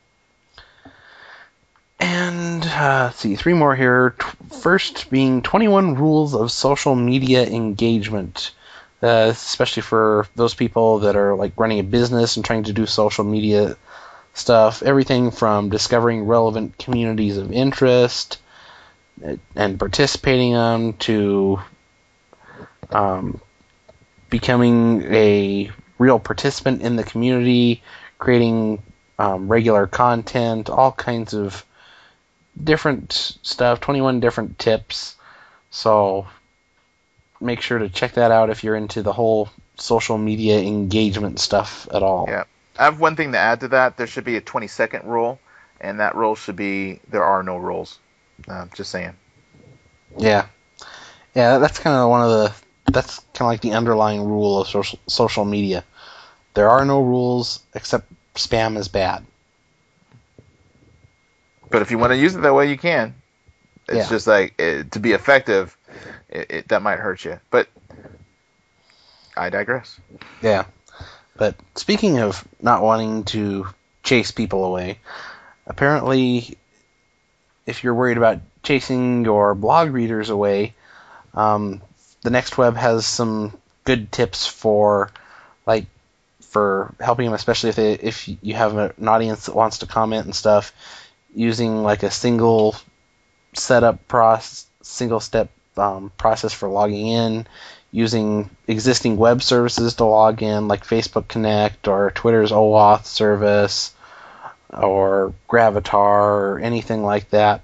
And 2.00 2.64
uh, 2.64 3.06
let's 3.08 3.20
see, 3.20 3.36
three 3.36 3.54
more 3.54 3.76
here. 3.76 4.16
First 4.62 5.10
being 5.10 5.42
21 5.42 5.96
rules 5.96 6.36
of 6.36 6.52
social 6.52 6.96
media 6.96 7.44
engagement. 7.46 8.52
Uh, 9.02 9.30
especially 9.32 9.82
for 9.82 10.28
those 10.36 10.54
people 10.54 11.00
that 11.00 11.16
are 11.16 11.34
like 11.34 11.54
running 11.58 11.80
a 11.80 11.84
business 11.84 12.36
and 12.36 12.46
trying 12.46 12.64
to 12.64 12.74
do 12.74 12.86
social 12.86 13.24
media 13.24 13.76
stuff, 14.34 14.84
everything 14.84 15.32
from 15.32 15.70
discovering 15.70 16.26
relevant 16.26 16.78
communities 16.78 17.38
of 17.38 17.52
interest 17.52 18.38
and 19.56 19.80
participating 19.80 20.52
in 20.52 20.58
them 20.58 20.94
to 20.94 21.60
um, 22.92 23.42
becoming 24.30 25.04
a 25.14 25.72
real 25.98 26.20
participant 26.20 26.82
in 26.82 26.96
the 26.96 27.04
community, 27.04 27.84
creating 28.18 28.82
um, 29.18 29.48
regular 29.48 29.88
content, 29.88 30.70
all 30.70 30.92
kinds 30.92 31.34
of 31.34 31.66
different 32.62 33.38
stuff, 33.42 33.80
21 33.80 34.20
different 34.20 34.58
tips. 34.58 35.16
So 35.72 36.28
make 37.42 37.62
sure 37.62 37.80
to 37.80 37.90
check 37.90 38.14
that 38.14 38.32
out 38.32 38.50
if 38.50 38.64
you're 38.64 38.76
into 38.76 39.02
the 39.02 39.14
whole 39.14 39.50
social 39.76 40.18
media 40.18 40.60
engagement 40.60 41.40
stuff 41.40 41.88
at 41.94 42.04
all. 42.04 42.26
Yeah. 42.28 42.46
I 42.78 42.86
have 42.86 43.00
one 43.00 43.18
thing 43.18 43.34
to 43.34 43.38
add 43.38 43.60
to 43.62 43.68
that. 43.70 43.98
There 43.98 44.08
should 44.08 44.24
be 44.24 44.38
a 44.38 44.42
20 44.42 44.68
second 44.68 45.04
rule, 45.04 45.40
and 45.82 46.00
that 46.00 46.16
rule 46.16 46.36
should 46.36 46.56
be 46.56 47.02
there 47.10 47.26
are 47.26 47.44
no 47.44 47.58
rules. 47.58 48.00
Uh, 48.48 48.66
just 48.74 48.92
saying. 48.92 49.14
Yeah, 50.18 50.48
yeah, 51.36 51.58
that's 51.60 51.80
kind 51.80 51.96
of 51.96 52.10
one 52.10 52.22
of 52.22 52.30
the 52.30 52.92
that's 52.92 53.20
kind 53.34 53.42
of 53.42 53.48
like 53.48 53.62
the 53.62 53.74
underlying 53.74 54.24
rule 54.24 54.62
of 54.62 54.68
social, 54.68 55.00
social 55.08 55.46
media. 55.46 55.84
There 56.56 56.70
are 56.70 56.84
no 56.86 57.02
rules 57.02 57.62
except 57.74 58.12
spam 58.36 58.78
is 58.78 58.88
bad. 58.88 59.26
But 61.70 61.84
if 61.84 61.92
you 61.92 62.00
want 62.00 62.12
to 62.14 62.18
use 62.18 62.36
it 62.36 62.42
that 62.42 62.54
way, 62.54 62.70
you 62.70 62.78
can. 62.78 63.14
It's 63.88 63.98
Yeah. 63.98 64.10
just 64.10 64.28
like 64.28 64.60
it, 64.60 64.92
to 64.94 65.00
be 65.00 65.12
effective, 65.12 65.78
it, 66.30 66.52
it, 66.52 66.68
that 66.70 66.82
might 66.82 67.00
hurt 67.00 67.24
you. 67.26 67.40
But 67.52 67.68
I 69.38 69.50
digress. 69.50 70.00
Yeah. 70.42 70.66
But 71.38 71.56
speaking 71.76 72.20
of 72.20 72.46
not 72.62 72.82
wanting 72.82 73.24
to 73.26 73.68
chase 74.04 74.32
people 74.32 74.66
away, 74.66 75.00
apparently, 75.68 76.58
if 77.70 77.84
you're 77.84 77.94
worried 77.94 78.18
about 78.18 78.42
chasing 78.64 79.24
your 79.24 79.56
blog 79.56 79.92
readers 79.92 80.30
away, 80.30 80.74
um, 81.34 81.82
the 82.24 82.32
Next 82.32 82.58
Web 82.58 82.76
has 82.76 83.06
some 83.06 83.54
good 83.84 84.12
tips 84.12 84.48
for, 84.48 85.12
like, 85.66 85.86
for 86.42 86.94
helping 87.00 87.26
them, 87.26 87.34
especially 87.34 87.70
if 87.70 87.76
they, 87.76 87.94
if 87.94 88.28
you 88.42 88.54
have 88.56 88.76
an 88.76 89.08
audience 89.08 89.46
that 89.46 89.56
wants 89.56 89.80
to 89.80 89.88
comment 89.88 90.26
and 90.26 90.36
stuff, 90.36 90.74
using 91.34 91.84
like 91.84 92.04
a 92.04 92.12
single 92.12 92.76
setup 93.54 94.08
process, 94.08 94.66
single 94.82 95.20
step 95.20 95.52
um, 95.78 96.12
process 96.18 96.52
for 96.52 96.68
logging 96.68 97.08
in, 97.08 97.48
using 97.92 98.50
existing 98.68 99.16
web 99.16 99.44
services 99.44 99.94
to 99.96 100.06
log 100.06 100.42
in, 100.42 100.68
like 100.68 100.86
Facebook 100.86 101.28
Connect 101.28 101.88
or 101.88 102.12
Twitter's 102.12 102.52
OAuth 102.52 103.06
service 103.06 103.94
or 104.74 105.34
Gravatar 105.50 106.54
or 106.54 106.60
anything 106.60 107.04
like 107.04 107.30
that. 107.32 107.62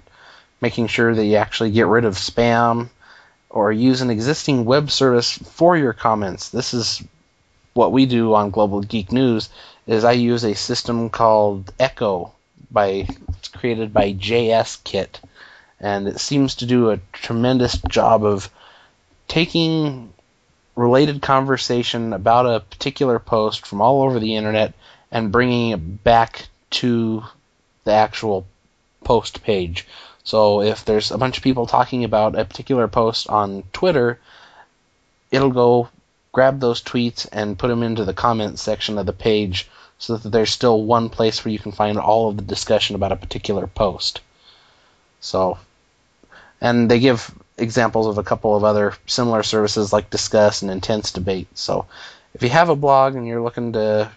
Making 0.60 0.86
sure 0.86 1.14
that 1.14 1.24
you 1.24 1.36
actually 1.36 1.70
get 1.70 1.86
rid 1.86 2.04
of 2.04 2.14
spam 2.14 2.88
or 3.50 3.72
use 3.72 4.00
an 4.00 4.10
existing 4.10 4.64
web 4.64 4.90
service 4.90 5.32
for 5.32 5.76
your 5.76 5.92
comments. 5.92 6.48
This 6.48 6.74
is 6.74 7.02
what 7.74 7.92
we 7.92 8.06
do 8.06 8.34
on 8.34 8.50
Global 8.50 8.80
Geek 8.80 9.12
News 9.12 9.50
is 9.86 10.04
I 10.04 10.12
use 10.12 10.44
a 10.44 10.54
system 10.54 11.10
called 11.10 11.72
Echo 11.78 12.32
by 12.70 13.06
it's 13.28 13.48
created 13.48 13.92
by 13.92 14.14
JS 14.14 14.82
Kit 14.82 15.20
and 15.78 16.08
it 16.08 16.18
seems 16.20 16.56
to 16.56 16.66
do 16.66 16.90
a 16.90 17.00
tremendous 17.12 17.78
job 17.88 18.24
of 18.24 18.50
taking 19.28 20.12
related 20.74 21.22
conversation 21.22 22.12
about 22.12 22.46
a 22.46 22.60
particular 22.60 23.18
post 23.18 23.66
from 23.66 23.80
all 23.80 24.02
over 24.02 24.18
the 24.18 24.34
internet 24.36 24.72
and 25.10 25.32
bringing 25.32 25.70
it 25.70 26.04
back 26.04 26.48
to 26.70 27.24
the 27.84 27.92
actual 27.92 28.46
post 29.04 29.42
page. 29.42 29.86
So 30.24 30.60
if 30.62 30.84
there's 30.84 31.12
a 31.12 31.18
bunch 31.18 31.36
of 31.36 31.44
people 31.44 31.66
talking 31.66 32.04
about 32.04 32.38
a 32.38 32.44
particular 32.44 32.88
post 32.88 33.28
on 33.28 33.62
Twitter, 33.72 34.18
it'll 35.30 35.50
go 35.50 35.88
grab 36.32 36.60
those 36.60 36.82
tweets 36.82 37.26
and 37.32 37.58
put 37.58 37.68
them 37.68 37.82
into 37.82 38.04
the 38.04 38.12
comments 38.12 38.60
section 38.60 38.98
of 38.98 39.06
the 39.06 39.12
page 39.12 39.68
so 39.98 40.16
that 40.16 40.28
there's 40.28 40.50
still 40.50 40.82
one 40.82 41.08
place 41.08 41.44
where 41.44 41.52
you 41.52 41.58
can 41.58 41.72
find 41.72 41.98
all 41.98 42.28
of 42.28 42.36
the 42.36 42.42
discussion 42.42 42.96
about 42.96 43.12
a 43.12 43.16
particular 43.16 43.66
post. 43.66 44.20
So, 45.20 45.58
and 46.60 46.90
they 46.90 46.98
give 46.98 47.32
examples 47.56 48.06
of 48.06 48.18
a 48.18 48.22
couple 48.22 48.54
of 48.54 48.64
other 48.64 48.94
similar 49.06 49.42
services 49.42 49.92
like 49.92 50.10
Disqus 50.10 50.62
and 50.62 50.70
Intense 50.70 51.12
Debate. 51.12 51.48
So, 51.54 51.86
if 52.34 52.42
you 52.42 52.50
have 52.50 52.68
a 52.68 52.76
blog 52.76 53.14
and 53.14 53.26
you're 53.26 53.42
looking 53.42 53.72
to 53.72 54.10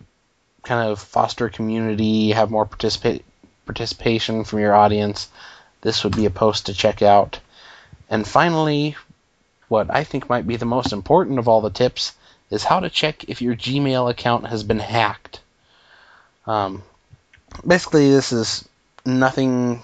kind 0.69 0.87
of 0.87 0.99
foster 0.99 1.49
community, 1.49 2.29
have 2.29 2.51
more 2.51 2.65
participa- 2.65 3.23
participation 3.65 4.43
from 4.43 4.59
your 4.59 4.75
audience, 4.75 5.27
this 5.81 6.03
would 6.03 6.15
be 6.15 6.27
a 6.27 6.29
post 6.29 6.67
to 6.67 6.73
check 6.73 7.01
out. 7.01 7.39
And 8.07 8.27
finally, 8.27 8.95
what 9.67 9.87
I 9.89 10.03
think 10.03 10.29
might 10.29 10.45
be 10.45 10.57
the 10.57 10.65
most 10.65 10.93
important 10.93 11.39
of 11.39 11.47
all 11.47 11.61
the 11.61 11.71
tips 11.71 12.13
is 12.51 12.63
how 12.63 12.81
to 12.81 12.89
check 12.89 13.25
if 13.27 13.41
your 13.41 13.55
Gmail 13.55 14.11
account 14.11 14.45
has 14.47 14.63
been 14.63 14.79
hacked. 14.79 15.41
Um, 16.45 16.83
basically, 17.65 18.11
this 18.11 18.31
is 18.31 18.67
nothing 19.05 19.81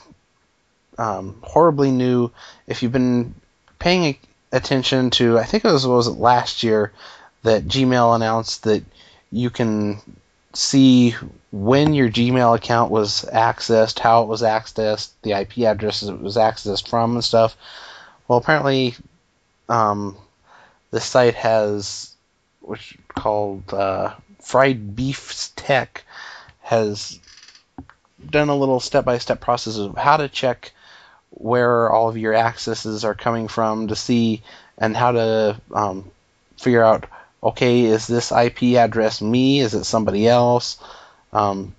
um, 0.99 1.39
horribly 1.41 1.89
new. 1.89 2.31
If 2.67 2.83
you've 2.83 2.91
been 2.91 3.33
paying 3.79 4.17
attention 4.51 5.09
to, 5.11 5.39
I 5.39 5.45
think 5.45 5.65
it 5.65 5.71
was, 5.71 5.87
was 5.87 6.07
it 6.07 6.19
last 6.19 6.61
year 6.61 6.91
that 7.41 7.67
Gmail 7.67 8.15
announced 8.15 8.63
that 8.63 8.83
you 9.31 9.49
can 9.49 9.99
see 10.57 11.15
when 11.51 11.93
your 11.93 12.09
Gmail 12.09 12.55
account 12.55 12.91
was 12.91 13.25
accessed, 13.31 13.99
how 13.99 14.23
it 14.23 14.27
was 14.27 14.41
accessed, 14.41 15.11
the 15.21 15.33
IP 15.33 15.59
addresses 15.59 16.09
it 16.09 16.19
was 16.19 16.37
accessed 16.37 16.87
from, 16.87 17.13
and 17.13 17.23
stuff. 17.23 17.55
Well, 18.27 18.39
apparently, 18.39 18.95
um, 19.69 20.17
this 20.91 21.05
site 21.05 21.35
has, 21.35 22.13
which 22.61 22.97
called 23.09 23.73
uh, 23.73 24.15
Fried 24.41 24.95
Beef's 24.95 25.49
Tech, 25.55 26.03
has 26.61 27.19
done 28.29 28.49
a 28.49 28.55
little 28.55 28.79
step-by-step 28.79 29.39
process 29.39 29.77
of 29.77 29.97
how 29.97 30.17
to 30.17 30.27
check 30.27 30.71
where 31.29 31.91
all 31.91 32.09
of 32.09 32.17
your 32.17 32.33
accesses 32.33 33.03
are 33.03 33.13
coming 33.13 33.47
from 33.47 33.89
to 33.89 33.95
see 33.95 34.41
and 34.77 34.95
how 34.95 35.11
to 35.11 35.61
um, 35.73 36.09
figure 36.57 36.83
out 36.83 37.05
okay 37.45 37.85
is 37.85 38.07
this 38.07 38.31
ip 38.31 38.61
address 38.63 39.21
me? 39.21 39.59
Is 39.59 39.73
it 39.73 39.85
somebody 39.85 40.27
else? 40.27 40.77
Um, 41.31 41.75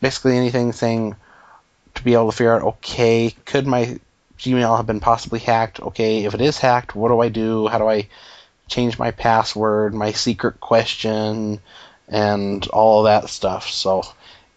basically 0.00 0.36
anything 0.36 0.72
saying 0.72 1.16
to 1.96 2.04
be 2.04 2.14
able 2.14 2.30
to 2.30 2.36
figure 2.36 2.54
out 2.54 2.62
okay 2.62 3.34
could 3.44 3.66
my 3.66 3.98
gmail 4.38 4.76
have 4.76 4.86
been 4.86 5.00
possibly 5.00 5.40
hacked? 5.40 5.80
Okay 5.80 6.24
if 6.24 6.34
it 6.34 6.40
is 6.40 6.58
hacked 6.58 6.94
what 6.94 7.08
do 7.08 7.20
i 7.20 7.28
do? 7.28 7.66
How 7.68 7.78
do 7.78 7.88
i 7.88 8.08
change 8.68 8.98
my 8.98 9.10
password 9.10 9.94
my 9.94 10.12
secret 10.12 10.60
question 10.60 11.60
and 12.08 12.66
all 12.68 13.02
that 13.04 13.28
stuff? 13.28 13.68
So 13.68 14.04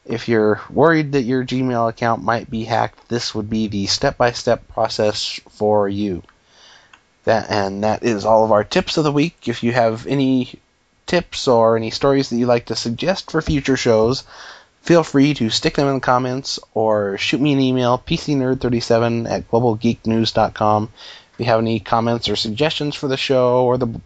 if 0.06 0.28
you're 0.28 0.62
worried 0.70 1.14
that 1.14 1.24
your 1.24 1.46
Gmail 1.46 1.90
account 1.90 2.24
might 2.24 2.50
be 2.50 2.66
hacked, 2.66 3.08
this 3.08 3.34
would 3.34 3.50
be 3.50 3.68
the 3.68 3.86
step-by-step 3.86 4.68
process 4.68 5.40
for 5.52 5.88
you. 5.88 6.24
That 7.26 7.50
and 7.50 7.84
that 7.84 8.04
is 8.04 8.26
all 8.26 8.44
of 8.44 8.52
our 8.52 8.64
tips 8.64 8.98
of 8.98 9.04
the 9.04 9.12
week. 9.12 9.48
If 9.48 9.64
you 9.64 9.72
have 9.72 10.08
any 10.08 10.60
tips 11.06 11.48
or 11.48 11.78
any 11.78 11.90
stories 11.90 12.30
that 12.30 12.38
you'd 12.38 12.48
like 12.48 12.66
to 12.66 12.76
suggest 12.76 13.32
for 13.32 13.42
future 13.42 13.78
shows, 13.78 14.24
feel 14.82 15.04
free 15.04 15.34
to 15.36 15.50
stick 15.50 15.76
them 15.76 15.88
in 15.88 15.96
the 15.96 16.00
comments 16.02 16.60
or 16.74 17.18
shoot 17.18 17.40
me 17.40 17.54
an 17.54 17.60
email, 17.60 17.98
pcnerd37 17.98 19.30
at 19.30 19.50
globalgeeknews.com. 19.50 20.90
If 21.34 21.40
you 21.40 21.46
have 21.46 21.60
any 21.60 21.80
comments 21.80 22.30
or 22.30 22.36
suggestions 22.36 22.96
for 22.96 23.08
the 23.08 23.18
show 23.18 23.64
or 23.66 23.78
the 23.78 24.02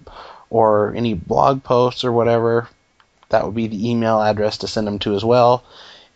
or 0.49 0.93
any 0.95 1.13
blog 1.13 1.63
posts 1.63 2.03
or 2.03 2.11
whatever, 2.11 2.69
that 3.29 3.45
would 3.45 3.55
be 3.55 3.67
the 3.67 3.89
email 3.89 4.21
address 4.21 4.59
to 4.59 4.67
send 4.67 4.87
them 4.87 4.99
to 4.99 5.15
as 5.15 5.25
well. 5.25 5.63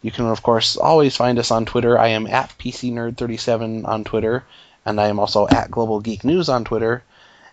You 0.01 0.11
can, 0.11 0.25
of 0.25 0.41
course, 0.41 0.77
always 0.77 1.15
find 1.15 1.37
us 1.37 1.51
on 1.51 1.65
Twitter. 1.65 1.97
I 1.99 2.09
am 2.09 2.27
at 2.27 2.57
PCNerd37 2.57 3.87
on 3.87 4.03
Twitter, 4.03 4.43
and 4.85 4.99
I 4.99 5.07
am 5.07 5.19
also 5.19 5.47
at 5.47 5.71
Global 5.71 5.99
Geek 5.99 6.23
News 6.23 6.49
on 6.49 6.63
Twitter. 6.63 7.03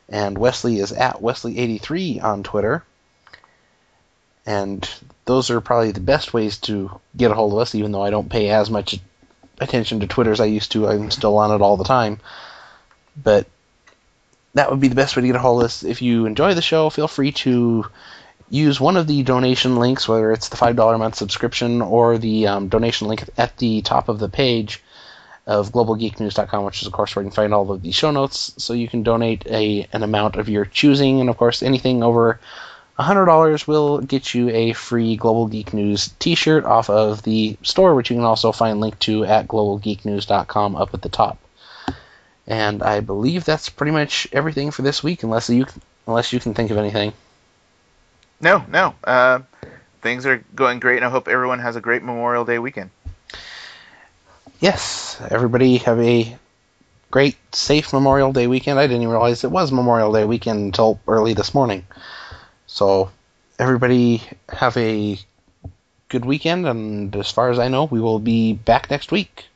And 0.09 0.39
Wesley 0.39 0.79
is 0.79 0.93
at 0.93 1.21
Wesley83 1.21 2.23
on 2.23 2.43
Twitter. 2.43 2.83
And 4.47 4.89
those 5.27 5.51
are 5.51 5.61
probably 5.61 5.93
the 5.93 6.01
best 6.01 6.33
ways 6.33 6.57
to 6.59 6.99
get 7.15 7.31
a 7.31 7.35
hold 7.35 7.53
of 7.53 7.59
us, 7.59 7.75
even 7.75 7.93
though 7.93 8.03
I 8.03 8.11
don't 8.11 8.31
pay 8.31 8.49
as 8.49 8.71
much 8.71 8.99
attention 9.61 10.01
to 10.01 10.07
Twitter 10.07 10.33
as 10.33 10.41
I 10.41 10.47
used 10.47 10.73
to. 10.73 10.89
I'm 10.89 11.11
still 11.11 11.37
on 11.37 11.55
it 11.55 11.61
all 11.61 11.77
the 11.77 11.85
time. 11.85 12.21
But 13.23 13.47
that 14.55 14.71
would 14.71 14.81
be 14.81 14.89
the 14.89 14.95
best 14.95 15.15
way 15.15 15.23
to 15.23 15.27
get 15.27 15.37
a 15.37 15.41
hold 15.41 15.61
of 15.61 15.67
us. 15.67 15.83
If 15.83 16.01
you 16.01 16.25
enjoy 16.25 16.55
the 16.55 16.63
show, 16.63 16.89
feel 16.89 17.09
free 17.09 17.33
to 17.33 17.85
use 18.49 18.81
one 18.81 18.97
of 18.97 19.07
the 19.07 19.23
donation 19.23 19.77
links, 19.77 20.09
whether 20.09 20.33
it's 20.33 20.49
the 20.49 20.57
$5 20.57 20.95
a 20.95 20.99
month 20.99 21.17
subscription 21.17 21.83
or 21.83 22.17
the 22.17 22.47
um, 22.47 22.69
donation 22.69 23.09
link 23.09 23.29
at 23.37 23.59
the 23.59 23.83
top 23.83 24.09
of 24.09 24.19
the 24.19 24.31
page 24.31 24.83
of 25.49 25.73
globalgeeknews.com, 25.73 26.65
which 26.65 26.83
is, 26.83 26.87
of 26.87 26.93
course, 26.93 27.17
where 27.17 27.25
you 27.25 27.31
can 27.31 27.35
find 27.35 27.55
all 27.55 27.71
of 27.73 27.83
the 27.83 27.91
show 27.91 28.11
notes. 28.11 28.53
So 28.59 28.75
you 28.75 28.87
can 28.87 29.03
donate 29.03 29.47
a 29.47 29.89
an 29.93 30.03
amount 30.03 30.37
of 30.37 30.49
your 30.49 30.67
choosing, 30.67 31.21
and 31.21 31.31
of 31.31 31.39
course, 31.39 31.63
anything 31.63 32.03
over 32.03 32.39
$100 32.99 33.67
will 33.67 33.99
get 34.01 34.35
you 34.35 34.51
a 34.51 34.75
free 34.75 35.17
Global 35.17 35.47
Geek 35.47 35.73
News 35.73 36.13
t-shirt 36.19 36.65
off 36.65 36.91
of 36.91 37.23
the 37.23 37.57
store, 37.63 37.95
which 37.95 38.11
you 38.11 38.17
can 38.17 38.25
also 38.25 38.53
find 38.53 38.79
linked 38.79 39.01
to 39.01 39.25
at 39.25 39.49
globalgeeknews.com 39.49 40.77
up 40.77 40.93
at 40.93 41.01
the 41.01 41.09
top. 41.09 41.39
And 42.47 42.83
I 42.83 43.01
believe 43.01 43.45
that's 43.45 43.71
pretty 43.71 43.93
much 43.93 44.29
everything 44.33 44.71
for 44.71 44.83
this 44.83 45.03
week, 45.03 45.23
unless 45.23 45.49
you 45.49 45.67
unless 46.07 46.33
you 46.33 46.41
can 46.41 46.53
think 46.53 46.71
of 46.71 46.77
anything. 46.77 47.15
No, 48.41 48.65
no. 48.69 48.95
Uh, 49.03 49.41
things 50.03 50.27
are 50.27 50.45
going 50.55 50.79
great, 50.79 50.97
and 50.97 51.05
I 51.05 51.11
hope 51.11 51.29
everyone 51.29 51.59
has 51.61 51.77
a 51.77 51.81
great 51.81 52.03
Memorial 52.03 52.45
Day 52.45 52.59
weekend. 52.59 52.91
Yes, 54.61 55.21
everybody 55.31 55.77
have 55.79 56.01
a 56.01 56.37
great, 57.13 57.37
safe 57.55 57.93
Memorial 57.93 58.33
Day 58.33 58.49
weekend. 58.49 58.81
I 58.81 58.89
didn't 58.89 59.03
even 59.03 59.13
realize 59.13 59.45
it 59.45 59.53
was 59.53 59.71
Memorial 59.71 60.13
Day 60.13 60.25
weekend 60.25 60.59
until 60.59 60.99
early 61.07 61.33
this 61.33 61.55
morning. 61.55 61.87
So, 62.67 63.13
everybody 63.61 64.21
have 64.49 64.77
a 64.77 65.17
good 66.09 66.25
weekend, 66.25 66.67
and 66.67 67.15
as 67.15 67.31
far 67.31 67.51
as 67.51 67.61
I 67.61 67.69
know, 67.69 67.85
we 67.85 68.01
will 68.01 68.19
be 68.19 68.53
back 68.53 68.91
next 68.91 69.13
week. 69.13 69.47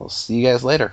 We'll 0.00 0.08
see 0.08 0.40
you 0.40 0.44
guys 0.44 0.64
later. 0.64 0.92